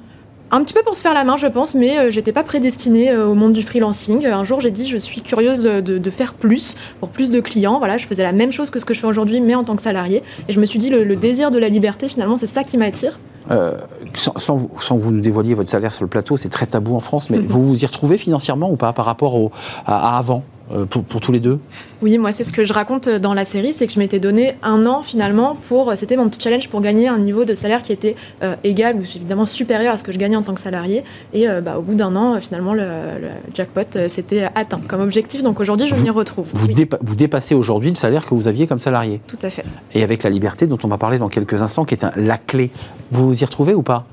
Un 0.49 0.61
petit 0.61 0.73
peu 0.73 0.81
pour 0.81 0.95
se 0.95 1.01
faire 1.01 1.13
la 1.13 1.25
main, 1.25 1.35
je 1.35 1.47
pense, 1.47 1.75
mais 1.75 2.09
j'étais 2.09 2.31
pas 2.31 2.43
prédestinée 2.43 3.13
au 3.13 3.33
monde 3.33 3.51
du 3.51 3.63
freelancing. 3.63 4.25
Un 4.25 4.45
jour, 4.45 4.61
j'ai 4.61 4.71
dit, 4.71 4.87
je 4.87 4.95
suis 4.95 5.21
curieuse 5.21 5.63
de, 5.63 5.81
de, 5.81 6.09
faire 6.09 6.33
plus 6.33 6.77
pour 7.01 7.09
plus 7.09 7.29
de 7.29 7.41
clients. 7.41 7.79
Voilà, 7.79 7.97
je 7.97 8.07
faisais 8.07 8.23
la 8.23 8.31
même 8.31 8.53
chose 8.53 8.69
que 8.69 8.79
ce 8.79 8.85
que 8.85 8.93
je 8.93 9.01
fais 9.01 9.07
aujourd'hui, 9.07 9.41
mais 9.41 9.55
en 9.55 9.65
tant 9.65 9.75
que 9.75 9.81
salarié. 9.81 10.23
Et 10.47 10.53
je 10.53 10.59
me 10.61 10.65
suis 10.65 10.79
dit, 10.79 10.89
le, 10.89 11.03
le 11.03 11.15
désir 11.17 11.51
de 11.51 11.59
la 11.59 11.67
liberté, 11.67 12.07
finalement, 12.07 12.37
c'est 12.37 12.47
ça 12.47 12.63
qui 12.63 12.77
m'attire. 12.77 13.19
Euh, 13.51 13.77
sans, 14.13 14.37
sans, 14.37 14.55
vous, 14.55 14.69
sans, 14.79 14.97
vous 14.97 15.11
nous 15.11 15.21
dévoiliez 15.21 15.53
votre 15.53 15.69
salaire 15.69 15.93
sur 15.93 16.03
le 16.03 16.09
plateau, 16.09 16.37
c'est 16.37 16.49
très 16.49 16.65
tabou 16.65 16.95
en 16.95 16.99
France, 16.99 17.29
mais 17.29 17.37
mm 17.39 17.41
-hmm. 17.45 17.47
vous 17.47 17.67
vous 17.69 17.83
y 17.83 17.85
retrouvez 17.85 18.17
financièrement 18.17 18.69
ou 18.71 18.75
pas 18.75 18.93
par 18.93 19.05
rapport 19.05 19.33
au, 19.35 19.51
à, 19.85 20.15
à 20.15 20.17
avant? 20.17 20.43
Pour, 20.89 21.03
pour, 21.03 21.21
tous 21.21 21.31
les 21.31 21.39
deux 21.39 21.59
Oui, 22.01 22.17
moi 22.17 22.31
c'est 22.31 22.43
ce 22.43 22.51
que 22.51 22.63
je 22.63 22.73
raconte 22.73 23.07
dans 23.09 23.33
la 23.33 23.45
série, 23.45 23.73
c'est 23.73 23.87
que 23.87 23.93
je 23.93 23.99
m'étais 23.99 24.19
donné 24.19 24.55
un 24.63 24.85
an 24.85 25.03
finalement 25.03 25.57
pour, 25.67 25.93
c'était 25.95 26.17
mon 26.17 26.29
petit 26.29 26.41
challenge 26.41 26.69
pour 26.69 26.81
gagner 26.81 27.07
un 27.07 27.19
niveau 27.19 27.45
de 27.45 27.53
salaire 27.53 27.81
qui 27.81 27.93
était 27.93 28.15
euh, 28.43 28.55
égal 28.63 28.95
ou 28.95 29.01
évidemment 29.01 29.45
supérieur 29.45 29.93
à 29.93 29.97
ce 29.97 30.03
que 30.03 30.11
je 30.11 30.17
gagnais 30.17 30.35
en 30.35 30.43
tant 30.43 30.53
que 30.53 30.61
salarié. 30.61 31.03
Et 31.33 31.47
euh, 31.47 31.61
bah, 31.61 31.77
au 31.77 31.81
bout 31.81 31.95
d'un 31.95 32.15
an, 32.15 32.39
finalement 32.39 32.73
le, 32.73 32.83
le 32.83 33.29
jackpot 33.53 34.07
s'était 34.07 34.49
atteint 34.55 34.81
comme 34.87 35.01
objectif. 35.01 35.43
Donc 35.43 35.59
aujourd'hui, 35.59 35.87
je 35.87 35.95
m'y 35.95 36.09
retrouve. 36.09 36.47
Vous, 36.53 36.67
oui. 36.67 36.73
dépa 36.73 36.97
vous 37.01 37.15
dépassez 37.15 37.55
aujourd'hui 37.55 37.89
le 37.89 37.95
salaire 37.95 38.25
que 38.25 38.35
vous 38.35 38.47
aviez 38.47 38.67
comme 38.67 38.79
salarié 38.79 39.21
Tout 39.27 39.39
à 39.41 39.49
fait. 39.49 39.63
Et 39.93 40.03
avec 40.03 40.23
la 40.23 40.29
liberté 40.29 40.67
dont 40.67 40.77
on 40.83 40.87
va 40.87 40.97
parler 40.97 41.17
dans 41.17 41.29
quelques 41.29 41.61
instants, 41.61 41.85
qui 41.85 41.95
est 41.95 42.03
un, 42.03 42.11
la 42.15 42.37
clé, 42.37 42.71
vous 43.11 43.27
vous 43.27 43.41
y 43.41 43.45
retrouvez 43.45 43.73
ou 43.73 43.81
pas? 43.81 44.05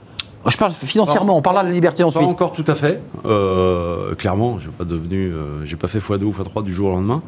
Je 0.51 0.57
parle 0.57 0.73
financièrement, 0.73 1.37
on 1.37 1.43
parlera 1.43 1.65
de 1.65 1.69
la 1.69 1.75
liberté 1.75 2.03
ensuite. 2.03 2.23
Pas 2.23 2.29
encore 2.29 2.53
tout 2.53 2.65
à 2.67 2.75
fait. 2.75 3.01
Euh, 3.25 4.15
clairement, 4.15 4.59
j'ai 4.61 4.69
pas 4.69 4.85
devenu, 4.85 5.33
euh, 5.33 5.65
j'ai 5.65 5.77
pas 5.77 5.89
fait 5.89 5.99
x2 5.99 6.23
ou 6.23 6.33
x3 6.33 6.63
du 6.63 6.73
jour 6.73 6.89
au 6.91 6.93
lendemain, 6.93 7.23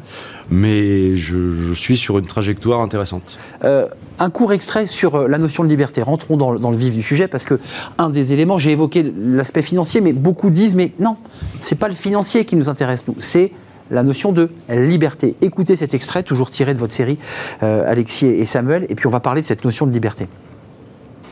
mais 0.51 1.15
je, 1.15 1.51
je 1.51 1.73
suis 1.73 1.97
sur 1.97 2.19
une 2.19 2.27
trajectoire 2.27 2.79
intéressante. 2.81 3.37
Euh, 3.63 3.87
un 4.19 4.29
court 4.29 4.53
extrait 4.53 4.87
sur 4.87 5.27
la 5.27 5.37
notion 5.37 5.63
de 5.63 5.69
liberté. 5.69 6.01
Rentrons 6.01 6.37
dans, 6.37 6.55
dans, 6.55 6.71
le 6.71 6.77
vif 6.77 6.93
du 6.93 7.01
sujet 7.01 7.27
parce 7.27 7.43
que 7.43 7.59
un 7.97 8.09
des 8.09 8.33
éléments, 8.33 8.57
j'ai 8.57 8.71
évoqué 8.71 9.11
l'aspect 9.17 9.63
financier, 9.63 10.01
mais 10.01 10.13
beaucoup 10.13 10.49
disent, 10.49 10.75
mais 10.75 10.91
non, 10.99 11.17
c'est 11.59 11.77
pas 11.77 11.87
le 11.87 11.95
financier 11.95 12.45
qui 12.45 12.55
nous 12.55 12.69
intéresse 12.69 13.05
nous, 13.07 13.15
c'est 13.19 13.51
la 13.89 14.03
notion 14.03 14.31
de 14.31 14.49
liberté. 14.69 15.35
Écoutez 15.41 15.75
cet 15.77 15.93
extrait, 15.93 16.21
toujours 16.21 16.49
tiré 16.49 16.73
de 16.73 16.79
votre 16.79 16.93
série, 16.93 17.17
Alexis 17.61 18.25
et 18.25 18.45
Samuel, 18.45 18.85
et 18.89 18.95
puis 18.95 19.07
on 19.07 19.11
va 19.11 19.21
parler 19.21 19.41
de 19.41 19.47
cette 19.47 19.63
notion 19.63 19.87
de 19.87 19.93
liberté 19.93 20.27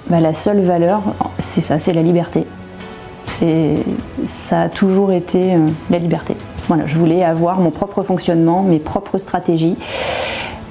bah, 0.09 0.19
la 0.19 0.33
seule 0.33 0.61
valeur, 0.61 1.01
c'est 1.39 1.61
ça, 1.61 1.79
c'est 1.79 1.93
la 1.93 2.03
liberté. 2.03 2.45
Ça 3.25 4.61
a 4.61 4.69
toujours 4.69 5.11
été 5.11 5.55
euh, 5.55 5.67
la 5.89 5.97
liberté. 5.97 6.35
Voilà, 6.67 6.85
je 6.85 6.97
voulais 6.97 7.23
avoir 7.23 7.59
mon 7.59 7.71
propre 7.71 8.03
fonctionnement, 8.03 8.61
mes 8.63 8.79
propres 8.79 9.17
stratégies, 9.17 9.77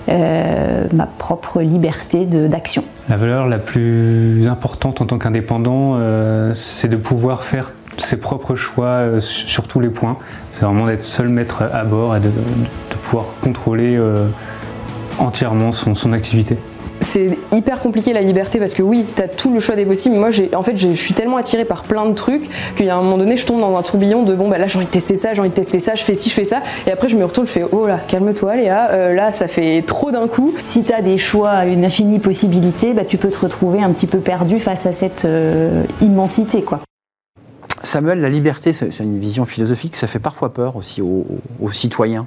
euh, 0.09 0.85
ma 0.93 1.07
propre 1.07 1.61
liberté 1.61 2.27
d'action. 2.27 2.85
La 3.09 3.17
valeur 3.17 3.49
la 3.49 3.59
plus 3.59 4.47
importante 4.49 5.01
en 5.01 5.07
tant 5.07 5.19
qu'indépendant, 5.19 5.97
euh, 5.97 6.55
c'est 6.55 6.89
de 6.89 6.97
pouvoir 6.97 7.45
faire 7.45 7.73
ses 7.99 8.17
propres 8.17 8.55
choix 8.55 9.21
sur 9.21 9.69
tous 9.69 9.81
les 9.81 9.91
points. 9.91 10.17
C'est 10.53 10.65
vraiment 10.65 10.87
d'être 10.87 11.05
seul 11.05 11.29
maître 11.29 11.63
à 11.73 11.85
bord 11.85 12.17
et 12.17 12.21
de, 12.21 12.31
pouvoir 13.05 13.27
contrôler 13.43 14.01
entièrement 15.19 15.71
son 15.73 16.13
activité 16.13 16.57
c'est 17.05 17.39
hyper 17.53 17.81
compliqué 17.81 18.13
la 18.13 18.23
liberté 18.23 18.59
parce 18.59 18.75
que 18.75 18.83
oui, 18.83 19.05
tu 19.15 19.23
as 19.23 19.29
tout 19.29 19.53
le 19.53 19.61
choix 19.61 19.77
des 19.77 19.85
possibles. 19.85 20.17
Moi, 20.17 20.31
en 20.55 20.63
fait, 20.63 20.77
je 20.77 20.89
suis 20.95 21.15
tellement 21.15 21.37
attirée 21.37 21.65
par 21.65 21.83
plein 21.83 22.07
de 22.07 22.15
trucs 22.15 22.49
qu'il 22.77 22.87
y 22.87 22.91
a 22.91 22.97
un 22.97 23.03
moment 23.03 23.19
donné, 23.19 23.37
je 23.37 23.47
tombe 23.47 23.61
dans 23.61 23.77
un 23.77 23.83
tourbillon 23.83 24.23
de 24.23 24.35
bon, 24.35 24.49
bah 24.49 24.59
là, 24.59 24.67
j'ai 24.67 24.77
envie 24.77 24.87
de 24.87 24.91
tester 24.91 25.17
ça, 25.17 25.35
j'ai 25.35 25.41
envie 25.41 25.51
de 25.51 25.55
tester 25.55 25.81
ça, 25.81 25.95
je 25.95 26.03
fais 26.03 26.15
ci, 26.15 26.31
je 26.31 26.35
fais 26.35 26.45
ça. 26.45 26.63
Et 26.87 26.91
après, 26.91 27.09
je 27.09 27.17
me 27.17 27.25
retourne, 27.25 27.47
je 27.47 27.53
fais 27.53 27.65
oh 27.71 27.87
là, 27.87 28.01
calme-toi, 28.09 28.57
Léa, 28.57 28.91
euh, 28.91 29.13
là, 29.15 29.33
ça 29.33 29.49
fait 29.49 29.85
trop 29.87 30.11
d'un 30.11 30.29
coup. 30.29 30.55
Si 30.65 30.83
tu 30.83 30.93
as 30.93 31.03
des 31.03 31.19
choix, 31.19 31.67
une 31.67 31.85
infinie 31.85 32.19
possibilité, 32.19 32.93
bah, 32.93 33.05
tu 33.05 33.19
peux 33.19 33.31
te 33.31 33.39
retrouver 33.39 33.83
un 33.83 33.93
petit 33.93 34.07
peu 34.07 34.19
perdu 34.19 34.59
face 34.59 34.87
à 34.87 34.93
cette 34.93 35.25
euh, 35.25 35.85
immensité, 36.01 36.63
quoi. 36.63 36.81
Samuel, 37.83 38.21
la 38.21 38.31
liberté, 38.31 38.73
c'est 38.73 38.99
une 39.01 39.19
vision 39.19 39.45
philosophique, 39.45 39.95
ça 39.95 40.07
fait 40.07 40.19
parfois 40.19 40.55
peur 40.55 40.75
aussi 40.77 41.03
aux 41.03 41.71
citoyens. 41.71 42.27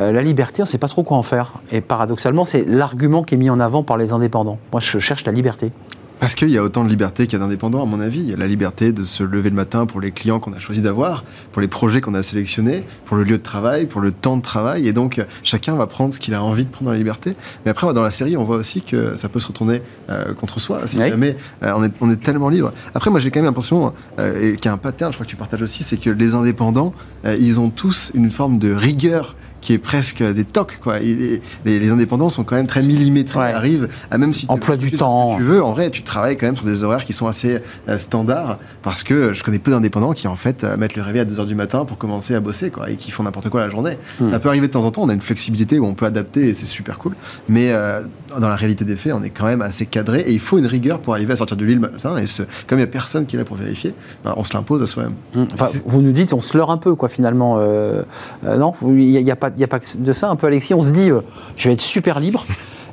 Euh, 0.00 0.12
la 0.12 0.22
liberté, 0.22 0.62
on 0.62 0.64
ne 0.64 0.68
sait 0.68 0.78
pas 0.78 0.88
trop 0.88 1.02
quoi 1.02 1.16
en 1.16 1.22
faire. 1.22 1.54
Et 1.72 1.80
paradoxalement, 1.80 2.44
c'est 2.44 2.64
l'argument 2.64 3.22
qui 3.22 3.34
est 3.34 3.38
mis 3.38 3.50
en 3.50 3.60
avant 3.60 3.82
par 3.82 3.96
les 3.96 4.12
indépendants. 4.12 4.58
Moi, 4.72 4.80
je 4.80 4.98
cherche 4.98 5.24
la 5.24 5.32
liberté. 5.32 5.72
Parce 6.20 6.34
qu'il 6.34 6.50
y 6.50 6.58
a 6.58 6.64
autant 6.64 6.84
de 6.84 6.88
liberté 6.88 7.26
qu'il 7.26 7.38
y 7.38 7.42
a 7.42 7.44
d'indépendants, 7.44 7.82
à 7.82 7.86
mon 7.86 8.00
avis. 8.00 8.18
Il 8.18 8.30
y 8.30 8.32
a 8.32 8.36
la 8.36 8.48
liberté 8.48 8.92
de 8.92 9.04
se 9.04 9.22
lever 9.22 9.50
le 9.50 9.56
matin 9.56 9.86
pour 9.86 10.00
les 10.00 10.10
clients 10.10 10.40
qu'on 10.40 10.52
a 10.52 10.58
choisi 10.58 10.80
d'avoir, 10.80 11.22
pour 11.52 11.62
les 11.62 11.68
projets 11.68 12.00
qu'on 12.00 12.14
a 12.14 12.24
sélectionnés, 12.24 12.82
pour 13.04 13.16
le 13.16 13.22
lieu 13.22 13.38
de 13.38 13.42
travail, 13.42 13.86
pour 13.86 14.00
le 14.00 14.10
temps 14.10 14.36
de 14.36 14.42
travail. 14.42 14.88
Et 14.88 14.92
donc, 14.92 15.24
chacun 15.44 15.76
va 15.76 15.86
prendre 15.86 16.12
ce 16.12 16.18
qu'il 16.18 16.34
a 16.34 16.42
envie 16.42 16.64
de 16.64 16.70
prendre 16.70 16.86
dans 16.86 16.92
la 16.92 16.98
liberté. 16.98 17.34
Mais 17.64 17.70
après, 17.70 17.92
dans 17.92 18.02
la 18.02 18.10
série, 18.10 18.36
on 18.36 18.42
voit 18.42 18.56
aussi 18.56 18.82
que 18.82 19.16
ça 19.16 19.28
peut 19.28 19.38
se 19.38 19.46
retourner 19.46 19.80
euh, 20.10 20.34
contre 20.34 20.58
soi. 20.58 20.80
Si 20.86 20.98
oui. 20.98 21.08
jamais 21.08 21.36
euh, 21.62 21.72
on, 21.76 21.84
est, 21.84 21.92
on, 22.00 22.10
est, 22.10 22.16
tellement 22.16 22.48
libre. 22.48 22.72
Après, 22.94 23.10
moi, 23.10 23.20
j'ai 23.20 23.30
quand 23.30 23.38
même 23.38 23.46
l'impression 23.46 23.92
euh, 24.18 24.56
qu'il 24.56 24.64
y 24.64 24.68
a 24.68 24.72
un 24.72 24.78
pattern, 24.78 25.12
je 25.12 25.18
crois 25.18 25.24
que 25.24 25.30
tu 25.30 25.36
partages 25.36 25.62
aussi, 25.62 25.84
c'est 25.84 25.98
que 25.98 26.10
les 26.10 26.34
indépendants, 26.34 26.94
ils 27.24 27.60
ont 27.60 27.70
tous 27.70 28.10
une 28.14 28.30
forme 28.30 28.58
de 28.58 28.72
rigueur 28.72 29.36
qui 29.60 29.72
est 29.72 29.78
presque 29.78 30.22
des 30.22 30.44
tocs 30.44 30.78
quoi. 30.80 30.98
les, 30.98 31.40
les, 31.64 31.90
indépendants 31.90 32.30
sont 32.30 32.44
quand 32.44 32.56
même 32.56 32.66
très 32.66 32.82
millimétrés, 32.82 33.38
ouais. 33.38 33.52
arrivent 33.52 33.88
à 34.10 34.18
même 34.18 34.32
si 34.32 34.46
tu 34.46 34.52
emploi 34.52 34.76
du 34.76 34.92
temps. 34.92 35.36
tu 35.36 35.42
veux, 35.42 35.62
en 35.62 35.72
vrai, 35.72 35.90
tu 35.90 36.02
travailles 36.02 36.36
quand 36.36 36.46
même 36.46 36.56
sur 36.56 36.64
des 36.64 36.82
horaires 36.82 37.04
qui 37.04 37.12
sont 37.12 37.26
assez 37.26 37.60
euh, 37.88 37.98
standards 37.98 38.58
parce 38.82 39.02
que 39.02 39.32
je 39.32 39.42
connais 39.42 39.58
peu 39.58 39.70
d'indépendants 39.70 40.12
qui 40.12 40.28
en 40.28 40.36
fait 40.36 40.64
euh, 40.64 40.76
mettent 40.76 40.96
le 40.96 41.02
réveil 41.02 41.20
à 41.22 41.24
2h 41.24 41.46
du 41.46 41.54
matin 41.54 41.84
pour 41.84 41.98
commencer 41.98 42.34
à 42.34 42.40
bosser 42.40 42.70
quoi 42.70 42.90
et 42.90 42.96
qui 42.96 43.10
font 43.10 43.22
n'importe 43.22 43.48
quoi 43.48 43.60
la 43.60 43.68
journée. 43.68 43.98
Hmm. 44.20 44.28
Ça 44.28 44.38
peut 44.38 44.48
arriver 44.48 44.68
de 44.68 44.72
temps 44.72 44.84
en 44.84 44.90
temps, 44.90 45.02
on 45.02 45.08
a 45.08 45.14
une 45.14 45.20
flexibilité 45.20 45.78
où 45.78 45.86
on 45.86 45.94
peut 45.94 46.06
adapter 46.06 46.48
et 46.48 46.54
c'est 46.54 46.66
super 46.66 46.98
cool. 46.98 47.14
Mais 47.48 47.72
euh, 47.72 48.02
dans 48.38 48.48
la 48.48 48.56
réalité 48.56 48.84
des 48.84 48.96
faits, 48.96 49.12
on 49.14 49.22
est 49.22 49.30
quand 49.30 49.46
même 49.46 49.62
assez 49.62 49.86
cadré 49.86 50.20
et 50.20 50.32
il 50.32 50.40
faut 50.40 50.58
une 50.58 50.66
rigueur 50.66 51.00
pour 51.00 51.14
arriver 51.14 51.32
à 51.32 51.36
sortir 51.36 51.56
de 51.56 51.64
l'île 51.64 51.80
matin 51.80 52.16
et 52.18 52.26
ce, 52.26 52.42
comme 52.66 52.78
il 52.78 52.82
n'y 52.82 52.84
a 52.84 52.86
personne 52.86 53.26
qui 53.26 53.36
est 53.36 53.38
là 53.38 53.44
pour 53.44 53.56
vérifier, 53.56 53.94
ben, 54.24 54.34
on 54.36 54.44
se 54.44 54.54
l'impose 54.54 54.82
à 54.82 54.86
soi-même. 54.86 55.14
Hmm. 55.34 55.44
Enfin, 55.52 55.66
vous 55.84 56.02
nous 56.02 56.12
dites 56.12 56.32
on 56.32 56.40
se 56.40 56.56
leurre 56.56 56.70
un 56.70 56.78
peu 56.78 56.94
quoi 56.94 57.08
finalement. 57.08 57.56
Euh, 57.58 58.02
non, 58.44 58.74
il 58.82 59.22
n'y 59.22 59.30
a, 59.30 59.32
a 59.32 59.36
pas 59.36 59.47
il 59.56 59.58
n'y 59.58 59.64
a 59.64 59.68
pas 59.68 59.80
de 59.96 60.12
ça 60.12 60.30
un 60.30 60.36
peu, 60.36 60.46
Alexis. 60.46 60.74
On 60.74 60.82
se 60.82 60.90
dit, 60.90 61.10
euh, 61.10 61.20
je 61.56 61.68
vais 61.68 61.74
être 61.74 61.80
super 61.80 62.20
libre. 62.20 62.44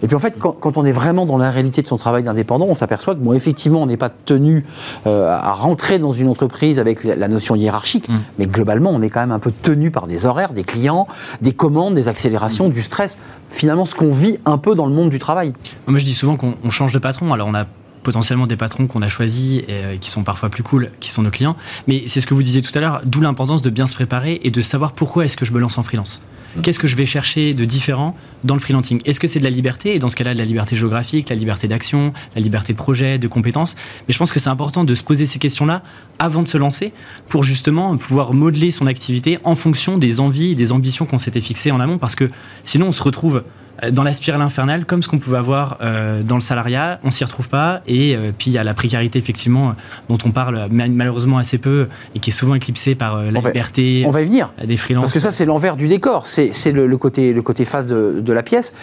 Et 0.04 0.08
puis 0.08 0.16
en 0.16 0.20
fait, 0.20 0.36
quand, 0.38 0.52
quand, 0.52 0.78
on 0.78 0.86
est 0.86 0.92
vraiment 0.92 1.26
dans 1.26 1.38
la 1.38 1.50
réalité 1.50 1.82
de 1.82 1.88
son 1.88 1.96
travail 1.96 2.24
d'indépendant, 2.24 2.68
on 2.70 2.76
s'aperçoit 2.76 3.16
que, 3.16 3.20
bon, 3.20 3.34
effectivement, 3.34 3.82
on 3.82 3.86
n'est 3.86 3.98
pas 3.98 4.10
tenu 4.10 4.66
euh, 5.08 5.30
à 5.30 5.54
rentrer 5.54 6.00
dans 6.00 6.12
une 6.12 6.28
entreprise 6.28 6.80
avec 6.80 7.04
la, 7.04 7.16
la 7.16 7.28
notion 7.28 7.56
hiérarchique, 7.56 8.10
mmh. 8.10 8.14
mais 8.40 8.46
globalement, 8.46 8.92
on 8.92 9.02
est 9.02 9.10
quand 9.10 9.22
même 9.22 9.32
un 9.32 9.40
peu 9.40 9.52
tenu 9.52 9.92
par 9.92 10.08
des 10.08 10.26
horaires, 10.26 10.52
des 10.52 10.64
clients, 10.64 11.08
des 11.42 11.54
commandes, 11.54 11.94
des 11.96 12.08
accélérations, 12.08 12.68
mmh. 12.68 12.74
du 12.74 12.82
stress. 12.82 13.18
Finalement, 13.52 13.86
ce 13.86 13.96
qu'on 13.96 14.12
vit 14.12 14.38
un 14.46 14.58
peu 14.58 14.76
dans 14.76 14.86
le 14.86 14.94
monde 14.94 15.10
du 15.10 15.20
travail. 15.20 15.54
Moi, 15.88 15.98
je 16.00 16.06
dis 16.06 16.14
souvent 16.14 16.36
qu'on 16.36 16.70
change 16.70 16.94
de 16.94 17.00
patron. 17.00 17.32
Alors, 17.34 17.48
on 17.48 17.56
a 17.56 17.66
potentiellement 18.06 18.48
des 18.48 18.56
patrons 18.56 18.88
qu'on 18.88 19.02
a 19.02 19.10
choisis 19.10 19.58
et 19.60 19.66
euh, 19.70 19.98
qui 19.98 20.10
sont 20.10 20.24
parfois 20.24 20.50
plus 20.50 20.64
cool, 20.64 20.92
qui 21.02 21.12
sont 21.12 21.24
nos 21.24 21.32
clients. 21.32 21.58
Mais 21.88 22.04
c'est 22.08 22.22
ce 22.22 22.28
que 22.28 22.34
vous 22.34 22.44
disiez 22.44 22.62
tout 22.62 22.72
à 22.76 22.80
l'heure, 22.80 23.02
d'où 23.04 23.20
l'importance 23.20 23.62
de 23.62 23.70
bien 23.70 23.88
se 23.88 23.96
préparer 23.96 24.40
et 24.44 24.52
de 24.52 24.62
savoir 24.62 24.94
pourquoi 24.94 25.26
est-ce 25.26 25.36
que 25.36 25.44
je 25.44 25.52
me 25.52 25.60
lance 25.60 25.78
en 25.78 25.84
freelance. 25.84 26.22
Qu'est-ce 26.62 26.80
que 26.80 26.88
je 26.88 26.96
vais 26.96 27.06
chercher 27.06 27.54
de 27.54 27.66
différent 27.66 28.16
dans 28.46 28.54
le 28.54 28.62
freelancing? 28.62 29.02
Est-ce 29.04 29.20
que 29.20 29.28
c'est 29.28 29.40
de 29.40 29.44
la 29.44 29.50
liberté? 29.50 29.94
Et 29.94 30.00
dans 30.00 30.08
ce 30.08 30.16
cas-là, 30.16 30.34
de 30.34 30.40
la 30.40 30.46
liberté 30.46 30.78
géographique, 30.78 31.30
la 31.30 31.36
liberté 31.36 31.68
d'action, 31.68 32.14
la 32.34 32.42
liberté 32.42 32.72
de 32.72 32.78
projet, 32.78 33.20
de 33.20 33.28
compétences. 33.28 33.76
Mais 34.08 34.14
je 34.14 34.18
pense 34.20 34.32
que 34.32 34.40
c'est 34.40 34.50
important 34.50 34.86
de 34.86 34.96
se 34.96 35.04
poser 35.04 35.26
ces 35.26 35.38
questions-là 35.38 35.84
avant 36.18 36.44
de 36.44 36.48
se 36.48 36.58
lancer 36.58 36.94
pour 37.28 37.44
justement 37.44 37.98
pouvoir 37.98 38.34
modeler 38.34 38.72
son 38.72 38.88
activité 38.88 39.38
en 39.44 39.56
fonction 39.56 39.98
des 39.98 40.22
envies 40.22 40.52
et 40.52 40.56
des 40.56 40.72
ambitions 40.72 41.06
qu'on 41.06 41.18
s'était 41.18 41.42
fixées 41.42 41.72
en 41.72 41.82
amont. 41.82 41.98
Parce 41.98 42.16
que 42.16 42.32
sinon, 42.64 42.88
on 42.88 42.92
se 42.94 43.04
retrouve 43.04 43.44
dans 43.92 44.04
la 44.04 44.14
spirale 44.14 44.42
infernale, 44.42 44.86
comme 44.86 45.04
ce 45.04 45.10
qu'on 45.10 45.20
pouvait 45.20 45.38
avoir 45.38 45.78
euh, 45.82 46.24
dans 46.24 46.36
le 46.36 46.42
salariat, 46.42 47.00
on 47.04 47.12
s'y 47.12 47.24
retrouve 47.24 47.50
pas. 47.50 47.82
Et 47.88 48.16
euh, 48.16 48.32
puis 48.38 48.52
il 48.52 48.54
y 48.54 48.58
a 48.58 48.64
la 48.64 48.74
précarité, 48.74 49.20
effectivement, 49.20 49.76
dont 50.10 50.18
on 50.26 50.32
parle 50.32 50.68
malheureusement 50.72 51.38
assez 51.38 51.58
peu 51.58 51.88
et 52.14 52.20
qui 52.20 52.30
est 52.30 52.34
souvent 52.34 52.56
éclipsée 52.56 52.96
par 52.96 53.18
euh, 53.18 53.32
la 53.32 53.40
on 53.40 53.48
liberté 53.48 54.04
va, 54.04 54.10
on 54.10 54.12
va 54.12 54.22
y 54.22 54.26
venir. 54.26 54.52
des 54.64 54.78
freelances. 54.78 55.04
Parce 55.04 55.14
que 55.14 55.20
ça, 55.20 55.32
c'est 55.32 55.46
l'envers 55.46 55.78
du 55.78 55.88
décor. 55.88 56.28
C'est 56.28 56.52
le, 56.72 56.88
le, 56.88 56.98
côté, 56.98 57.34
le 57.34 57.42
côté 57.42 57.66
face 57.66 57.88
de, 57.88 58.20
de 58.20 58.34
la 58.34 58.44
pièce. 58.44 58.74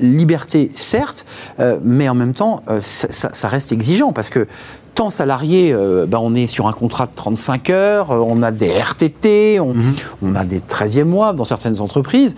liberté, 0.00 0.70
certes, 0.74 1.26
mais 1.82 2.08
en 2.08 2.14
même 2.14 2.34
temps, 2.34 2.62
ça, 2.80 3.08
ça, 3.10 3.30
ça 3.32 3.48
reste 3.48 3.72
exigeant 3.72 4.12
parce 4.12 4.30
que 4.30 4.46
tant 4.94 5.10
salarié, 5.10 5.72
euh, 5.72 6.06
ben 6.06 6.18
on 6.20 6.34
est 6.34 6.46
sur 6.46 6.66
un 6.66 6.72
contrat 6.72 7.06
de 7.06 7.12
35 7.14 7.70
heures, 7.70 8.10
on 8.10 8.42
a 8.42 8.50
des 8.50 8.68
RTT, 8.68 9.60
on, 9.60 9.74
mm 9.74 9.80
-hmm. 9.80 9.94
on 10.22 10.34
a 10.34 10.44
des 10.44 10.60
13e 10.60 11.04
mois 11.04 11.32
dans 11.32 11.44
certaines 11.44 11.80
entreprises. 11.80 12.36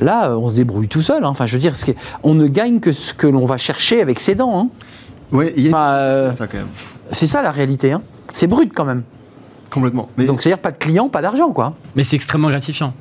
Là, 0.00 0.36
on 0.36 0.48
se 0.48 0.56
débrouille 0.56 0.88
tout 0.88 1.02
seul. 1.02 1.24
Hein. 1.24 1.28
Enfin, 1.28 1.46
je 1.46 1.54
veux 1.56 1.60
dire, 1.60 1.74
on 2.22 2.34
ne 2.34 2.46
gagne 2.46 2.80
que 2.80 2.92
ce 2.92 3.14
que 3.14 3.26
l'on 3.26 3.46
va 3.46 3.58
chercher 3.58 4.00
avec 4.00 4.20
ses 4.20 4.34
dents. 4.34 4.58
Hein. 4.58 4.68
Oui, 5.32 5.46
il 5.56 5.64
y 5.64 5.68
a 5.68 5.70
enfin, 5.70 5.90
euh, 5.92 6.32
ça 6.32 6.46
quand 6.46 6.58
même. 6.58 6.68
C'est 7.12 7.26
ça 7.26 7.42
la 7.42 7.50
réalité. 7.50 7.92
Hein. 7.92 8.02
C'est 8.32 8.46
brut 8.46 8.72
quand 8.74 8.84
même. 8.84 9.02
Complètement. 9.70 10.08
Mais... 10.16 10.24
Donc, 10.24 10.42
c'est-à-dire 10.42 10.60
pas 10.60 10.72
de 10.72 10.78
clients, 10.78 11.08
pas 11.08 11.22
d'argent, 11.22 11.50
quoi. 11.52 11.74
Mais 11.94 12.02
c'est 12.02 12.16
extrêmement 12.16 12.48
gratifiant. 12.48 12.92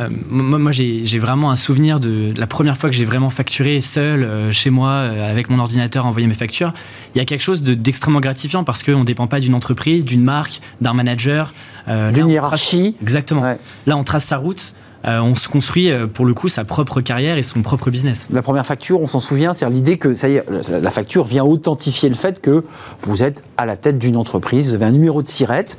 Euh, 0.00 0.08
moi, 0.28 0.58
moi 0.58 0.72
j'ai 0.72 1.18
vraiment 1.18 1.50
un 1.50 1.56
souvenir 1.56 2.00
de 2.00 2.32
la 2.36 2.46
première 2.46 2.76
fois 2.76 2.90
que 2.90 2.96
j'ai 2.96 3.04
vraiment 3.04 3.30
facturé 3.30 3.80
seul 3.80 4.24
euh, 4.24 4.52
chez 4.52 4.70
moi 4.70 4.90
euh, 4.90 5.30
avec 5.30 5.50
mon 5.50 5.58
ordinateur, 5.58 6.06
envoyé 6.06 6.26
mes 6.26 6.34
factures. 6.34 6.72
Il 7.14 7.18
y 7.18 7.20
a 7.20 7.24
quelque 7.24 7.42
chose 7.42 7.62
d'extrêmement 7.62 8.20
gratifiant 8.20 8.64
parce 8.64 8.82
qu'on 8.82 9.00
ne 9.00 9.04
dépend 9.04 9.26
pas 9.26 9.40
d'une 9.40 9.54
entreprise, 9.54 10.04
d'une 10.04 10.24
marque, 10.24 10.60
d'un 10.80 10.94
manager. 10.94 11.54
d'une 11.86 12.28
hiérarchie. 12.28 12.96
exactement. 13.02 13.56
Là, 13.86 13.96
on 13.96 14.02
trace 14.02 14.24
sa 14.24 14.38
route. 14.38 14.74
on 15.04 15.36
se 15.36 15.48
construit 15.48 15.90
pour 16.12 16.24
le 16.24 16.34
coup 16.34 16.48
sa 16.48 16.64
propre 16.64 17.00
carrière 17.00 17.36
et 17.38 17.42
son 17.44 17.62
propre 17.62 17.90
business. 17.90 18.26
La 18.32 18.42
première 18.42 18.66
facture, 18.66 19.00
on 19.00 19.06
s'en 19.06 19.20
souvient, 19.20 19.54
c'est 19.54 19.68
l'idée 19.70 19.96
que 19.96 20.14
ça 20.14 20.28
y 20.28 20.36
est, 20.36 20.44
la 20.70 20.90
facture 20.90 21.24
vient 21.24 21.44
authentifier 21.44 22.08
le 22.08 22.14
fait 22.16 22.40
que 22.40 22.64
vous 23.02 23.22
êtes 23.22 23.44
à 23.56 23.66
la 23.66 23.76
tête 23.76 23.98
d'une 23.98 24.16
entreprise, 24.16 24.66
vous 24.66 24.74
avez 24.74 24.86
un 24.86 24.92
numéro 24.92 25.22
de 25.22 25.28
sirette 25.28 25.78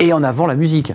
et 0.00 0.12
en 0.12 0.24
avant 0.24 0.46
la 0.46 0.56
musique. 0.56 0.92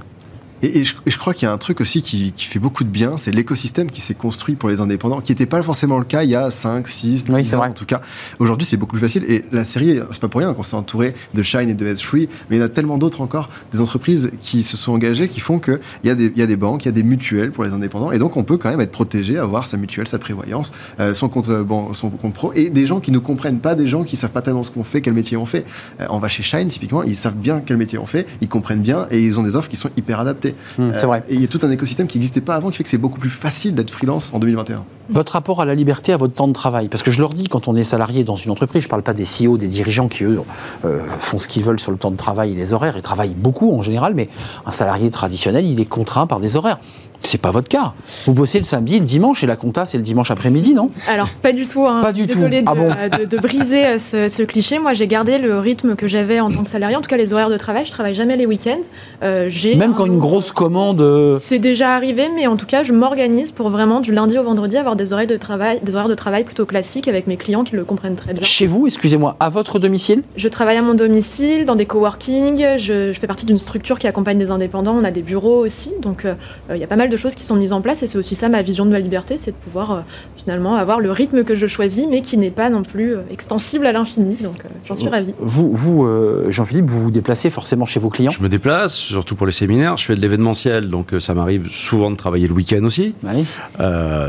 Et, 0.64 0.86
je, 0.86 1.18
crois 1.18 1.34
qu'il 1.34 1.46
y 1.46 1.50
a 1.50 1.54
un 1.54 1.58
truc 1.58 1.82
aussi 1.82 2.02
qui, 2.02 2.32
fait 2.38 2.60
beaucoup 2.60 2.86
de 2.86 2.90
bien, 2.90 3.18
c'est 3.18 3.32
l'écosystème 3.32 3.92
qui 3.92 4.00
s'est 4.00 4.14
construit 4.14 4.56
pour 4.56 4.70
les 4.70 4.80
indépendants, 4.80 5.20
qui 5.20 5.34
n'était 5.34 5.46
pas 5.46 5.62
forcément 5.62 5.98
le 5.98 6.06
cas 6.06 6.24
il 6.24 6.30
y 6.30 6.36
a 6.36 6.50
5, 6.50 6.88
6, 6.88 7.26
10 7.26 7.56
ans 7.56 7.64
en 7.66 7.72
tout 7.72 7.86
cas. 7.86 8.02
Aujourd'hui, 8.40 8.66
c'est 8.66 8.78
beaucoup 8.78 8.96
plus 8.96 9.02
facile. 9.02 9.26
Et 9.28 9.44
la 9.52 9.66
série, 9.66 10.00
c'est 10.12 10.22
pas 10.22 10.30
pour 10.30 10.40
rien 10.40 10.54
qu'on 10.54 10.64
s'est 10.64 10.78
entouré 10.78 11.16
de 11.34 11.44
Shine 11.44 11.68
et 11.68 11.74
de 11.74 11.94
S3, 11.94 12.30
mais 12.50 12.56
il 12.56 12.60
y 12.60 12.62
en 12.62 12.66
a 12.66 12.70
tellement 12.70 12.98
d'autres 12.98 13.20
encore, 13.20 13.50
des 13.74 13.82
entreprises 13.82 14.32
qui 14.42 14.64
se 14.64 14.78
sont 14.78 14.94
engagées, 14.94 15.28
qui 15.28 15.42
font 15.42 15.60
qu'il 15.60 15.80
y, 16.06 16.10
a 16.10 16.16
des, 16.16 16.32
y 16.34 16.42
a 16.42 16.48
des 16.48 16.56
banques, 16.56 16.86
il 16.86 16.88
y 16.88 16.90
a 16.90 16.94
des 16.94 17.04
mutuelles 17.04 17.52
pour 17.52 17.66
les 17.66 17.72
indépendants, 17.72 18.14
et 18.14 18.20
donc 18.20 18.38
on 18.38 18.46
peut 18.46 18.58
quand 18.58 18.70
même 18.70 18.82
être 18.82 18.92
protégé, 18.92 19.38
avoir 19.38 19.68
sa 19.68 19.76
mutuelle, 19.76 20.08
sa 20.08 20.18
prévoyance, 20.20 20.72
euh, 21.02 21.14
son, 21.14 21.28
compte, 21.28 21.50
euh, 21.50 21.64
bon, 21.64 21.94
son 21.94 22.10
compte 22.10 22.34
pro, 22.34 22.54
et 22.54 22.70
des 22.70 22.88
gens 22.88 23.02
qui 23.02 23.12
ne 23.12 23.20
comprennent 23.20 23.60
pas, 23.60 23.76
des 23.76 23.88
gens 23.88 24.04
qui 24.04 24.16
savent 24.16 24.32
pas 24.32 24.42
tellement 24.42 24.64
ce 24.64 24.72
qu'on 24.72 24.84
fait, 24.84 25.02
quel 25.02 25.14
métier 25.14 25.36
on 25.36 25.46
fait. 25.46 25.66
Euh, 26.00 26.06
on 26.10 26.20
va 26.20 26.30
chez 26.30 26.44
Shine, 26.44 26.70
typiquement, 26.70 27.04
ils 27.04 27.18
savent 27.18 27.36
bien 27.36 27.62
quel 27.66 27.76
métier 27.76 27.98
on 27.98 28.06
fait, 28.06 28.26
ils 28.40 28.48
comprennent 28.48 28.82
bien, 28.82 29.08
et 29.12 29.20
ils 29.20 29.40
ont 29.40 29.44
des 29.44 29.58
offres 29.58 29.70
qui 29.70 29.76
sont 29.76 29.90
hyper 29.98 30.20
adaptées. 30.20 30.53
Mmh, 30.78 30.92
c'est 30.96 31.06
vrai. 31.06 31.24
Et 31.30 31.36
il 31.36 31.42
y 31.42 31.46
a 31.46 31.48
tout 31.48 31.60
un 31.64 31.72
écosystème 31.72 32.08
qui 32.08 32.18
n'existait 32.18 32.42
pas 32.42 32.56
avant 32.56 32.70
qui 32.70 32.78
fait 32.78 32.84
que 32.84 32.90
c'est 32.90 32.98
beaucoup 32.98 33.20
plus 33.20 33.30
facile 33.30 33.76
d'être 33.76 33.92
freelance 33.92 34.32
en 34.34 34.40
2021. 34.40 34.84
Votre 35.10 35.34
rapport 35.34 35.62
à 35.62 35.66
la 35.66 35.76
liberté, 35.76 36.14
à 36.14 36.18
votre 36.18 36.34
temps 36.34 36.48
de 36.48 36.54
travail 36.54 36.88
Parce 36.88 37.04
que 37.04 37.12
je 37.12 37.20
leur 37.20 37.30
dis, 37.30 37.48
quand 37.48 37.68
on 37.68 37.76
est 37.76 37.84
salarié 37.84 38.24
dans 38.24 38.38
une 38.38 38.52
entreprise, 38.52 38.84
je 38.84 38.88
ne 38.88 38.90
parle 38.90 39.04
pas 39.04 39.14
des 39.14 39.26
CEO, 39.26 39.58
des 39.58 39.68
dirigeants 39.68 40.08
qui, 40.08 40.24
eux, 40.24 40.42
euh, 40.86 41.00
font 41.20 41.40
ce 41.40 41.48
qu'ils 41.48 41.64
veulent 41.64 41.80
sur 41.80 41.92
le 41.92 41.98
temps 41.98 42.12
de 42.12 42.18
travail 42.18 42.54
et 42.54 42.56
les 42.56 42.72
horaires, 42.72 42.96
ils 42.96 43.02
travaillent 43.02 43.36
beaucoup 43.36 43.76
en 43.78 43.82
général, 43.82 44.14
mais 44.16 44.30
un 44.66 44.72
salarié 44.72 45.10
traditionnel, 45.12 45.66
il 45.66 45.80
est 45.80 45.86
contraint 45.86 46.26
par 46.26 46.40
des 46.40 46.56
horaires. 46.56 46.80
C'est 47.24 47.38
pas 47.38 47.52
votre 47.52 47.70
cas. 47.70 47.94
Vous 48.26 48.34
bossez 48.34 48.58
le 48.58 48.66
samedi, 48.66 49.00
le 49.00 49.06
dimanche, 49.06 49.44
et 49.44 49.48
la 49.48 49.56
compta, 49.56 49.86
c'est 49.86 49.98
le 49.98 50.04
dimanche 50.04 50.30
après-midi, 50.30 50.74
non? 50.74 50.92
Alors, 51.08 51.30
pas 51.30 51.54
du 51.54 51.66
tout. 51.66 51.86
Hein. 51.88 52.02
Pas 52.02 52.12
du 52.12 52.26
Désolée 52.26 52.64
tout. 52.64 52.74
De, 52.74 52.90
ah 52.92 53.10
de, 53.18 53.26
de, 53.26 53.38
briser 53.38 53.86
euh, 53.86 53.98
ce, 53.98 54.44
cliché. 54.44 54.78
Moi, 54.78 54.92
j'ai 54.94 55.08
gardé 55.08 55.38
le 55.38 55.58
rythme 55.58 55.96
que 55.96 56.08
j'avais 56.08 56.42
en 56.42 56.52
tant 56.52 56.64
que 56.64 56.70
salarié, 56.70 56.98
en 56.98 57.02
tout 57.02 57.08
cas 57.08 57.16
les 57.16 57.32
horaires 57.32 57.50
de 57.50 57.58
travail. 57.58 57.86
Je 57.86 57.92
travaille 57.92 58.14
jamais 58.14 58.36
les 58.36 58.46
week-ends. 58.46 58.82
Euh, 59.24 59.50
Même 59.78 59.94
quand 59.94 60.06
une 60.06 60.20
grosse 60.20 60.52
commande. 60.52 61.00
Euh, 61.00 61.40
c'est 61.42 61.60
déjà 61.60 61.96
arrivé, 61.96 62.28
mais 62.36 62.46
en 62.46 62.58
tout 62.58 62.66
cas, 62.66 62.84
je 62.84 62.92
m'organise 62.92 63.52
pour 63.52 63.70
vraiment 63.70 64.02
du 64.02 64.12
lundi 64.12 64.38
au 64.38 64.44
vendredi 64.44 64.78
avoir 64.78 64.98
des 64.98 65.14
horaires 65.14 65.28
de 65.28 65.38
travail, 65.38 65.80
des 65.82 65.96
horaires 65.96 66.10
de 66.10 66.16
travail 66.16 66.44
plutôt 66.44 66.66
classiques 66.66 67.08
avec 67.08 67.28
mes 67.28 67.38
clients 67.38 67.64
qui 67.64 67.76
le 67.78 67.86
comprennent 67.86 68.16
très 68.16 68.34
bien. 68.34 68.44
Chez 68.44 68.68
vous, 68.68 68.86
excusez-moi, 68.86 69.38
à 69.40 69.50
votre 69.50 69.80
domicile? 69.80 70.24
Je 70.36 70.50
travaille 70.50 70.78
à 70.78 70.82
mon 70.82 70.94
domicile, 70.94 71.64
dans 71.66 71.78
des 71.78 71.86
coworking. 71.86 72.78
Je, 72.78 73.14
je 73.14 73.20
fais 73.20 73.28
partie 73.28 73.46
d'une 73.46 73.58
structure 73.58 73.98
qui 73.98 74.08
accompagne 74.08 74.38
des 74.38 74.52
indépendants. 74.52 74.96
On 75.00 75.06
a 75.06 75.12
des 75.12 75.22
bureaux 75.22 75.64
aussi, 75.64 75.94
donc 76.02 76.28
il 76.70 76.78
y 76.78 76.84
a 76.84 76.88
pas 76.88 76.98
mal 76.98 77.10
de 77.10 77.13
choses 77.18 77.36
qui 77.36 77.44
sont 77.44 77.56
mises 77.56 77.74
en 77.74 77.82
place 77.82 78.04
et 78.04 78.08
c'est 78.08 78.18
aussi 78.18 78.36
ça 78.36 78.50
ma 78.50 78.62
vision 78.62 78.86
de 78.86 78.92
ma 78.92 79.00
liberté, 79.00 79.38
c'est 79.38 79.52
de 79.52 79.58
pouvoir 79.58 79.92
euh, 79.92 80.02
finalement 80.38 80.76
avoir 80.76 81.00
le 81.00 81.12
rythme 81.12 81.44
que 81.44 81.56
je 81.56 81.68
choisis, 81.68 82.06
mais 82.10 82.22
qui 82.22 82.38
n'est 82.38 82.52
pas 82.52 82.70
non 82.70 82.84
plus 82.84 83.16
euh, 83.16 83.22
extensible 83.32 83.86
à 83.86 83.92
l'infini. 83.92 84.38
Donc 84.42 84.62
euh, 84.66 84.70
j'en 84.86 84.96
suis 84.96 85.10
ravi. 85.10 85.34
Vous, 85.40 85.72
vous 85.74 86.08
Jean-Philippe, 86.50 86.90
vous 86.90 87.02
vous 87.02 87.12
déplacez 87.12 87.50
forcément 87.50 87.86
chez 87.86 88.00
vos 88.00 88.10
clients 88.10 88.32
Je 88.32 88.42
me 88.42 88.50
déplace, 88.50 88.96
surtout 88.96 89.36
pour 89.36 89.46
les 89.46 89.52
séminaires. 89.52 89.98
Je 89.98 90.06
fais 90.06 90.16
de 90.16 90.22
l'événementiel, 90.22 90.90
donc 90.90 91.14
ça 91.20 91.34
m'arrive 91.34 91.70
souvent 91.70 92.12
de 92.12 92.16
travailler 92.16 92.48
le 92.48 92.54
week-end 92.54 92.84
aussi, 92.84 93.14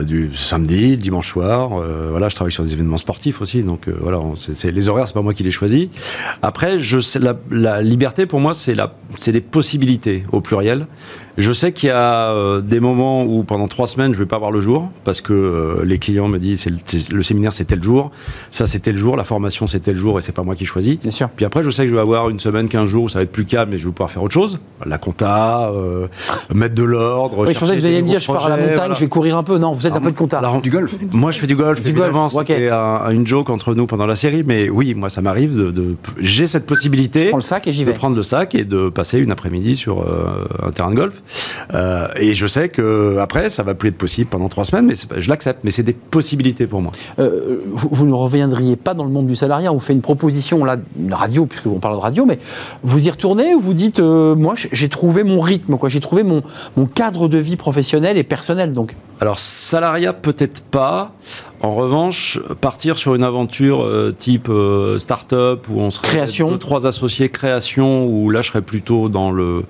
du 0.02 0.30
samedi, 0.34 0.92
le 0.92 0.96
dimanche 0.96 1.28
soir. 1.28 1.70
voilà, 2.10 2.28
je 2.28 2.34
travaille 2.34 2.52
sur 2.52 2.64
des 2.64 2.72
événements 2.72 2.98
sportifs 2.98 3.40
aussi, 3.40 3.62
donc 3.62 3.88
voilà, 3.88 4.20
c'est 4.36 4.70
les 4.70 4.88
horaires, 4.88 5.06
c'est 5.06 5.14
pas 5.14 5.22
moi 5.22 5.34
qui 5.34 5.42
les 5.42 5.50
choisis. 5.50 5.88
Après, 6.42 6.78
je, 6.78 6.98
la, 7.18 7.34
la 7.50 7.82
liberté 7.82 8.26
pour 8.26 8.40
moi, 8.40 8.52
c'est 8.54 9.32
des 9.32 9.40
possibilités 9.40 10.24
au 10.32 10.40
pluriel. 10.40 10.86
Je 11.36 11.52
sais 11.52 11.72
qu'il 11.72 11.88
y 11.88 11.92
a 11.92 12.30
euh, 12.30 12.60
des 12.60 12.78
moments 12.78 13.24
où 13.24 13.42
pendant 13.42 13.66
trois 13.66 13.88
semaines 13.88 14.14
je 14.14 14.18
vais 14.20 14.26
pas 14.26 14.38
voir 14.38 14.52
le 14.52 14.60
jour 14.60 14.90
parce 15.02 15.20
que 15.20 15.32
euh, 15.32 15.84
les 15.84 15.98
clients 15.98 16.28
me 16.28 16.38
disent 16.38 16.66
le, 16.66 16.76
le, 17.16 17.22
séminaire 17.24 17.52
c'est 17.52 17.64
tel 17.64 17.82
jour, 17.82 18.12
ça 18.52 18.68
c'est 18.68 18.78
tel 18.78 18.96
jour, 18.96 19.16
la 19.16 19.24
formation 19.24 19.66
c'est 19.66 19.80
tel 19.80 19.96
jour 19.96 20.16
et 20.18 20.22
c'est 20.22 20.32
pas 20.32 20.44
moi 20.44 20.54
qui 20.54 20.64
choisis. 20.64 21.00
Bien 21.00 21.10
sûr. 21.10 21.28
Puis 21.30 21.44
après 21.44 21.64
je 21.64 21.70
sais 21.70 21.82
que 21.82 21.88
je 21.88 21.94
vais 21.94 22.00
avoir 22.00 22.30
une 22.30 22.38
semaine, 22.38 22.68
quinze 22.68 22.88
jours 22.88 23.04
où 23.04 23.08
ça 23.08 23.18
va 23.18 23.24
être 23.24 23.32
plus 23.32 23.46
calme 23.46 23.74
et 23.74 23.78
je 23.78 23.86
vais 23.86 23.92
pouvoir 23.92 24.12
faire 24.12 24.22
autre 24.22 24.32
chose, 24.32 24.60
la 24.86 24.96
compta, 24.96 25.72
euh, 25.74 26.06
mettre 26.54 26.76
de 26.76 26.84
l'ordre. 26.84 27.38
Oui, 27.48 27.52
je 27.52 27.58
pensais 27.58 27.74
que 27.74 27.80
vous 27.80 27.86
alliez 27.86 28.02
me 28.02 28.08
dire 28.08 28.20
je 28.20 28.28
pars 28.28 28.46
à 28.46 28.50
la 28.50 28.56
montagne, 28.56 28.92
je 28.94 29.00
vais 29.00 29.08
courir 29.08 29.36
un 29.36 29.42
peu. 29.42 29.58
Non, 29.58 29.72
vous 29.72 29.88
êtes 29.88 29.94
un 29.94 30.00
peu 30.00 30.12
de 30.12 30.16
compta. 30.16 30.38
Alors, 30.38 30.62
du 30.62 30.70
golf. 30.70 30.94
Moi 31.12 31.32
je 31.32 31.40
fais 31.40 31.48
du 31.48 31.56
golf. 31.56 31.82
Du 31.82 31.92
golf. 31.92 32.14
C'était 32.30 32.70
une 32.70 33.26
joke 33.26 33.50
entre 33.50 33.74
nous 33.74 33.86
pendant 33.86 34.06
la 34.06 34.14
série, 34.14 34.44
mais 34.46 34.70
oui, 34.70 34.94
moi 34.94 35.10
ça 35.10 35.20
m'arrive 35.20 35.56
de, 35.56 35.72
de 35.72 35.96
j'ai 36.20 36.46
cette 36.46 36.66
possibilité. 36.66 37.24
Je 37.24 37.28
prends 37.30 37.38
le 37.38 37.42
sac 37.42 37.66
et 37.66 37.72
j'y 37.72 37.82
vais. 37.82 37.92
De 37.92 37.96
prendre 37.96 38.16
le 38.16 38.22
sac 38.22 38.54
et 38.54 38.64
de 38.64 38.88
passer 38.88 39.18
une 39.18 39.32
après-midi 39.32 39.74
sur 39.74 40.04
un 40.62 40.70
terrain 40.70 40.90
de 40.90 40.96
golf. 40.96 41.23
Euh, 41.72 42.08
et 42.16 42.34
je 42.34 42.46
sais 42.46 42.68
que 42.68 43.18
après, 43.18 43.50
ça 43.50 43.62
va 43.62 43.74
plus 43.74 43.88
être 43.90 43.98
possible 43.98 44.28
pendant 44.30 44.48
trois 44.48 44.64
semaines, 44.64 44.86
mais 44.86 44.94
je 45.20 45.28
l'accepte. 45.28 45.64
Mais 45.64 45.70
c'est 45.70 45.82
des 45.82 45.92
possibilités 45.92 46.66
pour 46.66 46.82
moi. 46.82 46.92
Euh, 47.18 47.60
vous, 47.66 48.06
ne 48.06 48.12
reviendriez 48.12 48.76
pas 48.76 48.94
dans 48.94 49.04
le 49.04 49.10
monde 49.10 49.26
du 49.26 49.36
salariat 49.36 49.72
On 49.72 49.76
vous 49.76 49.80
fait 49.80 49.92
une 49.92 50.02
proposition 50.02 50.64
là, 50.64 50.76
une 50.98 51.14
radio, 51.14 51.46
puisqu'on 51.46 51.78
parle 51.78 51.96
de 51.96 52.00
radio, 52.00 52.24
mais 52.26 52.38
vous 52.82 53.06
y 53.06 53.10
retournez 53.10 53.54
ou 53.54 53.60
vous 53.60 53.74
dites, 53.74 54.00
euh, 54.00 54.34
moi, 54.34 54.54
j'ai 54.56 54.88
trouvé 54.88 55.24
mon 55.24 55.40
rythme, 55.40 55.76
quoi, 55.76 55.88
j'ai 55.88 56.00
trouvé 56.00 56.22
mon, 56.22 56.42
mon 56.76 56.86
cadre 56.86 57.28
de 57.28 57.38
vie 57.38 57.56
professionnel 57.56 58.18
et 58.18 58.24
personnel, 58.24 58.72
donc. 58.72 58.94
Alors 59.20 59.38
salariat 59.38 60.12
peut-être 60.12 60.60
pas. 60.60 61.12
En 61.64 61.70
revanche, 61.70 62.38
partir 62.60 62.98
sur 62.98 63.14
une 63.14 63.22
aventure 63.22 63.88
type 64.18 64.50
start-up 64.98 65.66
où 65.70 65.80
on 65.80 65.90
serait 65.90 66.08
création. 66.08 66.50
deux, 66.50 66.58
trois 66.58 66.86
associés 66.86 67.30
création, 67.30 68.06
où 68.06 68.28
là 68.30 68.42
je 68.42 68.48
serais 68.48 68.62
plutôt 68.62 69.08
dans 69.08 69.30
le 69.30 69.64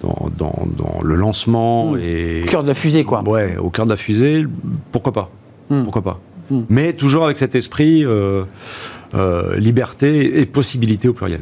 dans, 0.00 0.30
dans, 0.36 0.98
le 1.02 1.14
lancement 1.14 1.92
mmh. 1.92 2.00
et 2.02 2.44
cœur 2.46 2.62
de 2.62 2.68
la 2.68 2.74
fusée 2.74 3.04
quoi. 3.04 3.22
Ouais, 3.28 3.56
au 3.56 3.70
cœur 3.70 3.84
de 3.84 3.90
la 3.90 3.96
fusée, 3.96 4.44
pourquoi 4.92 5.12
pas 5.12 5.30
mmh. 5.70 5.82
Pourquoi 5.84 6.02
pas 6.02 6.20
mmh. 6.50 6.60
Mais 6.68 6.92
toujours 6.92 7.24
avec 7.24 7.36
cet 7.36 7.54
esprit 7.54 8.04
euh, 8.04 8.44
euh, 9.14 9.56
liberté 9.56 10.40
et 10.40 10.46
possibilité 10.46 11.08
au 11.08 11.12
pluriel. 11.12 11.40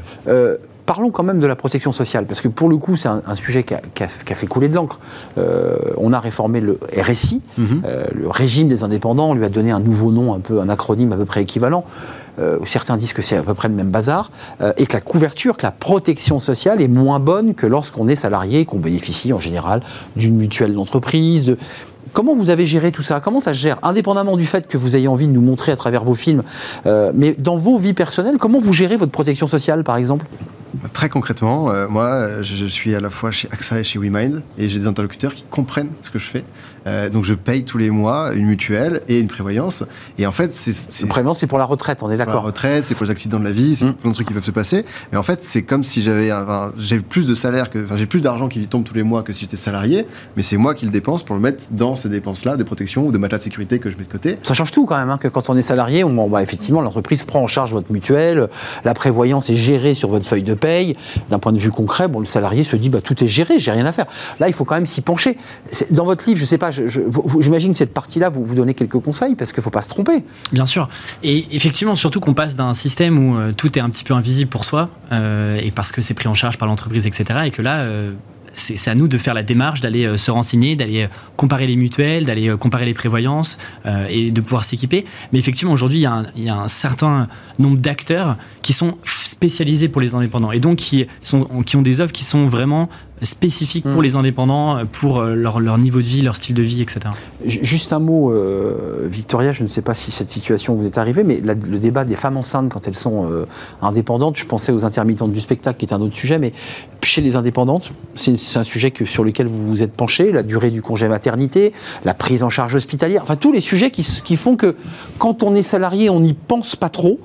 Euh, 0.86 0.92
parlons 0.96 1.10
quand 1.10 1.22
même 1.22 1.38
de 1.38 1.46
la 1.46 1.56
protection 1.56 1.92
sociale, 1.92 2.26
parce 2.26 2.40
que 2.40 2.48
pour 2.48 2.68
le 2.68 2.76
coup, 2.76 2.96
c'est 2.96 3.08
un, 3.08 3.34
sujet 3.34 3.64
qui 3.64 3.74
a, 3.74 4.08
fait 4.08 4.46
couler 4.46 4.68
de 4.68 4.74
l'encre. 4.74 4.98
on 5.36 6.12
a 6.12 6.20
réformé 6.20 6.60
le 6.60 6.78
RSI, 6.96 7.42
le 7.58 8.28
régime 8.28 8.68
des 8.68 8.82
indépendants, 8.82 9.30
on 9.30 9.34
lui 9.34 9.44
a 9.44 9.48
donné 9.48 9.70
un 9.70 9.80
nouveau 9.80 10.10
nom, 10.10 10.34
un 10.34 10.40
peu 10.40 10.60
un 10.60 10.68
acronyme 10.68 11.12
à 11.12 11.16
peu 11.16 11.24
près 11.24 11.42
équivalent. 11.42 11.84
Euh, 12.38 12.58
certains 12.66 12.96
disent 12.96 13.12
que 13.12 13.22
c'est 13.22 13.36
à 13.36 13.42
peu 13.42 13.54
près 13.54 13.68
le 13.68 13.74
même 13.74 13.90
bazar, 13.90 14.30
euh, 14.60 14.72
et 14.76 14.86
que 14.86 14.92
la 14.92 15.00
couverture, 15.00 15.56
que 15.56 15.62
la 15.62 15.70
protection 15.70 16.38
sociale 16.38 16.82
est 16.82 16.88
moins 16.88 17.18
bonne 17.18 17.54
que 17.54 17.66
lorsqu'on 17.66 18.08
est 18.08 18.16
salarié 18.16 18.60
et 18.60 18.64
qu'on 18.64 18.78
bénéficie 18.78 19.32
en 19.32 19.40
général 19.40 19.82
d'une 20.16 20.36
mutuelle 20.36 20.74
d'entreprise. 20.74 21.46
De... 21.46 21.58
Comment 22.12 22.34
vous 22.34 22.50
avez 22.50 22.66
géré 22.66 22.92
tout 22.92 23.02
ça? 23.02 23.20
Comment 23.20 23.40
ça 23.40 23.54
se 23.54 23.58
gère? 23.58 23.78
Indépendamment 23.82 24.36
du 24.36 24.44
fait 24.44 24.66
que 24.66 24.76
vous 24.76 24.96
ayez 24.96 25.08
envie 25.08 25.28
de 25.28 25.32
nous 25.32 25.40
montrer 25.40 25.72
à 25.72 25.76
travers 25.76 26.04
vos 26.04 26.14
films, 26.14 26.42
euh, 26.86 27.10
mais 27.14 27.34
dans 27.38 27.56
vos 27.56 27.78
vies 27.78 27.94
personnelles, 27.94 28.36
comment 28.38 28.60
vous 28.60 28.72
gérez 28.72 28.96
votre 28.96 29.12
protection 29.12 29.46
sociale, 29.46 29.82
par 29.82 29.96
exemple? 29.96 30.26
Très 30.92 31.08
concrètement, 31.08 31.70
moi, 31.88 32.42
je, 32.42 32.66
suis 32.66 32.94
à 32.94 33.00
la 33.00 33.10
fois 33.10 33.30
chez 33.30 33.48
AXA 33.50 33.80
et 33.80 33.84
chez 33.84 33.98
WeMind, 33.98 34.42
et 34.58 34.68
j'ai 34.68 34.78
des 34.78 34.86
interlocuteurs 34.86 35.34
qui 35.34 35.44
comprennent 35.50 35.90
ce 36.02 36.10
que 36.10 36.18
je 36.18 36.26
fais. 36.26 36.44
Euh, 36.86 37.08
donc 37.08 37.24
je 37.24 37.34
paye 37.34 37.64
tous 37.64 37.78
les 37.78 37.90
mois 37.90 38.32
une 38.34 38.46
mutuelle 38.46 39.02
et 39.08 39.18
une 39.18 39.28
prévoyance. 39.28 39.84
Et 40.18 40.26
en 40.26 40.32
fait, 40.32 40.52
c'est. 40.52 41.02
Une 41.02 41.08
prévoyance, 41.08 41.38
c'est 41.40 41.46
pour 41.46 41.58
la 41.58 41.64
retraite, 41.64 42.02
on 42.02 42.10
est 42.10 42.16
d'accord. 42.16 42.34
Pour 42.34 42.42
la 42.42 42.46
retraite, 42.48 42.84
c'est 42.84 42.94
pour 42.94 43.04
les 43.04 43.10
accidents 43.10 43.38
de 43.38 43.44
la 43.44 43.52
vie, 43.52 43.76
c'est 43.76 43.84
mmh. 43.84 43.94
plein 43.94 44.10
de 44.10 44.14
trucs 44.14 44.28
qui 44.28 44.34
peuvent 44.34 44.44
se 44.44 44.50
passer. 44.50 44.84
Mais 45.12 45.18
en 45.18 45.22
fait, 45.22 45.42
c'est 45.42 45.62
comme 45.62 45.84
si 45.84 46.02
j'avais 46.02 46.30
j'ai 46.78 47.00
plus 47.00 47.26
de 47.26 47.34
salaire 47.34 47.70
que, 47.70 47.84
enfin, 47.84 47.96
j'ai 47.96 48.06
plus 48.06 48.20
d'argent 48.20 48.48
qui 48.48 48.66
tombe 48.68 48.84
tous 48.84 48.94
les 48.94 49.02
mois 49.02 49.22
que 49.22 49.32
si 49.32 49.42
j'étais 49.42 49.56
salarié, 49.56 50.06
mais 50.36 50.42
c'est 50.42 50.56
moi 50.56 50.74
qui 50.74 50.84
le 50.84 50.90
dépense 50.90 51.22
pour 51.22 51.34
le 51.36 51.42
mettre 51.42 51.64
dans 51.70 51.96
ces 51.96 52.08
dépenses-là 52.08 52.56
de 52.56 52.62
protection 52.62 53.06
ou 53.06 53.12
de 53.12 53.18
matelas 53.18 53.38
de 53.38 53.42
sécurité 53.42 53.78
que 53.78 53.90
je 53.90 53.96
mets 53.96 54.04
de 54.04 54.08
côté. 54.08 54.38
Ça 54.42 54.54
change 54.54 54.72
tout 54.72 54.86
quand 54.86 54.96
même, 54.96 55.10
hein, 55.10 55.18
que 55.18 55.28
quand 55.28 55.50
on 55.50 55.56
est 55.56 55.62
salarié, 55.62 56.04
on, 56.04 56.28
bah, 56.28 56.42
effectivement, 56.42 56.80
l'entreprise 56.80 57.24
prend 57.24 57.42
en 57.42 57.46
charge 57.46 57.72
votre 57.72 57.92
mutuelle, 57.92 58.48
la 58.84 58.94
prévoyance 58.94 59.50
est 59.50 59.56
gérée 59.56 59.94
sur 59.94 60.08
votre 60.08 60.26
feuille 60.26 60.42
de 60.42 60.54
paye. 60.54 60.96
D'un 61.30 61.38
point 61.38 61.52
de 61.52 61.58
vue 61.58 61.70
concret, 61.70 62.08
bon, 62.08 62.20
le 62.20 62.26
salarié 62.26 62.62
se 62.62 62.76
dit, 62.76 62.88
bah, 62.88 63.00
tout 63.00 63.22
est 63.22 63.28
géré, 63.28 63.58
j'ai 63.58 63.70
rien 63.70 63.86
à 63.86 63.92
faire. 63.92 64.06
Là, 64.40 64.48
il 64.48 64.54
faut 64.54 64.64
quand 64.64 64.74
même 64.74 64.86
s'y 64.86 65.00
pencher. 65.00 65.36
Dans 65.90 66.04
votre 66.04 66.26
livre, 66.26 66.38
je 66.38 66.44
sais 66.44 66.58
pas, 66.58 66.70
j'imagine 67.40 67.74
cette 67.74 67.92
partie-là, 67.92 68.28
vous 68.28 68.44
vous 68.44 68.54
donnez 68.54 68.74
quelques 68.74 68.98
conseils 68.98 69.34
parce 69.34 69.52
qu'il 69.52 69.60
ne 69.60 69.64
faut 69.64 69.70
pas 69.70 69.82
se 69.82 69.88
tromper. 69.88 70.24
Bien 70.52 70.66
sûr. 70.66 70.88
Et 71.22 71.46
effectivement, 71.50 71.96
surtout 71.96 72.20
qu'on 72.20 72.34
passe 72.34 72.56
d'un 72.56 72.74
système 72.74 73.18
où 73.18 73.36
euh, 73.36 73.52
tout 73.52 73.76
est 73.78 73.80
un 73.80 73.90
petit 73.90 74.04
peu 74.04 74.14
invisible 74.14 74.50
pour 74.50 74.64
soi, 74.64 74.90
euh, 75.12 75.58
et 75.62 75.70
parce 75.70 75.92
que 75.92 76.02
c'est 76.02 76.14
pris 76.14 76.28
en 76.28 76.34
charge 76.34 76.58
par 76.58 76.68
l'entreprise, 76.68 77.06
etc. 77.06 77.40
Et 77.46 77.50
que 77.50 77.62
là, 77.62 77.80
euh, 77.80 78.12
c'est 78.54 78.90
à 78.90 78.94
nous 78.94 79.06
de 79.06 79.18
faire 79.18 79.34
la 79.34 79.42
démarche, 79.42 79.82
d'aller 79.82 80.16
se 80.16 80.30
renseigner, 80.30 80.76
d'aller 80.76 81.08
comparer 81.36 81.66
les 81.66 81.76
mutuelles, 81.76 82.24
d'aller 82.24 82.54
comparer 82.58 82.86
les 82.86 82.94
prévoyances 82.94 83.58
et 84.08 84.30
de 84.30 84.40
pouvoir 84.40 84.64
s'équiper. 84.64 85.04
Mais 85.30 85.38
effectivement, 85.38 85.74
aujourd'hui, 85.74 85.98
il, 85.98 86.42
y, 86.42 86.48
a 86.48 86.56
un 86.56 86.66
certain 86.66 87.26
nombre 87.58 87.76
d'acteurs 87.76 88.38
qui 88.62 88.72
sont 88.72 88.96
spécialisés 89.04 89.88
pour 89.88 90.00
les 90.00 90.14
indépendants 90.14 90.52
et 90.52 90.60
donc 90.60 90.78
qui, 90.78 91.06
sont, 91.20 91.44
qui 91.66 91.76
ont 91.76 91.82
des 91.82 92.00
offres 92.00 92.14
qui 92.14 92.24
sont 92.24 92.48
vraiment 92.48 92.88
spécifiques 93.22 93.84
pour 93.84 94.02
les 94.02 94.16
indépendants, 94.16 94.84
pour 94.92 95.22
leur, 95.22 95.60
leur, 95.60 95.78
niveau 95.78 96.02
de 96.02 96.06
vie, 96.06 96.22
leur 96.22 96.36
style 96.36 96.54
de 96.54 96.62
vie, 96.62 96.82
etc. 96.82 97.00
Juste 97.44 97.92
un 97.92 97.98
mot, 97.98 98.32
Victoria, 99.04 99.52
je 99.52 99.62
ne 99.62 99.68
sais 99.68 99.82
pas 99.82 99.94
si 99.94 100.10
cette 100.10 100.30
situation 100.30 100.74
vous 100.74 100.84
est 100.84 100.98
arrivée, 100.98 101.24
mais 101.24 101.40
le 101.40 101.78
débat 101.78 102.04
des 102.04 102.16
femmes 102.16 102.36
enceintes 102.36 102.68
quand 102.68 102.86
elles 102.86 102.96
sont 102.96 103.46
indépendantes, 103.80 104.36
je 104.36 104.44
pensais 104.44 104.72
aux 104.72 104.84
intermittentes 104.84 105.32
du 105.32 105.40
spectacle, 105.40 105.78
qui 105.78 105.86
est 105.86 105.94
un 105.94 106.00
autre 106.00 106.16
sujet, 106.16 106.38
mais 106.38 106.52
chez 107.02 107.20
les 107.22 107.36
indépendantes, 107.36 107.92
c'est 108.16 108.58
un 108.58 108.64
sujet 108.64 108.90
que, 108.90 109.04
sur 109.04 109.24
lequel 109.24 109.46
vous 109.46 109.66
vous 109.66 109.82
êtes 109.82 109.92
penché, 109.92 110.32
la 110.32 110.42
durée 110.42 110.70
du 110.70 110.82
congé 110.82 111.08
maternité, 111.08 111.72
la 112.04 112.14
prise 112.14 112.42
en 112.42 112.50
charge 112.50 112.74
hospitalière, 112.74 113.22
enfin 113.22 113.36
tous 113.36 113.52
les 113.52 113.60
sujets 113.60 113.90
qui, 113.90 114.02
qui 114.24 114.36
font 114.36 114.56
que 114.56 114.76
quand 115.18 115.42
on 115.42 115.54
est 115.54 115.62
salarié, 115.62 116.10
on 116.10 116.20
n'y 116.20 116.34
pense 116.34 116.76
pas 116.76 116.88
trop, 116.88 117.20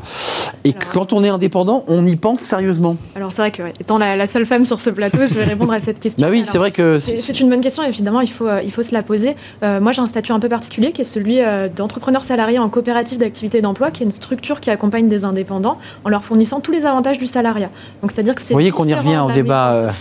et 0.64 0.74
quand 0.74 1.14
on 1.14 1.24
est 1.24 1.30
indépendant, 1.30 1.84
on 1.88 2.06
y 2.06 2.16
pense 2.16 2.40
sérieusement. 2.40 2.96
Alors 3.16 3.34
c'est 3.34 3.42
vrai 3.42 3.52
que, 3.52 3.64
étant 3.80 3.98
la, 3.98 4.28
seule 4.28 4.46
femme 4.46 4.66
sur 4.66 4.80
ce 4.80 4.90
plateau, 4.90 5.20
je 5.28 5.34
vais 5.34 5.44
répondre 5.44 5.74
à 5.74 5.80
cette 5.82 6.00
question. 6.00 6.22
bah 6.22 6.30
oui, 6.32 6.46
c'est 6.48 6.58
vrai 6.58 6.72
que 6.72 6.98
c'est 6.98 7.40
une 7.40 7.50
bonne 7.50 7.62
question. 7.62 7.84
Évidemment, 7.84 8.22
il 8.22 8.30
faut 8.30 8.48
euh, 8.48 8.62
il 8.64 8.72
faut 8.72 8.84
se 8.84 8.94
la 8.94 9.04
poser. 9.04 9.36
Euh, 9.64 9.82
moi, 9.82 9.92
j'ai 9.92 10.02
un 10.02 10.08
statut 10.08 10.32
un 10.32 10.40
peu 10.40 10.50
particulier 10.50 10.92
qui 10.92 11.02
est 11.02 11.06
celui 11.06 11.42
euh, 11.42 11.68
d'entrepreneur 11.68 12.24
salarié 12.24 12.60
en 12.60 12.70
coopérative 12.70 13.20
d'activité 13.20 13.62
d'emploi, 13.62 13.92
qui 13.92 14.04
est 14.04 14.06
une 14.06 14.12
structure 14.12 14.62
qui 14.62 14.70
accompagne 14.70 15.08
des 15.08 15.26
indépendants 15.26 15.78
en 16.06 16.10
leur 16.10 16.24
fournissant 16.24 16.60
tous 16.60 16.72
les 16.72 16.86
avantages 16.86 17.18
du 17.18 17.28
salariat. 17.28 17.70
Donc 18.02 18.12
c'est-à-dire 18.12 18.36
que 18.36 18.42
c'est. 18.42 18.54
Vous 18.54 18.60
voyez 18.60 18.72
qu'on 18.72 18.88
y 18.88 18.94
revient 18.94 19.22
au 19.28 19.32
débat. 19.32 19.92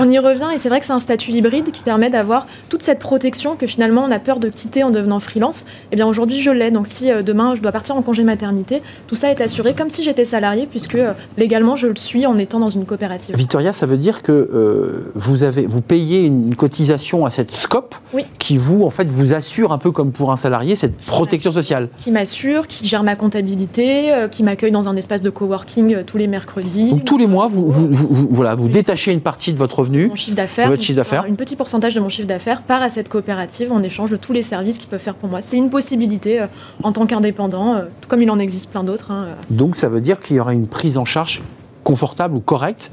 On 0.00 0.08
y 0.08 0.18
revient 0.18 0.48
et 0.54 0.58
c'est 0.58 0.68
vrai 0.68 0.80
que 0.80 0.86
c'est 0.86 0.92
un 0.92 0.98
statut 0.98 1.30
hybride 1.30 1.70
qui 1.70 1.82
permet 1.82 2.10
d'avoir 2.10 2.46
toute 2.68 2.82
cette 2.82 2.98
protection 2.98 3.56
que 3.56 3.66
finalement 3.66 4.04
on 4.04 4.10
a 4.10 4.18
peur 4.18 4.40
de 4.40 4.48
quitter 4.48 4.84
en 4.84 4.90
devenant 4.90 5.20
freelance. 5.20 5.66
Eh 5.92 5.96
bien 5.96 6.06
aujourd'hui, 6.06 6.40
je 6.40 6.50
l'ai. 6.50 6.70
Donc 6.70 6.86
si 6.86 7.10
demain 7.24 7.54
je 7.54 7.62
dois 7.62 7.72
partir 7.72 7.96
en 7.96 8.02
congé 8.02 8.22
maternité, 8.22 8.82
tout 9.06 9.14
ça 9.14 9.30
est 9.30 9.40
assuré 9.40 9.74
comme 9.74 9.90
si 9.90 10.02
j'étais 10.02 10.24
salarié, 10.24 10.66
puisque 10.66 10.98
légalement 11.36 11.76
je 11.76 11.86
le 11.86 11.96
suis 11.96 12.26
en 12.26 12.38
étant 12.38 12.60
dans 12.60 12.68
une 12.68 12.84
coopérative. 12.84 13.36
Victoria, 13.36 13.72
ça 13.72 13.86
veut 13.86 13.96
dire 13.96 14.22
que 14.22 14.32
euh, 14.32 15.12
vous, 15.16 15.42
avez, 15.42 15.66
vous 15.66 15.80
payez 15.80 16.24
une 16.24 16.54
cotisation 16.54 17.26
à 17.26 17.30
cette 17.30 17.50
SCOP 17.50 17.94
qui 18.38 18.58
vous, 18.58 18.84
en 18.84 18.90
fait, 18.90 19.08
vous 19.08 19.32
assure 19.32 19.72
un 19.72 19.78
peu 19.78 19.90
comme 19.90 20.12
pour 20.12 20.30
un 20.30 20.36
salarié 20.36 20.76
cette 20.76 20.96
protection 20.96 21.52
sociale. 21.52 21.88
Qui 21.98 22.10
m'assure, 22.10 22.66
qui 22.66 22.86
gère 22.86 23.02
ma 23.02 23.16
comptabilité, 23.16 24.12
euh, 24.12 24.28
qui 24.28 24.42
m'accueille 24.42 24.70
dans 24.70 24.88
un 24.88 24.96
espace 24.96 25.22
de 25.22 25.30
coworking 25.30 25.94
euh, 25.94 26.02
tous 26.04 26.18
les 26.18 26.26
mercredis. 26.26 26.90
Donc 26.90 27.04
tous 27.04 27.18
les 27.18 27.26
mois, 27.26 27.48
vous, 27.48 27.66
vous, 27.68 28.28
voilà, 28.30 28.54
vous 28.54 28.68
détachez 28.68 29.12
une 29.12 29.20
partie 29.20 29.52
de 29.52 29.58
votre 29.58 29.80
revenu, 29.80 30.08
mon 30.08 30.16
chiffre 30.16 30.36
d'affaires, 30.36 30.68
votre 30.68 30.82
chiffre 30.82 30.96
d'affaires. 30.96 31.24
Une 31.26 31.36
petit 31.36 31.56
pourcentage 31.56 31.94
de 31.94 32.00
mon 32.00 32.08
chiffre 32.08 32.28
d'affaires 32.28 32.62
part 32.62 32.82
à 32.82 32.90
cette 32.90 33.08
coopérative 33.08 33.72
en 33.72 33.82
échange 33.82 34.10
de 34.10 34.16
tous 34.16 34.32
les 34.32 34.42
services 34.42 34.78
qu'ils 34.78 34.88
peuvent 34.88 35.00
faire 35.00 35.14
pour 35.14 35.28
moi. 35.28 35.40
C'est 35.40 35.56
une 35.56 35.70
possibilité 35.70 36.44
en 36.82 36.92
tant 36.92 37.06
qu'indépendant, 37.06 37.82
comme 38.08 38.22
il 38.22 38.30
en 38.30 38.38
existe 38.38 38.70
plein 38.70 38.84
d'autres. 38.84 39.10
Hein, 39.10 39.28
Donc 39.50 39.76
ça 39.76 39.88
veut 39.88 40.00
dire 40.00 40.20
qu'il 40.20 40.36
y 40.36 40.40
aura 40.40 40.52
une 40.52 40.66
prise 40.66 40.98
en 40.98 41.04
charge 41.04 41.42
confortable 41.86 42.34
ou 42.34 42.40
correct 42.40 42.90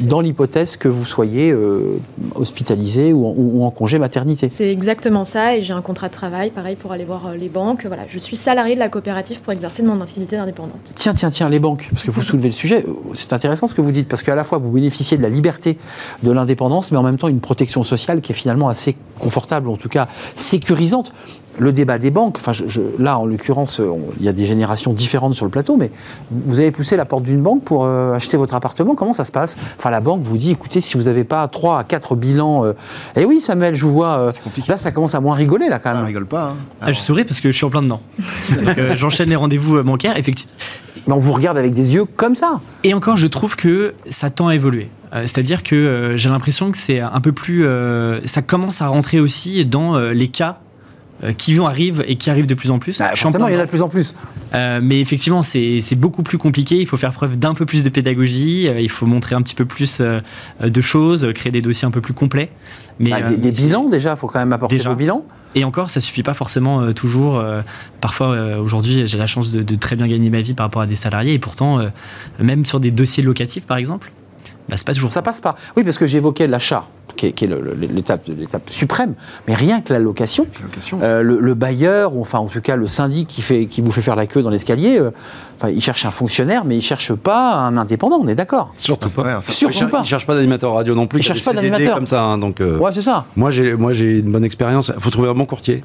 dans 0.00 0.20
l'hypothèse 0.20 0.76
que 0.76 0.88
vous 0.88 1.06
soyez 1.06 1.52
euh, 1.52 2.00
hospitalisé 2.34 3.12
ou 3.12 3.62
en, 3.62 3.70
congé 3.70 4.00
maternité. 4.00 4.48
C'est 4.48 4.70
exactement 4.70 5.24
ça 5.24 5.56
et 5.56 5.62
j'ai 5.62 5.72
un 5.72 5.80
contrat 5.80 6.08
de 6.08 6.12
travail, 6.12 6.50
pareil 6.50 6.74
pour 6.74 6.90
aller 6.90 7.04
voir 7.04 7.28
euh, 7.28 7.36
les 7.36 7.48
banques. 7.48 7.86
Voilà, 7.86 8.02
je 8.08 8.18
suis 8.18 8.34
salarié 8.34 8.74
de 8.74 8.80
la 8.80 8.88
coopérative 8.88 9.40
pour 9.40 9.52
exercer 9.52 9.84
mon 9.84 10.00
activité 10.00 10.34
d'indépendante. 10.36 10.92
Tiens, 10.96 11.14
tiens, 11.14 11.30
tiens, 11.30 11.48
les 11.48 11.60
banques, 11.60 11.88
parce 11.92 12.02
que 12.02 12.10
vous 12.10 12.20
soulevez 12.20 12.48
le 12.48 12.52
sujet, 12.52 12.84
c'est 13.14 13.32
intéressant 13.32 13.68
ce 13.68 13.76
que 13.76 13.80
vous 13.80 13.92
dites, 13.92 14.08
parce 14.08 14.24
qu'à 14.24 14.34
la 14.34 14.42
fois 14.42 14.58
vous 14.58 14.72
bénéficiez 14.72 15.16
de 15.16 15.22
la 15.22 15.28
liberté 15.28 15.78
de 16.24 16.32
l'indépendance, 16.32 16.90
mais 16.90 16.98
en 16.98 17.04
même 17.04 17.18
temps 17.18 17.28
une 17.28 17.40
protection 17.40 17.84
sociale 17.84 18.20
qui 18.20 18.32
est 18.32 18.34
finalement 18.34 18.68
assez 18.68 18.96
confortable, 19.20 19.68
en 19.68 19.76
tout 19.76 19.88
cas 19.88 20.08
sécurisante 20.34 21.12
le 21.58 21.72
débat 21.72 21.98
des 21.98 22.10
banques, 22.10 22.38
enfin, 22.38 22.52
là 22.98 23.18
en 23.18 23.26
l'occurrence, 23.26 23.80
il 24.18 24.24
y 24.24 24.28
a 24.28 24.32
des 24.32 24.44
générations 24.44 24.92
différentes 24.92 25.34
sur 25.34 25.44
le 25.44 25.50
plateau, 25.50 25.76
mais 25.76 25.90
vous 26.30 26.60
avez 26.60 26.70
poussé 26.70 26.96
la 26.96 27.04
porte 27.04 27.22
d'une 27.24 27.42
banque 27.42 27.62
pour 27.64 27.84
euh, 27.84 28.14
acheter 28.14 28.36
votre 28.36 28.54
appartement, 28.54 28.94
comment 28.94 29.12
ça 29.12 29.24
se 29.24 29.32
passe? 29.32 29.56
Enfin, 29.78 29.90
la 29.90 30.00
banque 30.00 30.22
vous 30.22 30.36
dit, 30.36 30.50
écoutez, 30.50 30.80
si 30.80 30.96
vous 30.96 31.04
n'avez 31.04 31.24
pas 31.24 31.46
3 31.48 31.78
à 31.78 31.84
4 31.84 32.16
bilans, 32.16 32.64
euh, 32.64 32.72
eh 33.16 33.24
oui, 33.24 33.40
Samuel, 33.40 33.74
je 33.74 33.84
vous 33.84 33.92
vois, 33.92 34.18
euh, 34.18 34.32
là 34.68 34.76
ça 34.76 34.92
commence 34.92 35.14
à 35.14 35.20
moins 35.20 35.34
rigoler, 35.34 35.68
là 35.68 35.78
quand 35.78 35.92
même. 35.92 36.02
On 36.02 36.06
rigole 36.06 36.26
pas. 36.26 36.50
Hein. 36.50 36.56
Ah, 36.80 36.92
je 36.92 36.98
souris 36.98 37.24
parce 37.24 37.40
que 37.40 37.50
je 37.50 37.56
suis 37.56 37.64
en 37.64 37.70
plein 37.70 37.82
dedans. 37.82 38.00
J'enchaîne 38.96 39.28
les 39.28 39.36
rendez-vous 39.36 39.82
bancaires, 39.82 40.16
effectivement. 40.16 40.52
Mais 41.06 41.14
on 41.14 41.18
vous 41.18 41.32
regarde 41.32 41.58
avec 41.58 41.74
des 41.74 41.94
yeux 41.94 42.04
comme 42.04 42.34
ça. 42.34 42.60
Et 42.84 42.94
encore, 42.94 43.16
je 43.16 43.26
trouve 43.26 43.56
que 43.56 43.94
ça 44.08 44.30
tend 44.30 44.48
à 44.48 44.54
évoluer. 44.54 44.88
C'est-à-dire 45.12 45.62
que 45.62 46.14
j'ai 46.16 46.30
l'impression 46.30 46.70
que 46.70 46.78
c'est 46.78 47.00
un 47.00 47.20
peu 47.20 47.32
plus. 47.32 47.66
ça 48.24 48.40
commence 48.40 48.80
à 48.80 48.88
rentrer 48.88 49.20
aussi 49.20 49.64
dans 49.66 49.98
les 49.98 50.28
cas 50.28 50.58
euh, 50.62 50.71
qui 51.38 51.54
vont 51.54 51.66
arrivent 51.66 52.04
et 52.06 52.16
qui 52.16 52.30
arrivent 52.30 52.46
de 52.46 52.54
plus 52.54 52.70
en 52.70 52.78
plus. 52.78 52.98
Forcément, 53.14 53.48
il 53.48 53.54
y 53.54 53.56
en 53.56 53.60
a 53.60 53.64
de 53.64 53.70
plus 53.70 53.82
en 53.82 53.88
plus. 53.88 54.14
Euh, 54.54 54.80
mais 54.82 55.00
effectivement, 55.00 55.42
c'est 55.42 55.94
beaucoup 55.94 56.22
plus 56.22 56.38
compliqué. 56.38 56.80
Il 56.80 56.86
faut 56.86 56.96
faire 56.96 57.12
preuve 57.12 57.38
d'un 57.38 57.54
peu 57.54 57.66
plus 57.66 57.84
de 57.84 57.88
pédagogie. 57.88 58.68
Euh, 58.68 58.80
il 58.80 58.90
faut 58.90 59.06
montrer 59.06 59.34
un 59.34 59.42
petit 59.42 59.54
peu 59.54 59.64
plus 59.64 60.00
de 60.00 60.80
choses, 60.80 61.28
créer 61.34 61.52
des 61.52 61.62
dossiers 61.62 61.86
un 61.86 61.90
peu 61.90 62.00
plus 62.00 62.14
complets. 62.14 62.50
Mais, 62.98 63.10
bah, 63.10 63.22
des, 63.22 63.50
bilans 63.50 63.88
déjà, 63.88 64.12
il 64.12 64.16
faut 64.16 64.26
quand 64.26 64.38
même 64.38 64.52
apporter 64.52 64.76
déjà. 64.76 64.90
vos 64.90 64.96
bilans. 64.96 65.24
Et 65.54 65.64
encore, 65.64 65.90
ça 65.90 66.00
suffit 66.00 66.22
pas 66.22 66.34
forcément 66.34 66.92
toujours. 66.92 67.42
parfois, 68.00 68.58
aujourd'hui, 68.58 69.06
j'ai 69.06 69.18
la 69.18 69.26
chance 69.26 69.50
de, 69.50 69.62
de, 69.62 69.74
très 69.74 69.96
bien 69.96 70.06
gagner 70.06 70.30
ma 70.30 70.40
vie 70.40 70.54
par 70.54 70.66
rapport 70.66 70.82
à 70.82 70.86
des 70.86 70.94
salariés. 70.94 71.34
Et 71.34 71.38
pourtant, 71.38 71.80
même 72.38 72.64
sur 72.64 72.80
des 72.80 72.90
dossiers 72.90 73.22
locatifs, 73.22 73.66
par 73.66 73.76
exemple, 73.76 74.12
bah, 74.68 74.76
c'est 74.76 74.86
pas 74.86 74.94
toujours 74.94 75.10
ça. 75.10 75.16
Ça 75.16 75.22
passe 75.22 75.40
pas. 75.40 75.56
Oui, 75.76 75.84
parce 75.84 75.98
que 75.98 76.06
j'évoquais 76.06 76.46
l'achat 76.46 76.86
qui 77.16 77.26
est, 77.26 77.40
l'étape, 77.40 78.28
suprême, 78.68 79.14
mais 79.46 79.54
rien 79.54 79.80
que 79.80 79.92
la 79.92 79.98
location, 79.98 80.46
euh, 81.02 81.22
le, 81.22 81.54
bailleur, 81.54 82.14
ou 82.14 82.20
enfin 82.20 82.38
en 82.38 82.46
tout 82.46 82.60
cas 82.60 82.76
le 82.76 82.86
syndic 82.86 83.28
qui, 83.28 83.42
fait, 83.42 83.66
qui 83.66 83.80
vous 83.80 83.90
fait 83.90 84.02
faire 84.02 84.16
la 84.16 84.26
queue 84.26 84.42
dans 84.42 84.50
l'escalier, 84.50 84.98
euh, 84.98 85.10
il 85.70 85.80
cherche 85.80 86.04
un 86.06 86.10
fonctionnaire, 86.10 86.64
mais 86.64 86.76
il 86.76 86.82
cherche 86.82 87.12
pas 87.14 87.54
un 87.54 87.76
indépendant, 87.76 88.18
on 88.20 88.28
est 88.28 88.34
d'accord 88.34 88.72
Surtout 88.76 89.08
pas. 89.10 89.40
Surtout 89.40 89.88
pas. 89.88 90.00
Il 90.00 90.06
cherche 90.06 90.26
pas 90.26 90.34
d'animateur 90.34 90.74
radio 90.74 90.94
non 90.94 91.06
plus. 91.06 91.20
Il 91.20 91.22
cherche 91.22 91.44
pas 91.44 91.52
d'animateur 91.52 91.94
comme 91.94 92.06
ça. 92.06 92.22
Hein, 92.22 92.38
donc, 92.38 92.60
euh, 92.60 92.78
ouais, 92.78 92.92
c'est 92.92 93.00
ça. 93.00 93.26
Moi 93.36 93.50
j'ai, 93.50 93.74
moi 93.74 93.92
j'ai 93.92 94.20
une 94.20 94.32
bonne 94.32 94.44
expérience. 94.44 94.90
Il 94.94 95.00
faut 95.00 95.10
trouver 95.10 95.28
un 95.28 95.34
bon 95.34 95.46
courtier. 95.46 95.84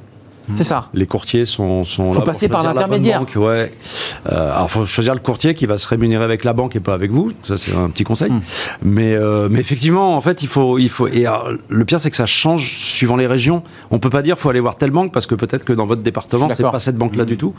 C'est 0.54 0.64
ça. 0.64 0.90
Les 0.94 1.06
courtiers 1.06 1.46
sont, 1.46 1.84
sont 1.84 2.14
faut 2.14 2.22
passer 2.22 2.48
par 2.48 2.64
l'intermédiaire. 2.64 3.24
Ouais. 3.36 3.72
Euh, 4.32 4.54
alors, 4.54 4.72
faut 4.72 4.86
choisir 4.86 5.14
le 5.14 5.20
courtier 5.20 5.54
qui 5.54 5.66
va 5.66 5.78
se 5.78 5.88
rémunérer 5.88 6.24
avec 6.24 6.44
la 6.44 6.54
banque 6.54 6.76
et 6.76 6.80
pas 6.80 6.94
avec 6.94 7.12
vous. 7.12 7.32
Ça, 7.44 7.58
c'est 7.58 7.76
un 7.76 7.90
petit 7.90 8.04
conseil. 8.04 8.32
Hmm. 8.32 8.42
Mais, 8.82 9.16
euh, 9.16 9.48
mais 9.50 9.60
effectivement, 9.60 10.16
en 10.16 10.22
fait, 10.22 10.42
il 10.42 10.48
faut, 10.48 10.78
il 10.78 10.90
faut. 10.90 11.08
Et 11.08 11.26
le 11.70 11.86
pire, 11.86 12.00
c'est 12.00 12.10
que 12.10 12.16
ça 12.16 12.26
change 12.26 12.78
suivant 12.78 13.16
les 13.16 13.28
régions. 13.28 13.64
On 13.92 14.00
peut 14.00 14.10
pas 14.10 14.22
dire, 14.22 14.38
faut 14.38 14.50
aller 14.50 14.60
voir 14.60 14.76
telle 14.76 14.92
banque 14.92 15.12
parce 15.12 15.28
que 15.28 15.36
peut-être 15.36 15.64
que 15.64 15.74
dans 15.74 15.86
votre 15.86 16.02
département, 16.02 16.48
c'est 16.50 16.64
pas 16.64 16.80
cette 16.80 16.98
banque-là 16.98 17.24
hmm. 17.24 17.28
du 17.28 17.38
tout. 17.38 17.54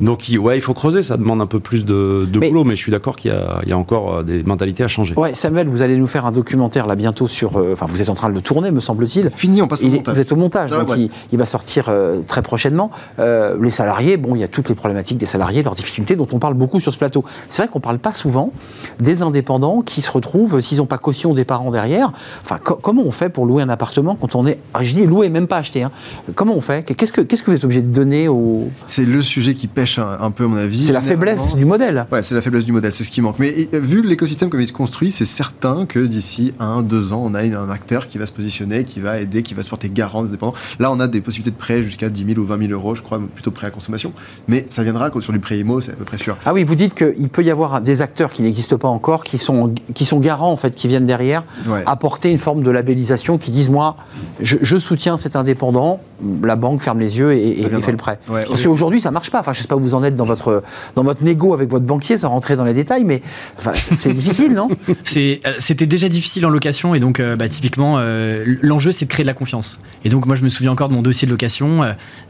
Donc, 0.00 0.28
il, 0.28 0.38
ouais, 0.38 0.56
il 0.56 0.62
faut 0.62 0.74
creuser. 0.74 1.02
Ça 1.02 1.16
demande 1.16 1.40
un 1.40 1.46
peu 1.46 1.60
plus 1.60 1.84
de, 1.84 2.26
de 2.30 2.40
boulot, 2.40 2.64
mais 2.64 2.76
je 2.76 2.82
suis 2.82 2.92
d'accord 2.92 3.16
qu'il 3.16 3.32
y, 3.32 3.68
y, 3.68 3.72
a 3.72 3.78
encore 3.78 4.16
euh, 4.16 4.22
des 4.22 4.42
mentalités 4.42 4.84
à 4.84 4.88
changer. 4.88 5.14
Ouais, 5.16 5.34
Samuel, 5.34 5.68
vous 5.68 5.82
allez 5.82 5.96
nous 5.96 6.06
faire 6.06 6.26
un 6.26 6.32
documentaire 6.32 6.86
là 6.86 6.96
bientôt 6.96 7.26
sur. 7.26 7.56
Euh, 7.56 7.72
enfin, 7.72 7.86
vous 7.88 8.02
êtes 8.02 8.08
en 8.08 8.14
train 8.14 8.28
de 8.28 8.34
le 8.34 8.40
tourner, 8.40 8.70
me 8.70 8.80
semble-t-il. 8.80 9.30
Fini, 9.30 9.62
on 9.62 9.68
passe 9.68 9.84
au 9.84 9.88
montage. 9.88 10.14
Vous 10.14 10.20
êtes 10.20 10.32
au 10.32 10.36
montage, 10.36 10.70
donc 10.70 10.88
il, 10.96 11.10
il, 11.32 11.38
va 11.38 11.46
sortir 11.46 11.90
très 12.26 12.33
prochainement. 12.42 12.90
Euh, 13.18 13.56
les 13.60 13.70
salariés, 13.70 14.16
bon, 14.16 14.34
il 14.34 14.40
y 14.40 14.44
a 14.44 14.48
toutes 14.48 14.68
les 14.68 14.74
problématiques 14.74 15.18
des 15.18 15.26
salariés, 15.26 15.62
leurs 15.62 15.74
difficultés 15.74 16.16
dont 16.16 16.28
on 16.32 16.38
parle 16.38 16.54
beaucoup 16.54 16.80
sur 16.80 16.92
ce 16.92 16.98
plateau. 16.98 17.24
C'est 17.48 17.62
vrai 17.62 17.68
qu'on 17.68 17.78
ne 17.78 17.84
parle 17.84 17.98
pas 17.98 18.12
souvent 18.12 18.52
des 19.00 19.22
indépendants 19.22 19.82
qui 19.82 20.00
se 20.00 20.10
retrouvent, 20.10 20.60
s'ils 20.60 20.78
n'ont 20.78 20.86
pas 20.86 20.98
caution 20.98 21.34
des 21.34 21.44
parents 21.44 21.70
derrière, 21.70 22.12
enfin, 22.42 22.58
comment 22.58 23.02
on 23.04 23.10
fait 23.10 23.28
pour 23.28 23.46
louer 23.46 23.62
un 23.62 23.68
appartement 23.68 24.14
quand 24.14 24.34
on 24.34 24.46
est, 24.46 24.58
ah, 24.72 24.82
je 24.82 24.94
dis 24.94 25.06
louer, 25.06 25.28
même 25.28 25.46
pas 25.46 25.58
acheter, 25.58 25.82
hein. 25.82 25.90
comment 26.34 26.54
on 26.54 26.60
fait? 26.60 26.84
Qu'est-ce 26.84 27.12
que, 27.12 27.20
qu'est-ce 27.20 27.42
que 27.42 27.50
vous 27.50 27.56
êtes 27.56 27.64
obligé 27.64 27.82
de 27.82 27.92
donner 27.92 28.28
au... 28.28 28.68
C'est 28.88 29.04
le 29.04 29.22
sujet 29.22 29.54
qui 29.54 29.66
pêche 29.66 29.98
un, 29.98 30.30
peu, 30.30 30.44
à 30.44 30.48
mon 30.48 30.56
avis. 30.56 30.84
C'est 30.84 30.92
la 30.92 31.00
faiblesse 31.00 31.54
du 31.54 31.64
modèle. 31.64 32.06
Ouais, 32.10 32.22
c'est 32.22 32.34
la 32.34 32.42
faiblesse 32.42 32.64
du 32.64 32.72
modèle, 32.72 32.92
c'est 32.92 33.04
ce 33.04 33.10
qui 33.10 33.20
manque. 33.20 33.38
Mais 33.38 33.68
vu 33.72 34.02
l'écosystème 34.02 34.50
comme 34.50 34.60
il 34.60 34.68
se 34.68 34.72
construit, 34.72 35.10
c'est 35.10 35.24
certain 35.24 35.86
que 35.86 36.00
d'ici 36.00 36.54
un, 36.58 36.82
deux 36.82 37.12
ans, 37.12 37.22
on 37.24 37.34
a 37.34 37.42
un 37.42 37.70
acteur 37.70 38.08
qui 38.08 38.18
va 38.18 38.26
se 38.26 38.32
positionner, 38.32 38.84
qui 38.84 39.00
va 39.00 39.20
aider, 39.20 39.42
qui 39.42 39.54
va 39.54 39.62
se 39.62 39.70
porter 39.70 39.88
garant 39.88 40.22
des 40.22 40.30
dépendants. 40.30 40.54
Là, 40.78 40.90
on 40.90 41.00
a 41.00 41.06
des 41.06 41.20
possibilités 41.20 41.50
de 41.50 41.60
prêt 41.60 41.82
jusqu'à 41.82 42.08
10 42.08 42.23
000 42.24 42.38
ou 42.40 42.44
20 42.44 42.58
000 42.58 42.72
euros, 42.72 42.94
je 42.94 43.02
crois, 43.02 43.20
plutôt 43.34 43.50
prêt 43.50 43.66
à 43.66 43.70
consommation. 43.70 44.12
Mais 44.48 44.64
ça 44.68 44.82
viendra 44.82 45.10
sur 45.20 45.32
du 45.32 45.38
prêt 45.38 45.58
IMO, 45.58 45.80
c'est 45.80 45.92
à 45.92 45.94
peu 45.94 46.04
près 46.04 46.18
sûr. 46.18 46.36
Ah 46.44 46.52
oui, 46.52 46.64
vous 46.64 46.74
dites 46.74 46.94
qu'il 46.94 47.28
peut 47.28 47.42
y 47.42 47.50
avoir 47.50 47.80
des 47.80 48.02
acteurs 48.02 48.32
qui 48.32 48.42
n'existent 48.42 48.78
pas 48.78 48.88
encore, 48.88 49.24
qui 49.24 49.38
sont, 49.38 49.74
qui 49.94 50.04
sont 50.04 50.18
garants, 50.18 50.52
en 50.52 50.56
fait, 50.56 50.74
qui 50.74 50.88
viennent 50.88 51.06
derrière, 51.06 51.44
apporter 51.86 52.30
une 52.30 52.38
forme 52.38 52.62
de 52.62 52.70
labellisation, 52.70 53.38
qui 53.38 53.50
disent, 53.50 53.70
moi, 53.70 53.96
je, 54.40 54.76
soutiens 54.76 55.16
cet 55.16 55.36
indépendant, 55.36 56.00
la 56.42 56.56
banque 56.56 56.80
ferme 56.80 57.00
les 57.00 57.18
yeux 57.18 57.32
et, 57.32 57.62
fait 57.80 57.92
le 57.92 57.96
prêt. 57.96 58.18
Parce 58.26 58.62
qu'aujourd'hui, 58.62 59.00
ça 59.00 59.10
marche 59.10 59.30
pas. 59.30 59.40
Enfin, 59.40 59.52
je 59.52 59.62
sais 59.62 59.68
pas 59.68 59.76
où 59.76 59.80
vous 59.80 59.94
en 59.94 60.02
êtes 60.02 60.16
dans 60.16 60.24
votre, 60.24 60.62
dans 60.94 61.04
votre 61.04 61.22
négo 61.22 61.54
avec 61.54 61.70
votre 61.70 61.84
banquier, 61.84 62.18
sans 62.18 62.30
rentrer 62.30 62.56
dans 62.56 62.64
les 62.64 62.74
détails, 62.74 63.04
mais 63.04 63.22
enfin, 63.58 63.72
c'est 63.74 64.12
difficile, 64.12 64.52
non? 64.52 64.68
Euh, 65.16 65.54
C'était 65.58 65.86
déjà 65.86 66.08
difficile 66.08 66.44
en 66.44 66.50
location, 66.50 66.94
et 66.94 67.00
donc, 67.00 67.20
euh, 67.20 67.36
bah, 67.36 67.48
typiquement, 67.48 67.96
euh, 67.98 68.56
l'enjeu, 68.62 68.92
c'est 68.92 69.04
de 69.04 69.10
créer 69.10 69.24
de 69.24 69.28
la 69.28 69.34
confiance. 69.34 69.80
Et 70.04 70.08
donc, 70.08 70.26
moi, 70.26 70.34
je 70.34 70.42
me 70.42 70.48
souviens 70.48 70.72
encore 70.72 70.88
de 70.88 70.94
mon 70.94 71.02
dossier 71.02 71.26
de 71.26 71.32
location. 71.32 71.82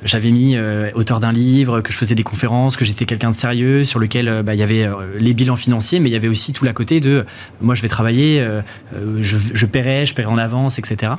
J'avais 0.05 0.30
mis 0.30 0.57
auteur 0.95 1.20
d'un 1.20 1.32
livre, 1.32 1.80
que 1.80 1.93
je 1.93 1.97
faisais 1.97 2.14
des 2.14 2.22
conférences, 2.22 2.76
que 2.76 2.85
j'étais 2.85 3.05
quelqu'un 3.05 3.30
de 3.30 3.35
sérieux, 3.35 3.85
sur 3.85 3.99
lequel 3.99 4.28
euh, 4.28 4.43
bah, 4.43 4.55
il 4.55 4.61
y 4.61 4.62
avait 4.62 4.85
euh, 4.85 4.95
les 5.18 5.35
bilans 5.35 5.57
financiers, 5.57 6.01
mais 6.01 6.09
il 6.09 6.12
y 6.12 6.16
avait 6.16 6.28
aussi 6.28 6.53
tout 6.53 6.64
l'à 6.64 6.72
côté 6.72 7.01
de 7.01 7.24
moi 7.61 7.74
je 7.74 7.82
vais 7.82 7.89
travailler, 7.89 8.41
euh, 8.41 8.62
je, 9.20 9.37
je 9.53 9.66
paierai, 9.66 10.07
je 10.07 10.14
paierai 10.14 10.30
en 10.30 10.39
avance, 10.39 10.78
etc. 10.78 11.12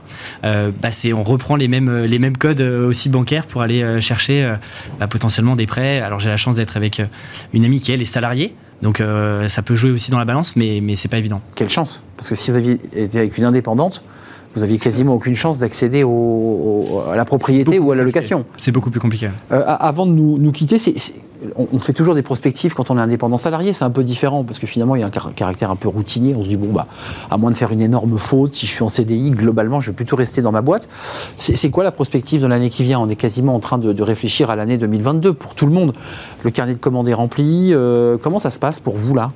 bah, 0.44 0.90
on 1.14 1.24
reprend 1.24 1.56
les 1.56 1.68
mêmes, 1.68 2.04
les 2.04 2.20
mêmes 2.20 2.38
codes 2.38 2.62
aussi 2.62 3.10
bancaires 3.10 3.48
pour 3.48 3.62
aller 3.62 4.02
chercher 4.02 4.56
bah, 5.00 5.08
potentiellement 5.08 5.56
des 5.56 5.66
prêts. 5.66 6.00
Alors 6.00 6.20
j'ai 6.20 6.30
la 6.30 6.38
chance 6.38 6.56
d'être 6.56 6.78
avec 6.78 7.02
une 7.54 7.66
amie 7.66 7.80
qui 7.80 7.92
elle 7.92 8.02
est 8.02 8.06
salariée. 8.06 8.56
Donc 8.82 9.02
ça 9.48 9.62
peut 9.62 9.76
jouer 9.76 9.92
aussi 9.92 10.12
dans 10.12 10.18
la 10.18 10.26
balance, 10.26 10.56
mais, 10.56 10.80
mais 10.82 10.96
c'est 10.96 11.08
pas 11.08 11.18
évident. 11.18 11.42
Quelle 11.56 11.70
chance 11.70 12.02
Parce 12.18 12.30
que 12.30 12.36
si 12.36 12.52
vous 12.52 12.58
aviez 12.58 12.80
été 12.96 13.18
avec 13.18 13.38
une 13.38 13.46
indépendante, 13.46 14.04
Vous 14.56 14.64
aviez 14.64 14.78
quasiment 14.78 15.14
aucune 15.14 15.36
chance 15.36 15.58
d'accéder 15.60 16.04
au- 16.04 16.10
au- 16.10 17.04
à 17.12 17.16
la 17.16 17.26
propriété 17.26 17.78
ou 17.80 17.92
à 17.92 17.96
la 17.96 18.04
location. 18.04 18.46
C'est 18.58 18.72
beaucoup 18.72 18.90
plus 18.90 19.00
compliqué. 19.02 19.30
Euh, 19.52 19.64
avant 19.68 20.06
de 20.06 20.12
nous, 20.12 20.38
nous 20.38 20.52
quitter, 20.52 20.78
on, 21.58 21.68
on 21.74 21.80
fait 21.80 21.92
toujours 21.94 22.16
des 22.16 22.22
prospectives 22.22 22.74
quand 22.74 22.90
on 22.90 22.98
est 22.98 23.02
indépendant 23.02 23.38
salarié. 23.38 23.74
C'est 23.74 23.84
un 23.84 23.90
peu 23.90 24.04
différent 24.04 24.44
parce 24.46 24.58
que 24.60 24.66
finalement, 24.68 24.96
il 24.96 25.02
y 25.02 25.04
a 25.04 25.08
un 25.08 25.10
car- 25.10 25.34
caractère 25.36 25.72
un 25.72 25.76
peu 25.76 25.90
routinier. 25.90 26.34
On 26.38 26.42
se 26.44 26.48
dit, 26.48 26.56
bon, 26.58 26.72
bah, 26.72 26.88
à 27.30 27.38
moins 27.38 27.52
de 27.52 27.58
faire 27.58 27.72
une 27.72 27.82
énorme 27.82 28.18
faute, 28.18 28.56
si 28.56 28.66
je 28.66 28.72
suis 28.72 28.84
en 28.84 28.90
CDI, 28.90 29.32
globalement, 29.32 29.82
je 29.82 29.92
vais 29.92 29.96
plutôt 29.96 30.16
rester 30.16 30.42
dans 30.42 30.52
ma 30.54 30.62
boîte. 30.62 30.88
C'est 31.38 31.56
c'est 31.56 31.70
quoi 31.70 31.84
la 31.84 31.92
prospective 31.92 32.42
de 32.42 32.48
l'année 32.48 32.70
qui 32.70 32.84
vient? 32.84 33.00
On 33.00 33.10
est 33.10 33.16
quasiment 33.18 33.56
en 33.56 33.60
train 33.60 33.78
de, 33.78 33.92
de 33.92 34.04
réfléchir 34.04 34.50
à 34.50 34.56
l'année 34.56 34.78
2022 34.78 35.34
pour 35.34 35.54
tout 35.56 35.66
le 35.66 35.74
monde. 35.74 35.94
Le 36.44 36.52
carnet 36.52 36.74
de 36.74 36.80
commandes 36.80 37.10
est 37.10 37.14
rempli. 37.14 37.74
Euh, 37.74 38.18
comment 38.22 38.40
ça 38.40 38.50
se 38.50 38.60
passe 38.60 38.80
pour 38.80 38.96
vous 38.96 39.14
là? 39.16 39.32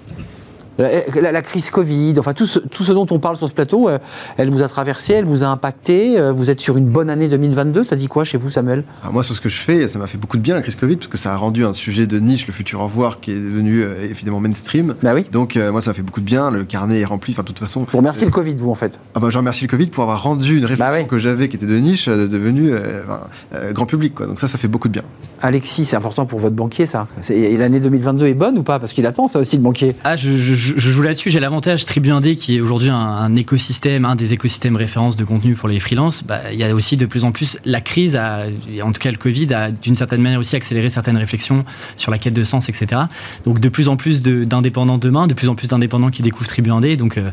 La, 0.79 1.21
la- 1.21 1.31
la 1.31 1.41
crise 1.41 1.69
Covid, 1.69 2.15
enfin 2.17 2.33
tout 2.33 2.45
ce, 2.47 2.59
tout 2.59 2.83
ce 2.83 2.91
dont 2.91 3.05
on 3.11 3.19
parle 3.19 3.35
sur 3.37 3.47
ce 3.47 3.53
plateau, 3.53 3.89
euh, 3.89 3.99
elle 4.37 4.49
vous 4.49 4.61
a 4.63 4.67
traversé, 4.67 5.13
elle 5.13 5.25
vous 5.25 5.43
a 5.43 5.47
impacté. 5.47 6.19
euh, 6.19 6.31
vous 6.31 6.49
êtes 6.49 6.59
sur 6.59 6.77
une 6.77 6.87
bonne 6.87 7.09
année 7.09 7.27
2022. 7.27 7.83
Ça 7.83 7.95
dit 7.95 8.07
quoi 8.07 8.23
chez 8.23 8.37
vous, 8.37 8.49
Samuel? 8.49 8.83
Alors 9.01 9.13
moi, 9.13 9.23
sur 9.23 9.35
ce 9.35 9.41
que 9.41 9.49
je 9.49 9.57
fais, 9.57 9.87
ça 9.87 9.99
m'a 9.99 10.07
fait 10.07 10.17
beaucoup 10.17 10.37
de 10.37 10.41
bien 10.41 10.55
la 10.55 10.61
crise 10.61 10.75
Covid, 10.75 10.95
parce 10.97 11.07
que 11.09 11.17
ça 11.17 11.33
a 11.33 11.35
rendu 11.37 11.65
un 11.65 11.73
sujet 11.73 12.07
de 12.07 12.19
niche, 12.19 12.47
le 12.47 12.53
futur 12.53 12.79
au 12.81 12.83
revoir, 12.85 13.19
qui 13.19 13.31
est 13.31 13.35
devenu 13.39 13.81
euh, 13.83 14.05
évidemment 14.09 14.39
mainstream. 14.39 14.95
Bah 15.03 15.11
oui. 15.13 15.25
Donc 15.31 15.57
euh, 15.57 15.71
moi, 15.71 15.81
ça 15.81 15.89
m'a 15.91 15.93
fait 15.93 16.01
beaucoup 16.01 16.21
de 16.21 16.25
bien. 16.25 16.49
Le 16.51 16.63
carnet 16.63 16.99
est 17.01 17.05
rempli. 17.05 17.33
Enfin, 17.33 17.43
de 17.43 17.47
toute 17.47 17.59
façon. 17.59 17.85
Vous 17.91 17.97
remerciez 17.97 18.25
le 18.25 18.31
Covid, 18.31 18.55
vous 18.55 18.69
en 18.71 18.75
fait. 18.75 18.99
Ah 19.15 19.19
bah, 19.19 19.27
je 19.29 19.37
remercie 19.37 19.65
le 19.65 19.69
Covid 19.69 19.87
pour 19.87 20.03
avoir 20.03 20.23
rendu 20.23 20.57
une 20.57 20.65
réflexion 20.65 21.05
que 21.07 21.17
j'avais, 21.17 21.49
qui 21.49 21.55
était 21.57 21.65
de 21.65 21.77
niche, 21.77 22.07
euh, 22.07 22.27
devenue 22.27 22.71
euh, 22.71 23.01
enfin, 23.03 23.21
euh, 23.55 23.73
grand 23.73 23.85
public. 23.85 24.15
Quoi. 24.15 24.27
Donc 24.27 24.39
ça, 24.39 24.47
ça 24.47 24.57
fait 24.57 24.67
beaucoup 24.67 24.87
de 24.87 24.93
bien. 24.93 25.03
Alexis, 25.41 25.85
c'est 25.85 25.95
important 25.95 26.25
pour 26.25 26.39
votre 26.39 26.55
banquier, 26.55 26.85
ça. 26.85 27.07
Et 27.29 27.55
l'année 27.57 27.79
2022 27.79 28.27
est 28.27 28.33
bonne 28.33 28.57
ou 28.57 28.63
pas? 28.63 28.79
Parce 28.79 28.93
qu'il 28.93 29.05
attend 29.05 29.27
ça 29.27 29.39
aussi, 29.39 29.55
le 29.57 29.61
banquier. 29.63 29.95
Ah, 30.03 30.15
je, 30.15 30.31
je- 30.31 30.68
je- 30.69 30.77
je 30.77 30.91
joue 30.91 31.01
là-dessus. 31.01 31.29
J'ai 31.31 31.39
l'avantage 31.39 31.85
Tribu 31.85 32.11
Indé, 32.11 32.35
qui 32.35 32.57
est 32.57 32.61
aujourd'hui 32.61 32.89
un, 32.89 32.95
un 32.95 33.35
écosystème, 33.35 34.05
un 34.05 34.15
des 34.15 34.33
écosystèmes 34.33 34.75
références 34.75 35.15
de 35.15 35.23
contenu 35.23 35.53
pour 35.55 35.67
les 35.69 35.79
freelances. 35.79 36.23
Bah, 36.23 36.39
il 36.51 36.59
y 36.59 36.63
a 36.63 36.73
aussi 36.73 36.97
de 36.97 37.05
plus 37.05 37.23
en 37.23 37.31
plus 37.31 37.57
la 37.65 37.81
crise, 37.81 38.15
a, 38.15 38.43
en 38.83 38.91
tout 38.91 38.99
cas 39.01 39.11
le 39.11 39.17
Covid, 39.17 39.53
a 39.53 39.71
d'une 39.71 39.95
certaine 39.95 40.21
manière 40.21 40.39
aussi 40.39 40.55
accéléré 40.55 40.89
certaines 40.89 41.17
réflexions 41.17 41.65
sur 41.97 42.11
la 42.11 42.17
quête 42.17 42.35
de 42.35 42.43
sens, 42.43 42.69
etc. 42.69 43.01
Donc 43.45 43.59
de 43.59 43.69
plus 43.69 43.89
en 43.89 43.95
plus 43.97 44.21
de- 44.21 44.43
d'indépendants 44.43 44.97
demain, 44.97 45.27
de 45.27 45.33
plus 45.33 45.49
en 45.49 45.55
plus 45.55 45.67
d'indépendants 45.67 46.09
qui 46.09 46.21
découvrent 46.21 46.47
Tribu 46.49 46.71
Indé. 46.71 46.97
Donc 46.97 47.17
euh, 47.17 47.29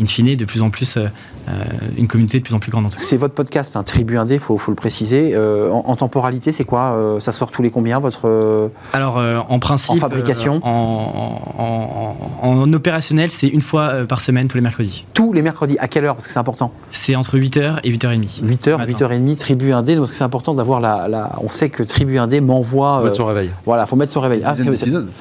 in 0.00 0.06
fine, 0.06 0.36
de 0.36 0.44
plus 0.44 0.62
en 0.62 0.70
plus 0.70 0.96
euh, 0.96 1.06
euh, 1.48 1.64
une 1.96 2.06
communauté 2.06 2.38
de 2.38 2.44
plus 2.44 2.54
en 2.54 2.60
plus 2.60 2.70
grande. 2.70 2.86
C'est 2.98 3.16
votre 3.16 3.34
podcast, 3.34 3.74
un 3.74 3.82
Tribu 3.82 4.16
Indé, 4.16 4.34
il 4.34 4.40
faut, 4.40 4.56
faut 4.58 4.70
le 4.70 4.76
préciser. 4.76 5.32
Euh, 5.34 5.70
en, 5.70 5.84
en 5.88 5.96
temporalité, 5.96 6.52
c'est 6.52 6.64
quoi 6.64 6.92
Euh, 6.92 7.18
Ça 7.20 7.32
sort 7.32 7.50
tous 7.50 7.62
les 7.62 7.70
combien, 7.70 7.98
votre... 7.98 8.70
Alors, 8.92 9.18
en 9.52 9.58
principe, 9.58 9.96
En 9.96 9.98
fabrication 9.98 10.54
euh, 10.56 10.68
en, 10.68 11.38
en- 11.58 12.48
en- 12.48 12.62
en 12.62 12.72
opérationnel, 12.72 13.30
c'est 13.30 13.48
une 13.48 13.60
fois 13.60 13.82
euh, 13.82 14.04
par 14.06 14.20
semaine, 14.20 14.48
tous 14.48 14.56
les 14.56 14.62
mercredis. 14.62 15.04
Tous 15.14 15.32
les 15.32 15.42
mercredis, 15.42 15.76
à 15.78 15.88
quelle 15.88 16.04
heure? 16.04 16.14
Parce 16.14 16.26
que 16.26 16.32
c'est 16.32 16.38
important. 16.38 16.72
C'est 16.90 17.14
entre 17.16 17.38
8h 17.38 17.78
et 17.84 17.90
8h30. 17.92 18.42
8h, 18.44 18.78
Matin. 18.78 18.92
8h30, 18.92 19.36
Tribu 19.36 19.72
Indé. 19.72 19.96
Donc 19.96 20.08
c'est 20.08 20.24
important 20.24 20.54
d'avoir 20.54 20.80
la, 20.80 21.06
la- 21.08 21.32
On 21.42 21.48
sait 21.48 21.68
que 21.68 21.82
Tribu 21.82 22.18
Indé 22.18 22.40
m'envoie... 22.40 22.98
Faut 22.98 23.04
mettre 23.04 23.16
son 23.16 23.26
réveil. 23.26 23.50
Voilà, 23.66 23.86
faut 23.86 23.96
mettre 23.96 24.12
son 24.12 24.20
réveil. 24.20 24.42
Ah, 24.44 24.54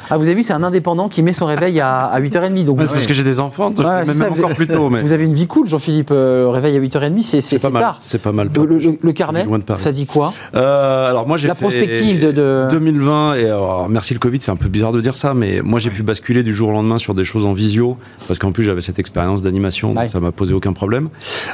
ah, 0.10 0.18
vous 0.18 0.24
avez 0.24 0.34
vu, 0.34 0.44
c'est 0.44 0.54
un 0.54 0.64
indépendant 0.64 1.10
qui 1.10 1.22
met 1.24 1.34
son 1.34 1.46
réveil 1.46 1.80
à, 1.80 2.06
à 2.06 2.20
8h30. 2.20 2.64
Donc 2.64 2.78
Ouais, 2.78 2.84
vous- 2.84 2.88
c'est 2.88 2.94
parce 2.96 3.08
que 3.08 3.14
j'ai 3.14 3.24
des 3.24 3.40
enfants, 3.40 3.70
donc 3.70 3.86
Ouais, 3.86 4.04
je 4.06 4.12
ça, 4.14 4.24
même 4.24 4.34
encore 4.34 4.46
avez- 4.46 4.56
plus 4.56 4.68
tôt. 4.68 4.90
Mais 4.90 5.02
Vous 5.02 5.12
avez 5.14 5.26
une 5.26 5.34
vie 5.34 5.48
cool, 5.48 5.68
Jean-Philippe. 5.68 6.10
euh, 6.12 6.48
réveil 6.50 6.76
à 6.78 6.80
8h30, 6.80 7.42
c'est 7.42 7.62
pas 7.62 7.70
mal. 7.70 7.82
tard. 7.84 7.96
C'est 8.00 8.22
pas 8.22 8.32
mal. 8.32 8.50
Le, 8.56 8.66
le- 8.66 8.98
le 9.02 9.12
carnet, 9.12 9.46
ça 9.76 9.92
dit 9.92 10.06
quoi? 10.06 10.34
Euh, 10.56 11.10
alors 11.10 11.28
moi 11.28 11.38
j'ai 11.38 11.48
La 11.48 11.56
fait 11.56 11.62
prospective 11.62 12.20
de- 12.20 12.32
de- 12.32 12.68
2020 12.72 13.36
et 13.36 13.46
alors, 13.46 13.90
merci 13.90 14.14
le 14.14 14.20
Covid 14.22 14.40
c'est 14.42 14.52
un 14.52 14.56
peu 14.56 14.70
bizarre 14.70 14.92
de 14.92 15.02
dire 15.02 15.16
ça 15.16 15.34
mais 15.34 15.62
moi 15.62 15.80
j'ai 15.80 15.90
pu 15.90 16.04
basculer 16.04 16.44
du 16.44 16.54
jour 16.54 16.70
au 16.70 16.72
lendemain 16.72 17.00
sur 17.00 17.16
des 17.16 17.24
choses 17.24 17.46
en 17.46 17.54
visio 17.54 17.98
parce 18.28 18.40
qu'en 18.40 18.52
plus 18.52 18.64
j'avais 18.64 18.82
cette 18.82 19.00
expérience 19.00 19.42
d'animation 19.42 19.94
donc 19.94 20.10
ça 20.10 20.20
m'a 20.20 20.32
posé 20.32 20.54
aucun 20.54 20.74
problème. 20.74 21.10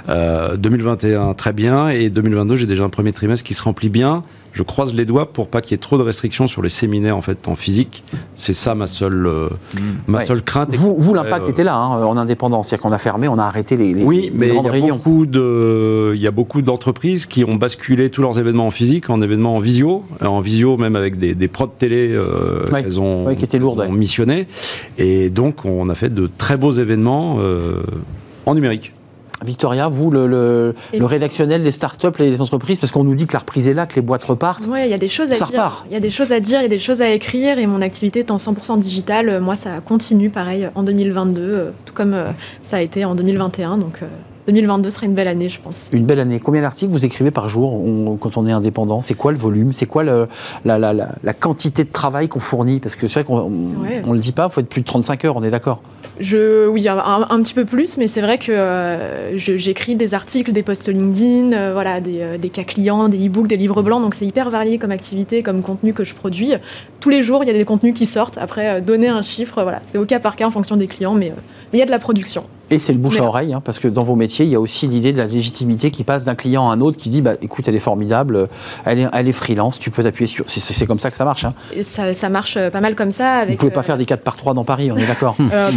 Euh, 0.10 0.58
2021 0.58 1.34
très 1.34 1.54
bien 1.54 1.90
et 1.90 2.10
2022 2.10 2.58
j'ai 2.58 2.68
déjà 2.68 2.84
un 2.84 2.90
premier 2.90 3.14
trimestre 3.14 3.48
qui 3.48 3.54
se 3.54 3.64
remplit 3.64 3.90
bien. 3.90 4.24
Je 4.54 4.64
croise 4.64 4.94
les 4.96 5.06
doigts 5.06 5.32
pour 5.32 5.48
pas 5.48 5.62
qu'il 5.62 5.72
y 5.72 5.76
ait 5.76 5.78
trop 5.80 5.98
de 5.98 6.04
restrictions 6.04 6.48
sur 6.48 6.62
les 6.62 6.70
séminaires 6.70 7.16
en 7.16 7.22
fait 7.22 7.48
en 7.48 7.56
physique. 7.56 8.04
C'est 8.36 8.54
ça 8.54 8.74
ma 8.76 8.88
seule 8.88 9.26
euh, 9.28 9.50
ma 10.08 10.18
Ouais. 10.20 10.26
seule 10.26 10.42
crainte. 10.42 10.74
Vous, 10.76 10.96
vous 10.98 11.14
l'impact 11.14 11.48
Euh, 11.48 11.52
était 11.52 11.64
là, 11.64 11.76
hein, 11.76 12.04
en 12.04 12.18
indépendant. 12.18 12.64
C'est-à-dire 12.64 12.82
qu'on 12.84 12.92
a 12.92 12.98
fermé, 12.98 13.28
on 13.28 13.38
a 13.38 13.44
arrêté 13.44 13.78
les, 13.78 13.94
les, 13.94 14.04
oui, 14.04 14.22
les 14.24 14.32
mais 14.32 14.48
il 14.50 14.56
y, 14.56 14.68
a 14.68 14.72
réunions. 14.72 14.96
beaucoup 14.98 15.26
de, 15.26 16.14
il 16.16 16.22
y 16.22 16.28
a 16.28 16.32
beaucoup 16.32 16.62
d'entreprises 16.62 17.26
qui 17.28 17.44
ont 17.44 17.56
basculé 17.56 18.10
tous 18.10 18.22
leurs 18.22 18.40
événements 18.40 18.68
en 18.68 18.72
physique 18.72 19.10
en 19.10 19.22
événements 19.22 19.56
en 19.56 19.60
visio, 19.60 20.04
en 20.22 20.40
visio 20.40 20.78
même 20.78 20.96
avec 20.96 21.20
des, 21.20 21.36
des 21.36 21.48
prods 21.48 21.68
télé, 21.68 22.10
euh, 22.14 22.66
elles 22.76 23.00
ont, 23.00 23.28
Oui, 23.28 23.36
qui 23.36 23.44
étaient 23.46 23.60
lourdes, 23.60 23.82
ont 23.82 23.92
missionné. 23.92 24.48
Et 24.98 25.30
donc, 25.30 25.66
on 25.66 25.90
a 25.90 25.96
fait 25.96 26.14
de 26.14 26.30
très 26.38 26.58
beaux 26.58 26.72
événements 26.72 27.38
euh, 27.40 27.84
en 28.46 28.56
numérique. 28.56 28.94
Victoria, 29.46 29.88
vous, 29.88 30.10
le, 30.10 30.28
le, 30.28 30.76
Et- 30.94 31.00
le 31.00 31.06
rédactionnel, 31.06 31.64
les 31.64 31.72
startups, 31.72 32.08
les, 32.20 32.30
les 32.32 32.42
entreprises, 32.42 32.80
parce 32.80 32.92
qu'on 32.92 33.04
nous 33.04 33.16
dit 33.16 33.28
que 33.28 33.34
la 33.34 33.40
reprise 33.40 33.68
est 33.68 33.74
là, 33.74 33.86
que 33.86 33.96
les 33.96 34.02
boîtes 34.02 34.24
repartent. 34.24 34.66
Ouais, 34.68 34.88
il 34.88 34.92
y 34.92 34.94
a 34.94 34.98
des 34.98 35.08
choses 35.08 35.32
à 35.32 35.36
Ça 35.36 35.46
dire. 35.46 35.54
repart. 35.60 35.86
Il 35.90 35.94
y 35.94 35.98
a 35.98 36.00
des 36.00 36.10
choses 36.10 36.32
à 36.32 36.40
dire, 36.40 36.60
il 36.60 36.64
y 36.64 36.66
a 36.66 36.70
des 36.70 36.80
choses 36.80 37.02
à 37.02 37.10
écrire, 37.10 37.60
et 37.60 37.68
mon 37.68 37.82
activité 37.82 38.20
étant 38.22 38.38
100% 38.38 38.80
digitale, 38.80 39.30
euh, 39.30 39.40
moi, 39.40 39.56
ça 39.56 39.80
continue 39.86 40.30
pareil 40.30 40.70
en 40.76 40.84
2022, 40.84 41.42
euh, 41.42 41.70
tout 41.86 41.94
comme 41.94 42.14
euh, 42.14 42.28
ça 42.62 42.78
a 42.78 42.82
été 42.82 43.06
en 43.06 43.16
2021. 43.16 43.78
Donc, 43.78 44.00
euh, 44.02 44.06
2022 44.48 44.90
sera 44.90 45.06
une 45.06 45.14
belle 45.14 45.28
année, 45.28 45.50
je 45.50 45.60
pense. 45.60 45.90
Une 45.92 46.06
belle 46.06 46.22
année. 46.22 46.40
Combien 46.40 46.62
d'articles 46.62 46.92
vous 46.92 47.04
écrivez 47.06 47.32
par 47.32 47.50
jour 47.50 47.74
on- 47.74 48.16
quand 48.16 48.38
on 48.38 48.48
est 48.48 48.52
indépendant? 48.54 49.02
C'est 49.02 49.14
quoi 49.14 49.34
le 49.34 49.38
volume? 49.38 49.74
C'est 49.74 49.86
quoi 49.88 50.04
le- 50.06 50.30
la, 50.64 50.80
la- 50.80 50.94
la- 50.94 51.10
la 51.22 51.34
quantité 51.34 51.84
de 51.84 51.92
travail 51.92 52.30
qu'on 52.30 52.40
fournit? 52.40 52.80
Parce 52.80 52.96
que 52.96 53.10
c'est 53.10 53.16
vrai 53.16 53.24
qu'on 53.26 53.42
Ouais. 53.84 54.02
on 54.08 54.14
le 54.14 54.20
dit 54.20 54.32
pas, 54.32 54.48
il 54.50 54.54
faut 54.54 54.62
être 54.62 54.70
plus 54.70 54.80
de 54.82 54.86
35 54.88 55.26
heures, 55.26 55.36
on 55.36 55.44
est 55.44 55.52
d'accord. 55.52 55.82
Je, 56.20 56.68
oui, 56.68 56.88
un, 56.88 57.42
petit 57.42 57.54
peu 57.54 57.66
plus, 57.66 57.98
mais 57.98 58.08
c'est 58.08 58.22
vrai 58.22 58.38
que 58.38 58.52
euh, 58.52 59.38
j'écris 59.38 59.96
des 59.96 60.14
articles, 60.14 60.52
des 60.52 60.64
posts 60.64 60.90
LinkedIn, 60.90 61.54
euh, 61.54 61.74
voilà, 61.74 62.02
des, 62.02 62.22
euh, 62.22 62.38
des 62.38 62.50
cas 62.50 62.64
clients, 62.64 63.08
des 63.08 63.28
e-books, 63.28 63.48
des 63.48 63.58
livres 63.58 63.84
blancs, 63.84 64.02
donc 64.02 64.16
c'est 64.16 64.26
hyper 64.26 64.50
varié 64.50 64.80
comme 64.80 64.92
activité, 64.92 65.44
comme 65.44 65.62
contenu 65.62 65.94
que 65.94 66.04
je 66.04 66.16
produis. 66.16 66.54
Tous 67.00 67.10
les 67.10 67.22
jours, 67.22 67.44
il 67.44 67.48
y 67.48 67.52
a 67.52 67.54
des 67.54 67.66
contenus 67.66 67.94
qui 67.94 68.08
sortent. 68.08 68.38
Après, 68.40 68.82
donner 68.82 69.10
un 69.10 69.22
chiffre, 69.22 69.62
voilà, 69.62 69.82
c'est 69.86 70.00
au 70.00 70.06
cas 70.06 70.20
par 70.20 70.36
cas 70.36 70.48
en 70.48 70.52
fonction 70.52 70.76
des 70.76 70.88
clients, 70.88 71.14
mais 71.14 71.34
il 71.74 71.80
y 71.80 71.82
a 71.84 71.86
de 71.86 71.92
la 71.92 72.00
production. 72.00 72.46
Et 72.70 72.80
c'est 72.80 72.94
le 72.94 73.00
bouche 73.00 73.16
Mais- 73.20 73.26
à 73.26 73.28
oreille, 73.28 73.54
hein, 73.54 73.62
parce 73.64 73.80
que 73.80 73.88
dans 73.88 74.04
vos 74.04 74.16
métiers, 74.16 74.46
il 74.46 74.52
y 74.52 74.56
a 74.56 74.60
aussi 74.60 74.88
l'idée 74.88 75.14
de 75.14 75.18
la 75.18 75.26
légitimité 75.28 75.90
qui 75.92 76.04
passe 76.04 76.24
d'un 76.24 76.36
client 76.36 76.70
à 76.70 76.74
un 76.74 76.82
autre 76.82 76.98
qui 76.98 77.10
dit 77.10 77.22
bah, 77.22 77.34
écoute, 77.42 77.68
elle 77.68 77.76
est 77.76 77.80
formidable, 77.80 78.50
elle 78.86 79.00
est, 79.00 79.08
elle 79.14 79.28
est 79.28 79.32
freelance, 79.32 79.80
tu 79.80 79.90
peux 79.92 80.04
t'appuyer 80.04 80.28
sur. 80.28 80.46
C'est- 80.48 80.60
C'est 80.60 80.74
c'est 80.74 80.86
comme 80.86 81.00
ça 81.00 81.10
que 81.10 81.16
ça 81.16 81.24
marche. 81.26 81.46
Hein. 81.46 81.54
Ça, 81.82 82.14
ça 82.14 82.30
marche 82.30 82.58
euh, 82.58 82.70
pas 82.70 82.82
mal 82.82 82.96
comme 82.96 83.12
ça. 83.12 83.36
Avec, 83.36 83.52
Vous 83.56 83.58
pouvez 83.60 83.72
pas 83.72 83.80
euh, 83.80 83.84
faire 83.84 83.98
des 83.98 84.06
4 84.06 84.22
par 84.22 84.36
3 84.36 84.54
dans 84.54 84.64
Paris, 84.66 84.92
on 84.92 84.98
est 84.98 85.06
d'accord 85.08 85.36
euh, 85.54 85.70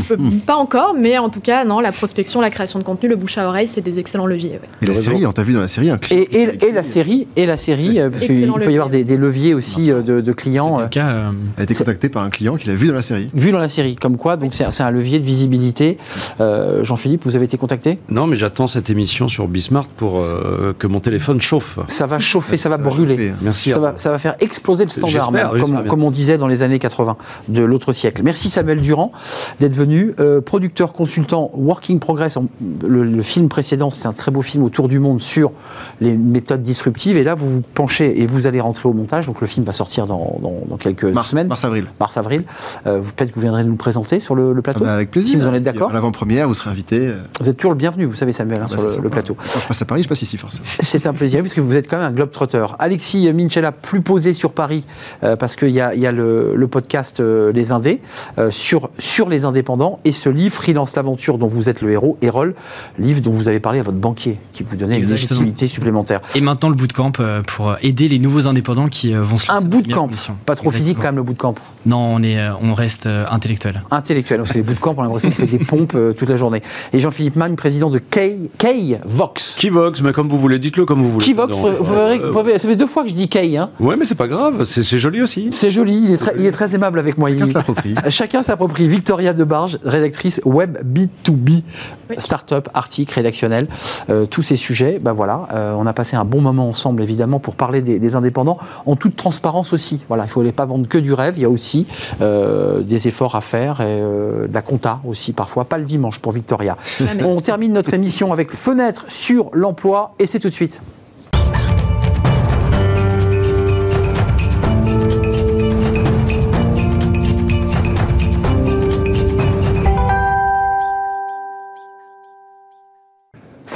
pas 0.46 0.56
encore, 0.56 0.94
mais 0.98 1.16
en 1.18 1.28
tout 1.28 1.40
cas, 1.40 1.64
non, 1.64 1.80
la 1.80 1.92
prospection, 1.92 2.40
la 2.40 2.50
création 2.50 2.78
de 2.78 2.84
contenu, 2.84 3.08
le 3.08 3.16
bouche 3.16 3.38
à 3.38 3.46
oreille, 3.46 3.68
c'est 3.68 3.80
des 3.82 3.98
excellents 3.98 4.26
leviers. 4.26 4.52
ouais. 4.52 4.68
Et 4.82 4.86
la 4.86 4.96
série, 4.96 5.24
on 5.26 5.32
t'a 5.32 5.42
vu 5.42 5.52
dans 5.52 5.60
la 5.60 5.68
série 5.68 5.90
un 5.90 5.98
client. 5.98 6.20
Et, 6.32 6.42
et- 6.42 6.66
et 6.68 6.72
la 6.72 6.82
série, 6.82 7.28
et 7.36 7.46
la 7.46 7.56
série, 7.56 8.00
euh, 8.00 8.10
parce 8.10 8.24
qu'il 8.24 8.50
peut 8.52 8.70
y 8.70 8.74
avoir 8.74 8.88
des, 8.90 9.04
des 9.04 9.16
leviers 9.16 9.54
aussi 9.54 9.90
euh, 9.92 10.02
de, 10.02 10.20
de 10.20 10.32
clients. 10.32 10.78
Euh, 10.78 10.82
le 10.82 10.88
cas. 10.88 11.08
euh, 11.08 11.30
Elle 11.56 11.60
a 11.60 11.64
été 11.64 11.74
contactée 11.74 12.08
par 12.08 12.22
un 12.24 12.30
client 12.30 12.56
qui 12.56 12.66
l'a 12.68 12.74
vu 12.74 12.88
dans 12.88 12.94
la 12.94 13.02
série. 13.02 13.28
Vu 13.34 13.52
dans 13.52 13.58
la 13.58 13.68
série, 13.68 13.96
comme 13.96 14.16
quoi, 14.16 14.36
donc 14.36 14.54
c'est 14.54 14.68
c'est 14.70 14.82
un 14.82 14.90
levier 14.90 15.18
de 15.18 15.24
visibilité. 15.24 15.98
Euh, 16.40 16.79
Jean-Philippe, 16.82 17.24
vous 17.24 17.36
avez 17.36 17.44
été 17.44 17.56
contacté? 17.58 17.98
Non, 18.10 18.26
mais 18.26 18.36
j'attends 18.36 18.66
cette 18.66 18.90
émission 18.90 19.28
sur 19.28 19.48
Bismart 19.48 19.86
pour 19.88 20.20
euh, 20.20 20.74
que 20.78 20.86
mon 20.86 21.00
téléphone 21.00 21.40
chauffe. 21.40 21.78
Ça 21.88 22.06
va 22.06 22.18
chauffer, 22.18 22.56
ça 22.56 22.68
va 22.68 22.76
Ça 22.76 22.82
va 22.82 22.88
brûler. 22.90 23.16
chauffer. 23.16 23.32
Merci. 23.42 23.70
Ça 23.70 23.78
va, 23.78 23.94
ça 23.96 24.10
va 24.10 24.18
faire 24.18 24.36
exploser 24.40 24.84
le 24.84 24.90
standard, 24.90 25.32
même, 25.32 25.48
comme, 25.88 26.02
on 26.04 26.10
disait 26.10 26.38
dans 26.38 26.46
les 26.48 26.62
années 26.62 26.78
80 26.78 27.16
de 27.48 27.62
l'autre 27.62 27.92
siècle. 27.92 28.22
Merci 28.24 28.50
Samuel 28.50 28.80
Durand 28.80 29.12
d'être 29.60 29.74
venu, 29.74 30.14
euh, 30.20 30.40
producteur, 30.40 30.92
consultant, 30.92 31.50
Working 31.54 31.98
Progress. 32.00 32.36
En- 32.36 32.46
le, 32.86 33.02
le 33.04 33.22
film 33.22 33.48
précédent, 33.48 33.90
c'est 33.90 34.06
un 34.06 34.12
très 34.12 34.30
beau 34.30 34.42
film 34.42 34.62
autour 34.62 34.88
du 34.88 34.98
monde 34.98 35.20
sur 35.20 35.52
les 36.00 36.16
méthodes 36.16 36.62
disruptives. 36.62 37.16
Et 37.16 37.24
là, 37.24 37.34
vous 37.34 37.50
vous 37.56 37.62
penchez 37.74 38.20
et 38.20 38.26
vous 38.26 38.46
allez 38.46 38.60
rentrer 38.60 38.88
au 38.88 38.92
montage. 38.92 39.26
Donc 39.26 39.40
le 39.40 39.46
film 39.46 39.64
va 39.66 39.72
sortir 39.72 40.06
dans, 40.06 40.38
dans- 40.42 40.60
dans 40.68 40.76
quelques 40.76 41.04
Mars, 41.04 41.30
semaines, 41.30 41.48
mars-avril. 41.48 41.84
mars-avril. 41.98 42.44
Euh, 42.86 43.00
vous- 43.02 43.10
Peut-être 43.12 43.30
que 43.30 43.34
vous 43.34 43.42
viendrez 43.42 43.64
nous 43.64 43.72
le 43.72 43.76
présenter 43.76 44.20
sur 44.20 44.34
le, 44.34 44.52
le 44.52 44.58
Ah 44.60 44.62
plateau. 44.62 44.80
bah, 44.84 44.94
avec 44.94 45.10
plaisir. 45.10 45.30
Si 45.30 45.36
vous 45.36 45.46
en 45.48 45.54
êtes 45.54 45.62
d'accord. 45.62 45.92
L'avant-première, 45.92 46.48
vous 46.48 46.54
serez 46.54 46.69
invité. 46.70 47.06
euh, 47.08 47.16
Vous 47.40 47.48
êtes 47.48 47.56
toujours 47.56 47.72
le 47.72 47.76
bienvenu, 47.76 48.04
vous 48.06 48.14
savez 48.14 48.32
Samuel, 48.32 48.60
hein, 48.62 48.66
bah, 48.70 48.76
sur 48.90 49.02
le, 49.02 49.10
plateau. 49.10 49.34
Quand 49.34 49.60
je 49.60 49.66
passe 49.66 49.82
à 49.82 49.84
Paris, 49.84 50.02
je 50.02 50.08
passe 50.08 50.22
ici 50.22 50.36
forcément. 50.36 50.64
C'est 50.82 51.06
un 51.06 51.12
plaisir 51.12 51.40
puisque 51.40 51.58
vous 51.58 51.74
êtes 51.76 51.88
quand 51.88 51.98
même 51.98 52.06
un 52.06 52.12
globe-trotter. 52.12 52.64
Alexis 52.78 53.32
Minchella, 53.32 53.72
plus 53.72 54.00
posé 54.02 54.32
sur 54.32 54.52
Paris 54.52 54.84
euh, 55.22 55.36
parce 55.36 55.56
qu'il 55.56 55.70
y 55.70 55.80
a, 55.80 55.94
il 55.94 56.00
y 56.00 56.06
a 56.06 56.12
le, 56.12 56.54
le 56.56 56.68
podcast 56.68 57.20
euh, 57.20 57.52
Les 57.52 57.72
Indés 57.72 58.00
euh, 58.38 58.50
sur, 58.50 58.90
sur 58.98 59.28
les 59.28 59.44
indépendants 59.44 60.00
et 60.04 60.12
ce 60.12 60.28
livre, 60.28 60.54
Freelance 60.54 60.94
l'aventure, 60.96 61.38
dont 61.38 61.46
vous 61.46 61.68
êtes 61.68 61.82
le 61.82 61.90
héros, 61.92 62.16
Erol, 62.22 62.54
livre 62.98 63.20
dont 63.20 63.30
vous 63.32 63.48
avez 63.48 63.60
parlé 63.60 63.80
à 63.80 63.82
votre 63.82 63.98
banquier 63.98 64.38
qui 64.52 64.62
vous 64.62 64.76
donnait 64.76 64.94
une 64.96 65.00
Exactement. 65.02 65.40
légitimité 65.40 65.66
supplémentaire. 65.66 66.20
Et 66.34 66.40
maintenant 66.40 66.68
le 66.68 66.74
bootcamp 66.74 67.12
euh, 67.20 67.42
pour 67.42 67.74
aider 67.82 68.08
les 68.08 68.18
nouveaux 68.18 68.46
indépendants 68.46 68.88
qui 68.88 69.14
euh, 69.14 69.22
vont 69.22 69.36
se 69.38 69.50
Un 69.50 69.54
lancer 69.54 69.66
meilleures 69.66 70.06
bootcamp, 70.06 70.34
pas 70.46 70.54
trop 70.54 70.70
physique 70.70 70.98
quand 70.98 71.04
même 71.08 71.16
le 71.16 71.22
bootcamp. 71.22 71.54
Non, 71.86 71.98
on, 71.98 72.22
est, 72.22 72.38
euh, 72.38 72.52
on 72.62 72.74
reste 72.74 73.06
euh, 73.06 73.24
intellectuel. 73.30 73.82
Intellectuel, 73.90 74.38
parce 74.40 74.50
que 74.50 74.58
les 74.58 74.62
bootcamps, 74.62 74.94
on 74.96 75.02
a 75.02 75.04
l'impression 75.04 75.30
qu'on 75.30 75.34
fait 75.46 75.58
des 75.58 75.64
pompes 75.64 75.92
euh, 75.94 76.12
toute 76.12 76.28
la 76.28 76.36
journée. 76.36 76.59
Et 76.92 77.00
Jean-Philippe 77.00 77.36
Magne, 77.36 77.54
président 77.56 77.90
de 77.90 77.98
Key, 77.98 78.38
Key 78.58 78.98
Vox. 79.04 79.54
Qui 79.58 79.68
Vox, 79.70 80.02
mais 80.02 80.12
comme 80.12 80.28
vous 80.28 80.38
voulez, 80.38 80.58
dites-le 80.58 80.84
comme 80.86 81.02
vous 81.02 81.12
voulez. 81.12 81.24
Qui 81.24 81.32
Vox, 81.32 81.52
Non, 81.56 81.72
vous 81.80 81.94
verrez- 81.94 82.18
vous 82.18 82.32
verrez- 82.42 82.58
ça 82.58 82.68
fait 82.68 82.76
deux 82.76 82.86
fois 82.86 83.02
que 83.04 83.08
je 83.10 83.14
dis 83.14 83.28
Key. 83.28 83.56
Hein. 83.56 83.70
Ouais, 83.80 83.96
mais 83.96 84.04
c'est 84.04 84.14
pas 84.14 84.28
grave, 84.28 84.64
c'est 84.64 84.98
joli 84.98 85.22
aussi. 85.22 85.48
C'est 85.52 85.70
joli, 85.70 86.02
il 86.04 86.12
est, 86.12 86.16
très, 86.16 86.32
il 86.38 86.46
est 86.46 86.52
très 86.52 86.74
aimable 86.74 86.98
avec 86.98 87.18
moi. 87.18 87.28
Chacun 87.30 87.46
Il- 87.46 87.52
s'approprie. 87.52 87.94
Chacun 88.10 88.42
s'approprie. 88.42 88.88
Victoria 88.88 89.32
Debarge, 89.32 89.78
rédactrice 89.84 90.40
web 90.44 90.78
B2B, 90.84 91.62
Oui. 92.10 92.16
start-up, 92.18 92.68
article, 92.74 93.14
rédactionnel, 93.14 93.68
euh, 94.08 94.26
tous 94.26 94.42
ces 94.42 94.56
sujets. 94.56 94.98
Ben 95.00 95.12
voilà, 95.12 95.48
euh, 95.52 95.74
on 95.76 95.86
a 95.86 95.92
passé 95.92 96.16
un 96.16 96.24
bon 96.24 96.40
moment 96.40 96.68
ensemble, 96.68 97.02
évidemment, 97.02 97.38
pour 97.38 97.54
parler 97.54 97.80
des, 97.80 97.98
des 97.98 98.14
indépendants, 98.16 98.58
en 98.86 98.96
toute 98.96 99.16
transparence 99.16 99.72
aussi. 99.72 100.00
Voilà, 100.08 100.24
il 100.24 100.26
ne 100.26 100.30
faut 100.32 100.52
pas 100.52 100.66
vendre 100.66 100.88
que 100.88 100.98
du 100.98 101.12
rêve, 101.12 101.34
il 101.36 101.42
y 101.42 101.44
a 101.44 101.50
aussi 101.50 101.86
euh, 102.20 102.80
des 102.82 103.08
efforts 103.08 103.34
à 103.36 103.40
faire, 103.40 103.80
et 103.80 103.84
euh, 103.86 104.46
de 104.48 104.54
la 104.54 104.62
compta 104.62 105.00
aussi, 105.06 105.32
parfois, 105.32 105.64
pas 105.64 105.78
le 105.78 105.84
dimanche 105.84 106.18
pour 106.18 106.32
Victoria. 106.32 106.49
Jamais. 106.98 107.24
On 107.24 107.40
termine 107.40 107.72
notre 107.72 107.94
émission 107.94 108.32
avec 108.32 108.50
Fenêtre 108.50 109.04
sur 109.08 109.50
l'emploi, 109.52 110.14
et 110.18 110.26
c'est 110.26 110.40
tout 110.40 110.48
de 110.48 110.54
suite. 110.54 110.80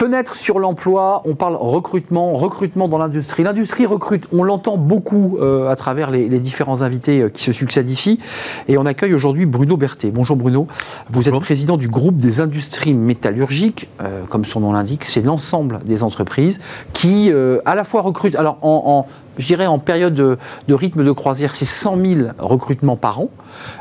Fenêtre 0.05 0.37
sur 0.37 0.59
l'emploi, 0.59 1.23
on 1.25 1.35
parle 1.35 1.57
recrutement, 1.57 2.35
recrutement 2.35 2.89
dans 2.89 2.99
l'industrie. 2.99 3.43
L'industrie 3.43 3.87
recrute, 3.87 4.29
on 4.35 4.43
l'entend 4.43 4.77
beaucoup 4.77 5.39
euh, 5.41 5.71
à 5.71 5.77
travers 5.77 6.11
les, 6.11 6.29
les 6.29 6.41
différents 6.41 6.83
invités 6.83 7.23
euh, 7.23 7.31
qui 7.31 7.43
se 7.43 7.55
succèdent 7.55 7.89
ici. 7.89 8.21
Et 8.69 8.77
on 8.77 8.85
accueille 8.85 9.15
aujourd'hui 9.15 9.47
Bruno 9.47 9.79
Berthet. 9.79 10.11
Bonjour 10.11 10.37
Bruno, 10.37 10.67
vous 11.11 11.27
êtes 11.27 11.39
président 11.41 11.79
du 11.79 11.89
groupe 11.89 12.19
des 12.19 12.43
industries 12.43 12.93
métallurgiques, 12.93 13.89
euh, 14.03 14.25
comme 14.29 14.45
son 14.45 14.61
nom 14.61 14.73
l'indique, 14.75 15.07
c'est 15.07 15.23
l'ensemble 15.23 15.79
des 15.87 16.03
entreprises 16.03 16.61
qui 16.93 17.33
à 17.65 17.75
la 17.75 17.85
fois 17.85 18.03
recrutent, 18.03 18.37
alors 18.37 18.59
en, 18.61 19.07
en- 19.09 19.24
je 19.39 19.47
dirais 19.47 19.67
en 19.67 19.79
période 19.79 20.15
de, 20.15 20.39
rythme 20.69 21.05
de 21.05 21.13
croisière, 21.13 21.55
c'est 21.55 21.65
100 21.65 21.97
000 21.97 22.21
recrutements 22.39 22.97
par 22.97 23.21
an. 23.21 23.31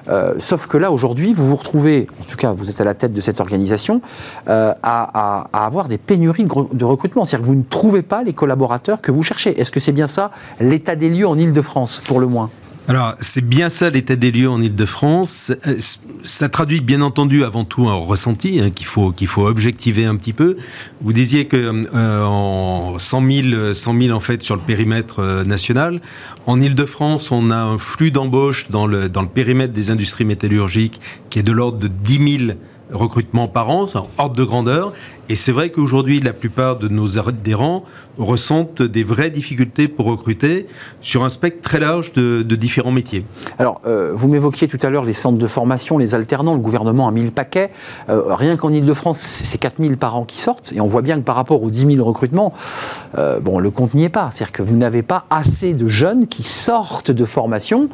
Euh, 0.08 0.34
sauf 0.40 0.68
que 0.68 0.78
là, 0.78 0.92
aujourd'hui, 0.92 1.34
vous 1.34 1.48
vous 1.48 1.56
retrouvez, 1.56 2.08
en 2.22 2.26
tout 2.26 2.38
cas, 2.38 2.54
vous 2.54 2.70
êtes 2.70 2.80
à 2.82 2.84
la 2.84 2.94
tête 2.94 3.14
de 3.14 3.22
cette 3.22 3.40
organisation, 3.40 4.02
euh, 4.48 4.74
à, 4.84 5.48
avoir 5.54 5.88
des 5.88 5.98
pénuries 5.98 6.44
de 6.44 6.54
de 6.74 6.86
recrutement. 6.86 7.26
C'est-à-dire 7.26 7.44
que 7.44 7.48
vous 7.48 7.58
ne 7.58 7.64
trouvez 7.64 8.02
pas 8.02 8.24
les 8.24 8.34
collaborateurs 8.34 9.02
que 9.02 9.12
vous 9.12 9.24
cherchez. 9.24 9.60
Est-ce 9.60 9.72
que 9.72 9.80
c'est 9.80 9.92
bien 9.92 10.08
ça, 10.08 10.32
l'état 10.60 10.96
des 10.96 11.10
lieux 11.10 11.28
en 11.28 11.38
Ile-de-France, 11.38 12.02
pour 12.06 12.20
le 12.20 12.28
moins? 12.28 12.50
Alors, 12.90 13.14
c'est 13.22 13.48
bien 13.48 13.70
ça 13.70 13.90
l'état 13.90 14.18
des 14.18 14.30
lieux 14.30 14.50
en 14.50 14.62
Ile-de-France. 14.62 15.54
Euh, 15.68 15.78
Ça 16.24 16.50
traduit 16.50 16.82
bien 16.82 17.02
entendu 17.02 17.46
avant 17.46 17.64
tout 17.64 17.88
un 17.88 17.94
ressenti 17.94 18.60
hein, 18.60 18.72
qu'il 18.72 18.88
faut, 18.88 19.14
faut 19.26 19.48
objectiver 19.48 20.06
un 20.06 20.18
petit 20.18 20.34
peu. 20.34 20.58
Vous 21.02 21.14
disiez 21.14 21.46
que 21.46 21.72
euh, 21.96 22.24
en 22.26 23.00
100 23.00 23.32
000, 23.32 23.74
100 23.74 24.02
000 24.02 24.14
en 24.14 24.20
fait 24.20 24.44
sur 24.44 24.58
le 24.58 24.62
périmètre 24.62 25.20
euh, 25.20 25.46
national. 25.46 26.02
En 26.46 26.60
Ile-de-France, 26.60 27.32
on 27.32 27.52
a 27.52 27.58
un 27.58 27.78
flux 27.78 28.12
d'embauche 28.12 28.70
dans 28.70 28.86
le, 28.86 29.08
dans 29.08 29.22
le 29.22 29.30
périmètre 29.30 29.72
des 29.72 29.90
industries 29.90 30.26
métallurgiques 30.26 31.00
qui 31.30 31.40
est 31.40 31.44
de 31.44 31.54
l'ordre 31.54 31.78
de 31.80 31.88
10 31.88 32.48
000 32.48 32.60
recrutements 32.92 33.48
par 33.48 33.70
an, 33.70 33.86
ordre 34.18 34.36
de 34.36 34.44
grandeur. 34.44 34.94
Et 35.30 35.36
c'est 35.36 35.52
vrai 35.54 35.70
qu'aujourd'hui, 35.70 36.20
la 36.20 36.34
plupart 36.34 36.78
de 36.78 36.88
nos 36.88 37.18
adhérents 37.18 37.86
ressentent 38.18 38.82
des 38.82 39.04
vraies 39.04 39.30
difficultés 39.30 39.88
pour 39.88 40.06
recruter 40.06 40.68
sur 41.02 41.24
un 41.24 41.30
spectre 41.30 41.62
très 41.62 41.80
large 41.80 42.14
de, 42.14 42.44
de 42.44 42.56
différents 42.56 42.92
métiers. 42.92 43.26
Alors, 43.58 43.82
euh, 43.88 44.12
vous 44.14 44.28
m'évoquiez 44.28 44.68
tout 44.68 44.78
à 44.82 44.90
l'heure 44.90 45.04
les 45.06 45.14
centres 45.14 45.38
de 45.38 45.48
formation, 45.48 45.98
les 45.98 46.14
alternants. 46.14 46.54
Le 46.54 46.60
gouvernement 46.60 47.08
a 47.08 47.12
mis 47.12 47.24
le 47.24 47.32
paquet. 47.32 47.72
Euh, 48.10 48.36
rien 48.36 48.58
qu'en 48.58 48.72
Ile-de-France, 48.72 49.18
c'est 49.20 49.58
4 49.58 49.76
000 49.82 49.96
par 49.96 50.16
an 50.16 50.26
qui 50.26 50.38
sortent. 50.40 50.72
Et 50.76 50.82
on 50.82 50.88
voit 50.88 51.02
bien 51.02 51.16
que 51.18 51.24
par 51.24 51.36
rapport 51.36 51.64
aux 51.64 51.70
10 51.72 51.96
000 51.96 52.06
recrutements, 52.06 52.54
euh, 53.18 53.40
bon, 53.40 53.60
le 53.60 53.72
compte 53.72 53.94
n'y 53.94 54.04
est 54.04 54.10
pas. 54.10 54.30
C'est-à-dire 54.32 54.52
que 54.52 54.62
vous 54.64 54.76
n'avez 54.76 55.04
pas 55.04 55.26
assez 55.30 55.74
de 55.74 55.88
jeunes 55.88 56.28
qui 56.28 56.44
sortent 56.44 57.12
de 57.12 57.26
formation 57.26 57.88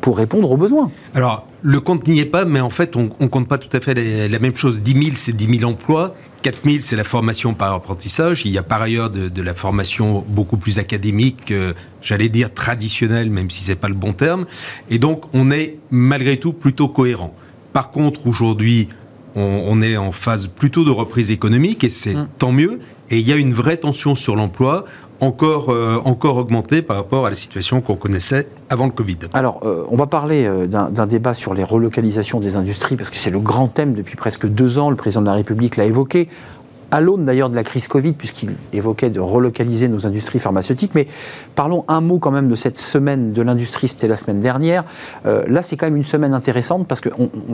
pour 0.00 0.16
répondre 0.18 0.50
aux 0.52 0.56
besoins. 0.56 0.90
Alors, 1.14 1.46
le 1.62 1.80
compte 1.80 2.06
n'y 2.06 2.20
est 2.20 2.26
pas, 2.26 2.44
mais 2.44 2.60
en 2.60 2.70
fait, 2.70 2.94
on 2.94 3.10
ne 3.18 3.26
compte 3.26 3.48
pas 3.48 3.58
tout 3.58 3.74
à 3.76 3.80
fait 3.80 3.92
les- 3.94 4.28
la 4.28 4.38
même 4.38 4.54
chose. 4.54 4.80
10 4.82 4.92
000, 4.92 5.04
c'est 5.16 5.32
10 5.34 5.58
000 5.58 5.68
emplois. 5.70 6.14
4 6.42 6.58
000, 6.64 6.76
c'est 6.82 6.96
la 6.96 7.04
formation 7.04 7.54
par 7.54 7.72
apprentissage. 7.74 8.44
Il 8.44 8.52
y 8.52 8.58
a 8.58 8.62
par 8.62 8.82
ailleurs 8.82 9.10
de, 9.10 9.28
de 9.28 9.42
la 9.42 9.54
formation 9.54 10.24
beaucoup 10.28 10.56
plus 10.56 10.78
académique, 10.78 11.50
euh, 11.50 11.72
j'allais 12.02 12.28
dire 12.28 12.52
traditionnelle, 12.52 13.30
même 13.30 13.50
si 13.50 13.62
c'est 13.62 13.76
pas 13.76 13.88
le 13.88 13.94
bon 13.94 14.12
terme. 14.12 14.46
Et 14.90 14.98
donc, 14.98 15.24
on 15.32 15.50
est 15.50 15.78
malgré 15.90 16.36
tout 16.36 16.52
plutôt 16.52 16.88
cohérent. 16.88 17.34
Par 17.72 17.90
contre, 17.90 18.26
aujourd'hui, 18.26 18.88
on, 19.34 19.64
on 19.66 19.82
est 19.82 19.96
en 19.96 20.12
phase 20.12 20.46
plutôt 20.48 20.84
de 20.84 20.90
reprise 20.90 21.30
économique, 21.30 21.84
et 21.84 21.90
c'est 21.90 22.16
tant 22.38 22.52
mieux. 22.52 22.78
Et 23.10 23.18
il 23.18 23.28
y 23.28 23.32
a 23.32 23.36
une 23.36 23.54
vraie 23.54 23.76
tension 23.76 24.14
sur 24.14 24.34
l'emploi, 24.34 24.84
encore, 25.20 25.70
euh, 25.70 26.00
encore 26.04 26.36
augmentée 26.36 26.82
par 26.82 26.96
rapport 26.96 27.26
à 27.26 27.30
la 27.30 27.34
situation 27.34 27.80
qu'on 27.80 27.96
connaissait 27.96 28.48
avant 28.68 28.86
le 28.86 28.92
Covid. 28.92 29.18
Alors, 29.32 29.60
euh, 29.64 29.84
on 29.88 29.96
va 29.96 30.06
parler 30.06 30.44
euh, 30.46 30.66
d'un 30.66 31.06
débat 31.06 31.34
sur 31.34 31.54
les 31.54 31.64
relocalisations 31.64 32.40
des 32.40 32.56
industries, 32.56 32.96
parce 32.96 33.10
que 33.10 33.16
c'est 33.16 33.30
le 33.30 33.38
grand 33.38 33.68
thème 33.68 33.94
depuis 33.94 34.16
presque 34.16 34.46
deux 34.46 34.78
ans. 34.78 34.90
Le 34.90 34.96
président 34.96 35.22
de 35.22 35.26
la 35.26 35.34
République 35.34 35.76
l'a 35.76 35.84
évoqué, 35.84 36.28
à 36.90 37.00
l'aune 37.00 37.24
d'ailleurs 37.24 37.50
de 37.50 37.56
la 37.56 37.64
crise 37.64 37.88
Covid, 37.88 38.12
puisqu'il 38.12 38.54
évoquait 38.72 39.10
de 39.10 39.18
relocaliser 39.18 39.88
nos 39.88 40.06
industries 40.06 40.38
pharmaceutiques. 40.38 40.92
Mais 40.94 41.08
parlons 41.54 41.84
un 41.88 42.00
mot 42.00 42.18
quand 42.18 42.30
même 42.30 42.48
de 42.48 42.54
cette 42.54 42.78
semaine 42.78 43.32
de 43.32 43.42
l'industrie, 43.42 43.88
c'était 43.88 44.08
la 44.08 44.16
semaine 44.16 44.40
dernière. 44.40 44.84
Là, 45.24 45.62
c'est 45.62 45.76
quand 45.76 45.86
même 45.86 45.96
une 45.96 46.04
semaine 46.04 46.32
intéressante, 46.32 46.86
parce 46.86 47.00
que 47.00 47.08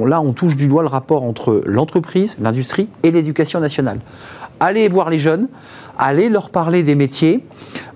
là, 0.04 0.20
on 0.20 0.34
touche 0.34 0.54
du 0.54 0.68
doigt 0.68 0.82
le 0.82 0.88
rapport 0.88 1.22
entre 1.22 1.62
l'entreprise, 1.64 2.36
l'industrie 2.42 2.88
et 3.04 3.10
l'éducation 3.10 3.58
nationale. 3.58 4.00
Allez 4.60 4.86
voir 4.88 5.08
les 5.08 5.18
jeunes, 5.18 5.48
allez 5.98 6.28
leur 6.28 6.50
parler 6.50 6.82
des 6.82 6.94
métiers, 6.94 7.44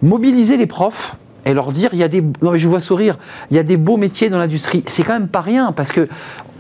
mobiliser 0.03 0.57
les 0.57 0.67
profs 0.67 1.17
et 1.45 1.55
leur 1.55 1.73
dire 1.73 1.91
il 1.93 1.99
y 1.99 2.03
a 2.03 2.09
des 2.09 2.23
je 2.55 2.69
vois 2.69 2.81
sourire 2.81 3.19
il 3.51 3.57
y 3.57 3.61
a 3.61 3.63
des 3.63 3.77
beaux 3.77 3.97
métiers 3.97 4.29
dans 4.29 4.39
l'industrie. 4.39 4.83
C'est 4.87 5.05
quand 5.05 5.13
même 5.13 5.29
pas 5.29 5.41
rien 5.41 5.73
parce 5.73 5.93
que 5.93 6.09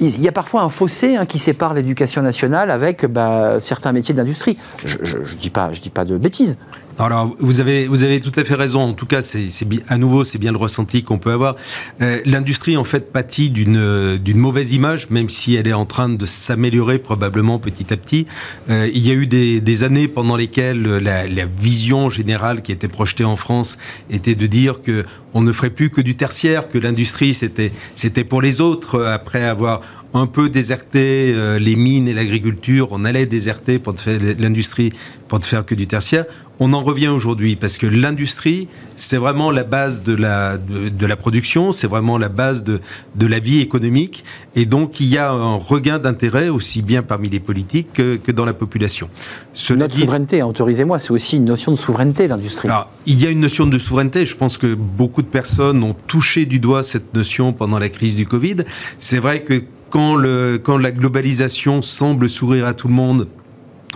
il 0.01 0.20
y 0.20 0.28
a 0.28 0.32
parfois 0.32 0.62
un 0.62 0.68
fossé 0.68 1.16
hein, 1.16 1.26
qui 1.26 1.39
sépare 1.39 1.74
l'éducation 1.74 2.22
nationale 2.22 2.70
avec 2.70 3.07
bah, 3.07 3.59
certains 3.61 3.93
métiers 3.93 4.14
d'industrie 4.14 4.59
je, 4.84 4.99
je, 5.03 5.24
je 5.24 5.37
dis 5.37 5.51
dis 5.82 5.91
pas 5.91 6.05
de 6.05 6.18
bêtises 6.18 6.57
Alors, 6.99 7.35
vous 7.39 7.61
avez, 7.61 7.89
vous 7.89 8.05
avez 8.05 8.21
tout 8.21 8.33
à 8.37 8.45
fait 8.45 8.55
raison. 8.55 8.81
En 8.81 8.93
tout 8.95 9.05
cas, 9.05 9.21
c'est, 9.21 9.49
à 9.89 9.99
nouveau, 9.99 10.25
c'est 10.25 10.39
bien 10.39 10.51
le 10.51 10.57
ressenti 10.57 11.03
qu'on 11.03 11.19
peut 11.19 11.33
avoir. 11.33 11.57
Euh, 12.01 12.21
l'industrie, 12.25 12.77
en 12.77 12.85
fait, 12.85 13.13
pâtit 13.13 13.51
d'une, 13.51 14.17
d'une 14.17 14.39
mauvaise 14.39 14.73
image, 14.73 15.11
même 15.11 15.29
si 15.29 15.55
elle 15.57 15.67
est 15.67 15.75
en 15.75 15.85
train 15.85 16.09
de 16.09 16.25
s'améliorer 16.25 16.99
probablement 16.99 17.59
petit 17.59 17.93
à 17.93 17.99
petit. 17.99 18.27
Euh, 18.71 18.89
il 18.95 19.07
y 19.07 19.11
a 19.11 19.15
eu 19.15 19.27
des, 19.27 19.61
des 19.61 19.85
années 19.85 20.09
pendant 20.09 20.37
lesquelles 20.37 20.83
la, 20.83 21.27
la 21.27 21.45
vision 21.45 22.09
générale 22.09 22.63
qui 22.63 22.73
était 22.73 22.89
projetée 22.89 23.25
en 23.25 23.37
France 23.37 23.77
était 24.11 24.35
de 24.35 24.47
dire 24.47 24.83
que 24.83 25.05
on 25.35 25.43
ne 25.43 25.53
ferait 25.53 25.71
plus 25.71 25.91
que 25.91 26.01
du 26.01 26.15
tertiaire, 26.15 26.71
que 26.71 26.79
l'industrie 26.79 27.35
c'était, 27.35 27.71
c'était 27.95 28.25
pour 28.25 28.41
les 28.41 28.63
autres. 28.63 29.05
Après 29.05 29.45
avoir 29.45 29.83
un 30.17 30.27
peu 30.27 30.49
déserté 30.49 31.33
euh, 31.35 31.59
les 31.59 31.77
mines 31.77 32.09
et 32.09 32.14
l'agriculture, 32.14 32.89
on 32.91 33.05
allait 33.05 33.27
déserter 33.27 33.79
pour 33.79 33.99
faire 33.99 34.21
l'industrie 34.39 34.93
pour 35.29 35.41
ne 35.41 35.45
faire 35.45 35.67
que 35.67 35.75
du 35.75 35.87
tertiaire. 35.87 36.25
On 36.59 36.73
en 36.73 36.83
revient 36.83 37.09
aujourd'hui 37.09 37.55
parce 37.57 37.77
que 37.77 37.87
l'industrie, 37.87 38.69
c'est 38.97 39.19
vraiment 39.19 39.51
la 39.51 39.64
base 39.64 40.03
de 40.03 40.14
la, 40.14 40.57
de, 40.57 40.89
de 40.89 41.07
la 41.07 41.17
production, 41.17 41.71
c'est 41.71 41.87
vraiment 41.87 42.17
la 42.17 42.31
base 42.31 42.64
de, 42.64 42.81
de 43.14 43.27
la 43.27 43.41
vie 43.41 43.61
économique. 43.61 44.25
Et 44.55 44.64
donc, 44.64 45.01
il 45.01 45.07
y 45.07 45.19
a 45.19 45.31
un 45.31 45.57
regain 45.57 45.99
d'intérêt 45.99 46.49
aussi 46.49 46.81
bien 46.81 47.03
parmi 47.03 47.29
les 47.29 47.41
politiques 47.41 47.93
que, 47.93 48.17
que 48.17 48.33
dans 48.33 48.47
la 48.47 48.55
population. 48.55 49.11
Cela 49.53 49.81
notre 49.81 49.99
souveraineté 49.99 50.41
hein, 50.41 50.47
autorisez-moi 50.47 50.99
c'est 50.99 51.11
aussi 51.11 51.37
une 51.37 51.45
notion 51.45 51.73
de 51.73 51.77
souveraineté 51.77 52.27
l'industrie 52.29 52.69
alors, 52.69 52.91
il 53.05 53.23
y 53.23 53.27
a 53.27 53.31
une 53.31 53.41
notion 53.41 53.67
de 53.67 53.79
souveraineté. 53.79 54.25
Je 54.25 54.37
pense 54.37 54.57
que 54.59 54.75
beaucoup 54.75 55.23
de 55.23 55.27
personnes 55.27 55.83
ont 55.83 55.95
touché 56.07 56.47
du 56.47 56.59
doigt 56.59 56.83
cette 56.83 57.14
notion 57.14 57.53
pendant 57.53 57.79
la 57.79 57.89
crise 57.89 58.17
du 58.17 58.27
Covid. 58.27 58.57
C'est 58.99 59.19
vrai 59.19 59.43
que 59.43 59.62
quand, 59.97 60.79
la 60.79 60.93
globalisation 60.93 61.81
semble 61.81 62.29
sourire 62.29 62.67
à 62.67 62.75
tout 62.75 62.89
le 62.89 62.95
monde, 62.95 63.29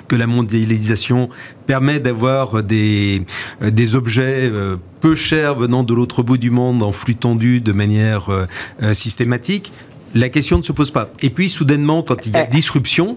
que 0.08 0.16
la 0.16 0.26
mondialisation 0.26 1.28
permet 1.66 2.00
d'avoir 2.00 2.62
des, 2.62 3.22
euh, 3.62 3.94
objets 3.94 4.48
euh, 4.50 4.76
peu 5.00 5.14
chers 5.14 5.56
venant 5.56 5.82
de 5.82 5.92
l'autre 5.92 6.22
bout 6.22 6.38
du 6.38 6.50
monde 6.50 6.82
en 6.82 6.90
flux 6.90 7.16
tendu 7.16 7.60
de 7.60 7.72
manière 7.72 8.30
euh, 8.30 8.94
systématique, 8.94 9.72
la 10.14 10.28
question 10.28 10.56
ne 10.56 10.62
se 10.62 10.72
pose 10.72 10.90
pas. 10.90 11.10
Et 11.22 11.30
puis, 11.30 11.48
soudainement, 11.48 12.02
quand 12.02 12.26
il 12.26 12.32
y 12.32 12.36
a 12.36 12.44
disruption, 12.44 13.16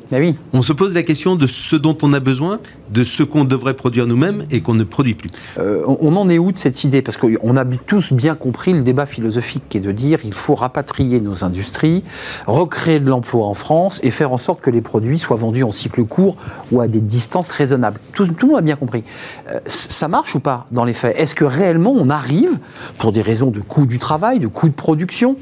on 0.53 0.61
se 0.61 0.73
pose 0.73 0.93
la 0.93 1.03
question 1.03 1.35
de 1.35 1.47
ce 1.47 1.75
dont 1.75 1.97
on 2.01 2.13
a 2.13 2.19
besoin, 2.19 2.59
de 2.91 3.03
ce 3.03 3.23
qu'on 3.23 3.43
devrait 3.43 3.73
produire 3.73 4.05
nous-mêmes 4.05 4.45
et 4.51 4.61
qu'on 4.61 4.75
ne 4.75 4.83
produit 4.83 5.15
plus. 5.15 5.29
Euh, 5.57 5.81
on 5.87 6.15
en 6.15 6.29
est 6.29 6.37
où 6.37 6.51
de 6.51 6.57
cette 6.57 6.83
idée? 6.83 7.01
Parce 7.01 7.17
qu'on 7.17 7.57
a 7.57 7.65
tous 7.65 8.13
bien 8.13 8.35
compris 8.35 8.73
le 8.73 8.81
débat 8.81 9.05
philosophique 9.05 9.63
qui 9.69 9.77
est 9.77 9.81
de 9.81 9.91
dire 9.91 10.19
il 10.23 10.33
faut 10.33 10.55
rapatrier 10.55 11.19
nos 11.19 11.43
industries, 11.43 12.03
recréer 12.45 12.99
de 12.99 13.09
l'emploi 13.09 13.47
en 13.47 13.53
France 13.53 13.99
et 14.03 14.11
faire 14.11 14.31
en 14.31 14.37
sorte 14.37 14.61
que 14.61 14.69
les 14.69 14.81
produits 14.81 15.19
soient 15.19 15.37
vendus 15.37 15.63
en 15.63 15.71
cycle 15.71 16.03
court 16.03 16.37
ou 16.71 16.81
à 16.81 16.87
des 16.87 17.01
distances 17.01 17.51
raisonnables. 17.51 17.99
Tout, 18.13 18.27
tout 18.27 18.45
le 18.45 18.51
monde 18.53 18.59
a 18.59 18.61
bien 18.61 18.75
compris. 18.75 19.03
Euh, 19.49 19.59
ça 19.65 20.07
marche 20.07 20.35
ou 20.35 20.39
pas 20.39 20.67
dans 20.71 20.85
les 20.85 20.93
faits? 20.93 21.17
Est-ce 21.17 21.35
que 21.35 21.45
réellement 21.45 21.93
on 21.95 22.09
arrive, 22.09 22.59
pour 22.97 23.11
des 23.11 23.21
raisons 23.21 23.49
de 23.49 23.59
coût 23.59 23.85
du 23.85 23.99
travail, 23.99 24.39
de 24.39 24.47
coût 24.47 24.69
de 24.69 24.73
production, 24.73 25.35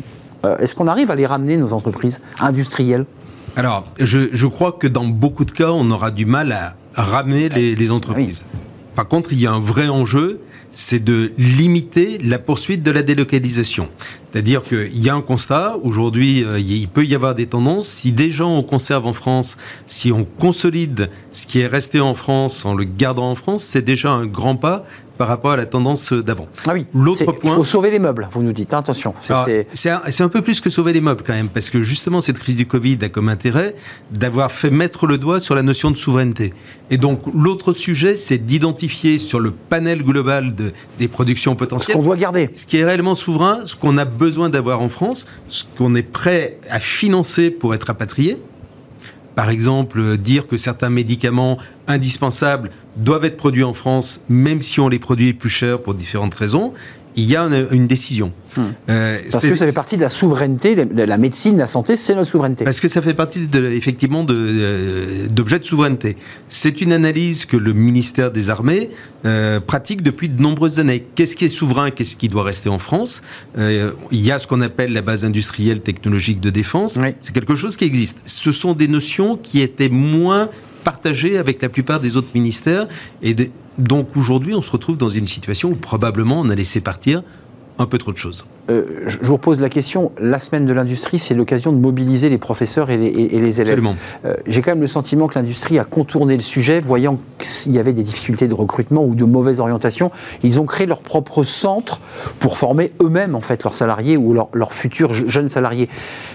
est-ce 0.59 0.75
qu'on 0.75 0.87
arrive 0.87 1.11
à 1.11 1.15
les 1.15 1.25
ramener, 1.25 1.57
nos 1.57 1.73
entreprises 1.73 2.21
industrielles? 2.39 3.05
Alors, 3.55 3.85
je, 3.99 4.29
je, 4.31 4.47
crois 4.47 4.71
que 4.71 4.87
dans 4.87 5.05
beaucoup 5.05 5.45
de 5.45 5.51
cas, 5.51 5.71
on 5.71 5.91
aura 5.91 6.11
du 6.11 6.25
mal 6.25 6.51
à 6.51 6.75
ramener 6.95 7.49
les, 7.49 7.75
les 7.75 7.91
entreprises. 7.91 8.45
Par 8.95 9.07
contre, 9.07 9.33
il 9.33 9.41
y 9.41 9.47
a 9.47 9.51
un 9.51 9.59
vrai 9.59 9.89
enjeu, 9.89 10.41
c'est 10.73 11.03
de 11.03 11.33
limiter 11.37 12.17
la 12.19 12.39
poursuite 12.39 12.83
de 12.83 12.91
la 12.91 13.01
délocalisation. 13.01 13.89
C'est-à-dire 14.31 14.63
qu'il 14.63 14.97
y 14.97 15.09
a 15.09 15.15
un 15.15 15.21
constat, 15.21 15.77
aujourd'hui, 15.83 16.43
euh, 16.45 16.59
il 16.59 16.87
peut 16.87 17.05
y 17.05 17.15
avoir 17.15 17.35
des 17.35 17.47
tendances. 17.47 17.87
Si 17.87 18.11
déjà 18.11 18.45
on 18.45 18.63
conserve 18.63 19.05
en 19.05 19.13
France, 19.13 19.57
si 19.87 20.11
on 20.11 20.23
consolide 20.23 21.09
ce 21.33 21.45
qui 21.45 21.59
est 21.59 21.67
resté 21.67 21.99
en 21.99 22.13
France 22.13 22.65
en 22.65 22.73
le 22.73 22.85
gardant 22.85 23.29
en 23.29 23.35
France, 23.35 23.63
c'est 23.63 23.81
déjà 23.81 24.11
un 24.11 24.25
grand 24.25 24.55
pas 24.55 24.85
par 25.21 25.27
rapport 25.27 25.51
à 25.51 25.57
la 25.57 25.67
tendance 25.67 26.13
d'avant. 26.13 26.47
Ah 26.67 26.73
oui. 26.73 26.87
L'autre 26.95 27.31
point. 27.33 27.51
Il 27.51 27.55
faut 27.57 27.63
sauver 27.63 27.91
les 27.91 27.99
meubles, 27.99 28.27
vous 28.31 28.41
nous 28.41 28.53
dites, 28.53 28.73
hein, 28.73 28.79
attention. 28.79 29.13
C'est 29.71 29.89
un, 29.91 30.01
un, 30.19 30.29
peu 30.29 30.41
plus 30.41 30.61
que 30.61 30.71
sauver 30.71 30.93
les 30.93 31.01
meubles 31.01 31.21
quand 31.23 31.33
même, 31.33 31.47
parce 31.47 31.69
que 31.69 31.79
justement 31.79 32.21
cette 32.21 32.39
crise 32.39 32.55
du 32.55 32.65
Covid 32.65 32.97
a 33.03 33.09
comme 33.09 33.29
intérêt 33.29 33.75
d'avoir 34.09 34.51
fait 34.51 34.71
mettre 34.71 35.05
le 35.05 35.19
doigt 35.19 35.39
sur 35.39 35.53
la 35.53 35.61
notion 35.61 35.91
de 35.91 35.95
souveraineté. 35.95 36.55
Et 36.89 36.97
donc 36.97 37.21
l'autre 37.35 37.71
sujet, 37.73 38.15
c'est 38.15 38.39
d'identifier 38.39 39.19
sur 39.19 39.39
le 39.39 39.51
panel 39.51 40.01
global 40.01 40.55
de, 40.55 40.73
des 40.97 41.07
productions 41.07 41.55
potentielles. 41.55 41.93
Ce 41.93 41.97
qu'on 41.99 42.03
doit 42.03 42.17
garder. 42.17 42.49
Ce 42.55 42.65
qui 42.65 42.77
est 42.77 42.83
réellement 42.83 43.13
souverain, 43.13 43.59
ce 43.65 43.75
qu'on 43.75 43.99
a 43.99 44.05
besoin 44.05 44.49
d'avoir 44.49 44.81
en 44.81 44.87
France, 44.87 45.27
ce 45.49 45.65
qu'on 45.77 45.93
est 45.93 46.01
prêt 46.01 46.57
à 46.67 46.79
financer 46.79 47.51
pour 47.51 47.75
être 47.75 47.83
rapatrié. 47.83 48.39
Par 49.35 49.49
exemple, 49.49 50.17
dire 50.17 50.47
que 50.47 50.57
certains 50.57 50.89
médicaments 50.89 51.57
indispensables 51.87 52.69
doivent 52.97 53.25
être 53.25 53.37
produits 53.37 53.63
en 53.63 53.73
France, 53.73 54.21
même 54.29 54.61
si 54.61 54.79
on 54.79 54.89
les 54.89 54.99
produit 54.99 55.33
plus 55.33 55.49
cher 55.49 55.81
pour 55.81 55.93
différentes 55.93 56.33
raisons, 56.33 56.73
il 57.15 57.25
y 57.25 57.35
a 57.35 57.43
une, 57.71 57.87
décision. 57.87 58.31
Hmm. 58.55 58.61
Euh, 58.89 59.17
parce 59.31 59.45
que 59.45 59.55
ça 59.55 59.65
fait 59.65 59.73
partie 59.73 59.97
de 59.97 60.01
la 60.01 60.09
souveraineté, 60.09 60.75
la 60.75 61.17
médecine, 61.17 61.57
la 61.57 61.67
santé, 61.67 61.97
c'est 61.97 62.15
notre 62.15 62.29
souveraineté. 62.29 62.63
Parce 62.63 62.79
que 62.79 62.87
ça 62.87 63.01
fait 63.01 63.13
partie 63.13 63.47
de, 63.47 63.65
effectivement 63.71 64.25
euh, 64.29 65.27
d'objets 65.29 65.59
de, 65.59 65.65
souveraineté. 65.65 66.17
C'est 66.49 66.81
une 66.81 66.93
analyse 66.93 67.45
que 67.45 67.57
le 67.57 67.73
ministère 67.73 68.31
des 68.31 68.49
Armées 68.49 68.89
euh, 69.25 69.59
pratique 69.59 70.01
depuis 70.01 70.29
de 70.29 70.41
nombreuses 70.41 70.79
années. 70.79 71.05
Qu'est-ce 71.15 71.35
qui 71.35 71.45
est 71.45 71.49
souverain, 71.49 71.91
qu'est-ce 71.91 72.15
qui 72.15 72.27
doit 72.27 72.43
rester 72.43 72.69
en 72.69 72.79
France? 72.79 73.21
Il 73.57 73.93
y 74.11 74.31
a 74.31 74.39
ce 74.39 74.47
qu'on 74.47 74.61
appelle 74.61 74.93
la 74.93 75.01
base 75.01 75.25
industrielle 75.25 75.81
technologique 75.81 76.39
de 76.39 76.49
défense. 76.49 76.97
C'est 77.21 77.33
quelque 77.33 77.55
chose 77.55 77.77
qui 77.77 77.85
existe. 77.85 78.21
Ce 78.25 78.51
sont 78.51 78.73
des 78.73 78.87
notions 78.87 79.37
qui 79.37 79.61
étaient 79.61 79.89
moins 79.89 80.49
partagées 80.83 81.37
avec 81.37 81.61
la 81.61 81.69
plupart 81.69 81.99
des 81.99 82.17
autres 82.17 82.29
ministères. 82.33 82.87
Et 83.21 83.35
donc 83.77 84.15
aujourd'hui, 84.15 84.53
on 84.53 84.61
se 84.61 84.71
retrouve 84.71 84.97
dans 84.97 85.09
une 85.09 85.27
situation 85.27 85.69
où 85.69 85.75
probablement 85.75 86.39
on 86.39 86.49
a 86.49 86.55
laissé 86.55 86.81
partir 86.81 87.23
un 87.81 87.87
peu 87.87 87.97
trop 87.97 88.11
de 88.11 88.17
choses. 88.17 88.45
Euh, 88.69 88.83
je 89.07 89.17
vous 89.21 89.33
repose 89.33 89.59
la 89.59 89.69
question. 89.69 90.11
La 90.19 90.39
semaine 90.39 90.65
de 90.65 90.73
l'industrie, 90.73 91.19
c'est 91.19 91.33
l'occasion 91.33 91.71
de 91.71 91.77
mobiliser 91.77 92.29
les 92.29 92.37
professeurs 92.37 92.89
et 92.89 92.97
les, 92.97 93.15
élèves. 93.15 93.59
Absolument. 93.59 93.95
Euh, 94.25 94.35
j'ai 94.47 94.61
quand 94.61 94.71
même 94.71 94.81
le 94.81 94.87
sentiment 94.87 95.27
que 95.27 95.37
l'industrie 95.37 95.79
a 95.79 95.83
contourné 95.83 96.35
le 96.35 96.41
sujet, 96.41 96.79
voyant 96.79 97.19
qu'il 97.39 97.73
y 97.73 97.79
avait 97.79 97.93
des 97.93 98.03
difficultés 98.03 98.47
de 98.47 98.53
recrutement 98.53 99.03
ou 99.03 99.15
de 99.15 99.25
mauvaise 99.25 99.59
orientation. 99.59 100.11
Ils 100.43 100.59
ont 100.59 100.65
créé 100.65 100.87
leur 100.87 101.01
propre 101.01 101.43
centre 101.43 101.99
pour 102.39 102.57
former 102.57 102.91
eux-mêmes 103.01 103.35
en 103.35 103.41
fait 103.41 103.63
leurs 103.63 103.75
salariés 103.75 104.17
ou 104.17 104.33
leurs 104.33 104.73
futurs 104.73 105.13
jeunes 105.13 105.49
salariés. 105.49 105.89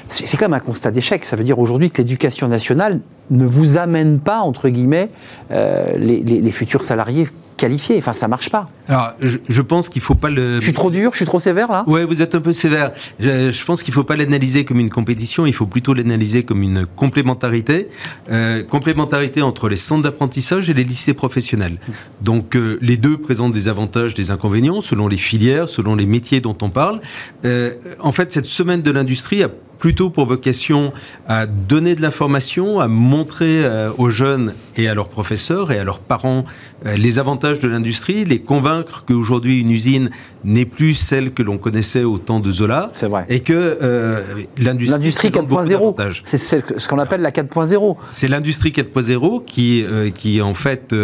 C'est 0.08 0.36
quand 0.36 0.46
même 0.46 0.54
un 0.54 0.60
constat 0.60 0.90
d'échec. 0.90 1.24
Ça 1.24 1.36
veut 1.36 1.44
dire 1.44 1.58
aujourd'hui 1.58 1.90
que 1.90 1.98
l'éducation 1.98 2.48
nationale 2.48 3.00
ne 3.30 3.46
vous 3.46 3.76
amène 3.76 4.20
pas 4.20 4.40
entre 4.40 4.68
guillemets 4.68 5.10
euh, 5.50 5.96
les 5.96 6.50
futurs 6.50 6.84
salariés 6.84 7.28
qualifié. 7.56 7.98
Enfin, 7.98 8.12
ça 8.12 8.28
marche 8.28 8.50
pas. 8.50 8.66
Alors, 8.88 9.14
je, 9.20 9.62
pense 9.62 9.88
qu'il 9.88 10.02
faut 10.02 10.14
pas 10.14 10.30
le. 10.30 10.56
Je 10.56 10.62
suis 10.62 10.72
trop 10.72 10.90
dur, 10.90 11.10
je 11.12 11.16
suis 11.16 11.26
trop 11.26 11.40
sévère 11.40 11.70
là? 11.70 11.84
Ouais, 11.88 12.04
vous 12.04 12.22
êtes 12.22 12.34
un 12.34 12.40
peu 12.40 12.52
sévère. 12.52 12.92
Je, 13.18 13.64
pense 13.64 13.82
qu'il 13.82 13.92
faut 13.92 14.04
pas 14.04 14.16
l'analyser 14.16 14.64
comme 14.64 14.78
une 14.78 14.90
compétition. 14.90 15.46
Il 15.46 15.52
faut 15.52 15.66
plutôt 15.66 15.92
l'analyser 15.92 16.44
comme 16.44 16.62
une 16.62 16.86
complémentarité, 16.86 17.88
euh, 18.30 18.62
complémentarité 18.62 19.42
entre 19.42 19.68
les 19.68 19.76
centres 19.76 20.02
d'apprentissage 20.02 20.70
et 20.70 20.74
les 20.74 20.84
lycées 20.84 21.14
professionnels. 21.14 21.78
Donc, 22.20 22.54
euh, 22.54 22.78
les 22.80 22.96
deux 22.96 23.18
présentent 23.18 23.52
des 23.52 23.68
avantages, 23.68 24.14
des 24.14 24.30
inconvénients 24.30 24.80
selon 24.80 25.08
les 25.08 25.16
filières, 25.16 25.68
selon 25.68 25.96
les 25.96 26.06
métiers 26.06 26.40
dont 26.40 26.56
on 26.62 26.70
parle. 26.70 27.00
Euh, 27.44 27.72
en 28.00 28.12
fait, 28.12 28.32
cette 28.32 28.46
semaine 28.46 28.82
de 28.82 28.90
l'industrie 28.90 29.42
a 29.42 29.48
plutôt 29.78 30.08
pour 30.08 30.24
vocation 30.24 30.92
à 31.28 31.46
donner 31.46 31.94
de 31.94 32.00
l'information, 32.00 32.80
à 32.80 32.88
montrer 32.88 33.62
aux 33.98 34.08
jeunes 34.08 34.54
et 34.76 34.88
à 34.88 34.94
leurs 34.94 35.08
professeurs 35.08 35.70
et 35.70 35.78
à 35.78 35.84
leurs 35.84 35.98
parents 35.98 36.46
les 36.84 37.18
avantages 37.18 37.58
de 37.58 37.68
l'industrie, 37.68 38.24
les 38.24 38.40
convaincre 38.40 39.04
qu'aujourd'hui 39.06 39.60
une 39.60 39.70
usine 39.70 40.10
n'est 40.44 40.66
plus 40.66 40.94
celle 40.94 41.32
que 41.32 41.42
l'on 41.42 41.58
connaissait 41.58 42.04
au 42.04 42.18
temps 42.18 42.38
de 42.38 42.50
Zola. 42.50 42.90
C'est 42.94 43.08
vrai. 43.08 43.24
Et 43.28 43.40
que 43.40 43.52
euh, 43.54 44.20
l'industrie. 44.58 44.98
L'industrie 44.98 45.28
4.0. 45.28 46.20
C'est 46.24 46.38
ce 46.38 46.88
qu'on 46.88 46.98
appelle 46.98 47.22
la 47.22 47.30
4.0. 47.30 47.96
C'est 48.12 48.28
l'industrie 48.28 48.70
4.0 48.70 49.44
qui, 49.44 49.84
qui 50.14 50.42
en 50.42 50.54
fait 50.54 50.94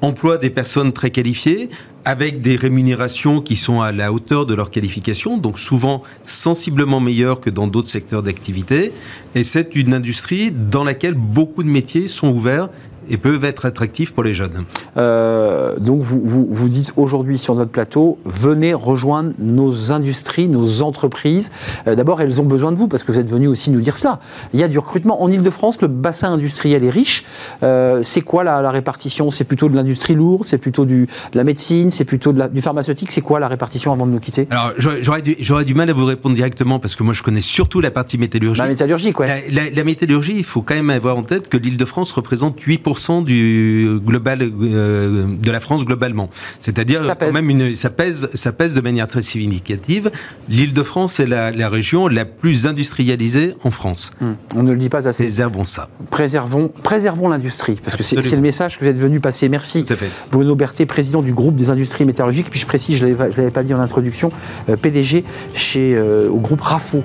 emploie 0.00 0.38
des 0.38 0.50
personnes 0.50 0.92
très 0.92 1.10
qualifiées 1.10 1.68
avec 2.08 2.40
des 2.40 2.56
rémunérations 2.56 3.42
qui 3.42 3.54
sont 3.54 3.82
à 3.82 3.92
la 3.92 4.14
hauteur 4.14 4.46
de 4.46 4.54
leur 4.54 4.70
qualification, 4.70 5.36
donc 5.36 5.58
souvent 5.58 6.02
sensiblement 6.24 7.00
meilleures 7.00 7.38
que 7.38 7.50
dans 7.50 7.66
d'autres 7.66 7.88
secteurs 7.88 8.22
d'activité. 8.22 8.92
Et 9.34 9.42
c'est 9.42 9.74
une 9.74 9.92
industrie 9.92 10.50
dans 10.50 10.84
laquelle 10.84 11.12
beaucoup 11.12 11.62
de 11.62 11.68
métiers 11.68 12.08
sont 12.08 12.28
ouverts 12.28 12.70
et 13.10 13.16
peuvent 13.16 13.44
être 13.44 13.66
attractifs 13.66 14.12
pour 14.12 14.24
les 14.24 14.34
jeunes. 14.34 14.64
Euh, 14.96 15.76
donc 15.78 16.02
vous, 16.02 16.20
vous, 16.24 16.46
vous 16.50 16.68
dites 16.68 16.92
aujourd'hui 16.96 17.38
sur 17.38 17.54
notre 17.54 17.70
plateau, 17.70 18.18
venez 18.24 18.74
rejoindre 18.74 19.32
nos 19.38 19.92
industries, 19.92 20.48
nos 20.48 20.82
entreprises. 20.82 21.50
Euh, 21.86 21.94
d'abord, 21.94 22.20
elles 22.20 22.40
ont 22.40 22.44
besoin 22.44 22.72
de 22.72 22.76
vous 22.76 22.88
parce 22.88 23.02
que 23.02 23.12
vous 23.12 23.18
êtes 23.18 23.30
venu 23.30 23.46
aussi 23.46 23.70
nous 23.70 23.80
dire 23.80 23.96
cela. 23.96 24.20
Il 24.54 24.60
y 24.60 24.62
a 24.62 24.68
du 24.68 24.78
recrutement. 24.78 25.22
En 25.22 25.30
Ile-de-France, 25.30 25.80
le 25.80 25.88
bassin 25.88 26.32
industriel 26.32 26.84
est 26.84 26.90
riche. 26.90 27.24
Euh, 27.62 28.02
c'est 28.02 28.20
quoi 28.20 28.44
la, 28.44 28.70
répartition? 28.70 29.30
C'est 29.30 29.44
plutôt 29.44 29.68
de 29.68 29.74
l'industrie 29.74 30.14
lourde 30.14 30.44
C'est 30.46 30.58
plutôt 30.58 30.84
du, 30.84 31.08
de 31.32 31.38
la 31.38 31.44
médecine 31.44 31.90
C'est 31.90 32.04
plutôt 32.04 32.32
de 32.32 32.38
la, 32.38 32.48
du 32.48 32.60
pharmaceutique? 32.60 33.10
C'est 33.12 33.20
quoi 33.20 33.40
la 33.40 33.48
répartition 33.48 33.92
avant 33.92 34.06
de 34.06 34.12
nous 34.12 34.20
quitter? 34.20 34.46
Alors, 34.50 34.72
j'aurais 34.76 35.22
du, 35.22 35.36
du, 35.36 35.74
mal 35.74 35.90
à 35.90 35.92
vous 35.92 36.04
répondre 36.04 36.34
directement 36.34 36.78
parce 36.78 36.96
que 36.96 37.02
moi, 37.02 37.14
je 37.14 37.22
connais 37.22 37.40
surtout 37.40 37.80
la 37.80 37.90
partie 37.90 38.18
métallurgie. 38.18 38.60
La 38.60 38.68
métallurgie, 38.68 39.12
quoi. 39.12 39.26
La, 39.26 39.70
la 39.70 39.84
métallurgie, 39.84 40.34
il 40.36 40.44
faut 40.44 40.62
quand 40.62 40.74
même 40.74 40.90
avoir 40.90 41.16
en 41.16 41.22
tête 41.22 41.48
que 41.48 41.56
l'Île-de-France 41.56 42.12
représente 42.12 42.60
8% 42.60 42.97
du 43.22 43.98
global 44.04 44.42
euh, 44.42 45.26
de 45.40 45.50
la 45.50 45.60
France 45.60 45.84
globalement. 45.84 46.28
C'est-à-dire 46.60 47.16
quand 47.18 47.32
même 47.32 47.50
une, 47.50 47.76
ça 47.76 47.90
pèse, 47.90 48.28
ça 48.34 48.52
pèse 48.52 48.74
de 48.74 48.80
manière 48.80 49.08
très 49.08 49.22
significative. 49.22 50.10
L'Île-de-France 50.48 51.20
est 51.20 51.26
la, 51.26 51.68
région 51.68 52.08
la 52.08 52.24
plus 52.24 52.66
industrialisée 52.66 53.54
en 53.62 53.70
France. 53.70 54.10
Hmm. 54.20 54.32
On 54.54 54.62
ne 54.62 54.72
le 54.72 54.78
dit 54.78 54.88
pas 54.88 55.06
assez. 55.06 55.24
Préservons 55.24 55.64
ça. 55.64 55.88
Préservons, 56.10 56.72
préservons 56.82 57.28
l'industrie, 57.28 57.78
parce 57.82 57.96
que 57.96 58.02
c'est 58.02 58.16
le 58.16 58.42
message 58.42 58.78
que 58.78 58.84
vous 58.84 58.90
êtes 58.90 58.98
venu 58.98 59.20
passer. 59.20 59.48
Merci. 59.48 59.84
Tout 59.84 59.92
à 59.92 59.96
fait. 59.96 60.10
Bruno 60.30 60.54
Berthet, 60.54 60.86
président 60.86 61.22
du 61.22 61.32
groupe 61.32 61.56
des 61.56 61.70
industries 61.70 62.04
métallurgiques. 62.04 62.50
Puis 62.50 62.60
je 62.60 62.66
précise, 62.66 62.96
je 62.96 63.06
ne 63.06 63.14
l'avais 63.14 63.50
pas 63.50 63.62
dit 63.62 63.74
en 63.74 63.80
introduction, 63.80 64.30
euh, 64.68 64.76
PDG 64.76 65.24
chez, 65.54 65.94
euh, 65.94 66.28
au 66.28 66.38
groupe 66.38 66.60
RAFO, 66.60 67.02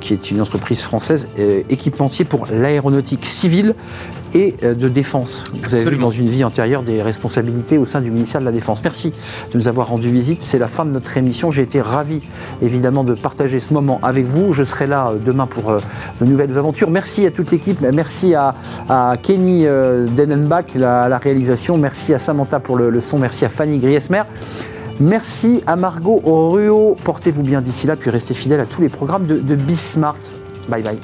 qui 0.00 0.12
est 0.12 0.30
une 0.30 0.40
entreprise 0.40 0.82
française 0.82 1.26
équipementier 1.68 2.24
pour 2.24 2.46
l'aéronautique 2.46 3.26
civile 3.26 3.74
et 4.34 4.54
euh, 4.62 4.74
de 4.74 4.88
défense. 4.88 5.44
Vous 5.62 5.74
avez 5.74 5.90
vu 5.90 5.96
dans 5.96 6.10
une 6.10 6.28
vie 6.28 6.44
antérieure 6.44 6.82
des 6.82 7.02
responsabilités 7.02 7.78
au 7.78 7.84
sein 7.84 8.00
du 8.00 8.10
ministère 8.10 8.40
de 8.40 8.46
la 8.46 8.52
Défense. 8.52 8.82
Merci 8.82 9.12
de 9.52 9.58
nous 9.58 9.68
avoir 9.68 9.88
rendu 9.88 10.08
visite. 10.08 10.42
C'est 10.42 10.58
la 10.58 10.68
fin 10.68 10.84
de 10.84 10.90
notre 10.90 11.16
émission. 11.16 11.50
J'ai 11.50 11.62
été 11.62 11.80
ravi 11.80 12.20
évidemment 12.62 13.04
de 13.04 13.14
partager 13.14 13.60
ce 13.60 13.72
moment 13.72 14.00
avec 14.02 14.26
vous. 14.26 14.52
Je 14.52 14.64
serai 14.64 14.86
là 14.86 15.10
euh, 15.10 15.18
demain 15.24 15.46
pour 15.46 15.70
euh, 15.70 15.78
de 16.20 16.26
nouvelles 16.26 16.56
aventures. 16.58 16.90
Merci 16.90 17.26
à 17.26 17.30
toute 17.30 17.50
l'équipe. 17.50 17.80
Merci 17.80 18.34
à, 18.34 18.54
Kenny 19.22 19.64
Denenbach, 19.64 20.74
la, 20.74 21.08
la 21.08 21.18
réalisation. 21.18 21.78
Merci 21.78 22.14
à 22.14 22.18
Samantha 22.18 22.60
pour 22.60 22.76
le, 22.76 23.00
son. 23.00 23.18
Merci 23.18 23.44
à 23.44 23.48
Fanny 23.48 23.78
Griesmer. 23.78 24.22
Merci 25.00 25.62
à 25.66 25.76
Margot 25.76 26.20
Ruot. 26.24 26.96
Portez-vous 27.04 27.42
bien 27.42 27.60
d'ici 27.60 27.86
là, 27.86 27.96
puis 27.96 28.10
restez 28.10 28.34
fidèles 28.34 28.60
à 28.60 28.66
tous 28.66 28.82
les 28.82 28.88
programmes 28.88 29.26
de, 29.26 29.38
de 29.38 29.54
Bismart. 29.54 30.16
Bye 30.68 30.82
bye. 30.82 30.98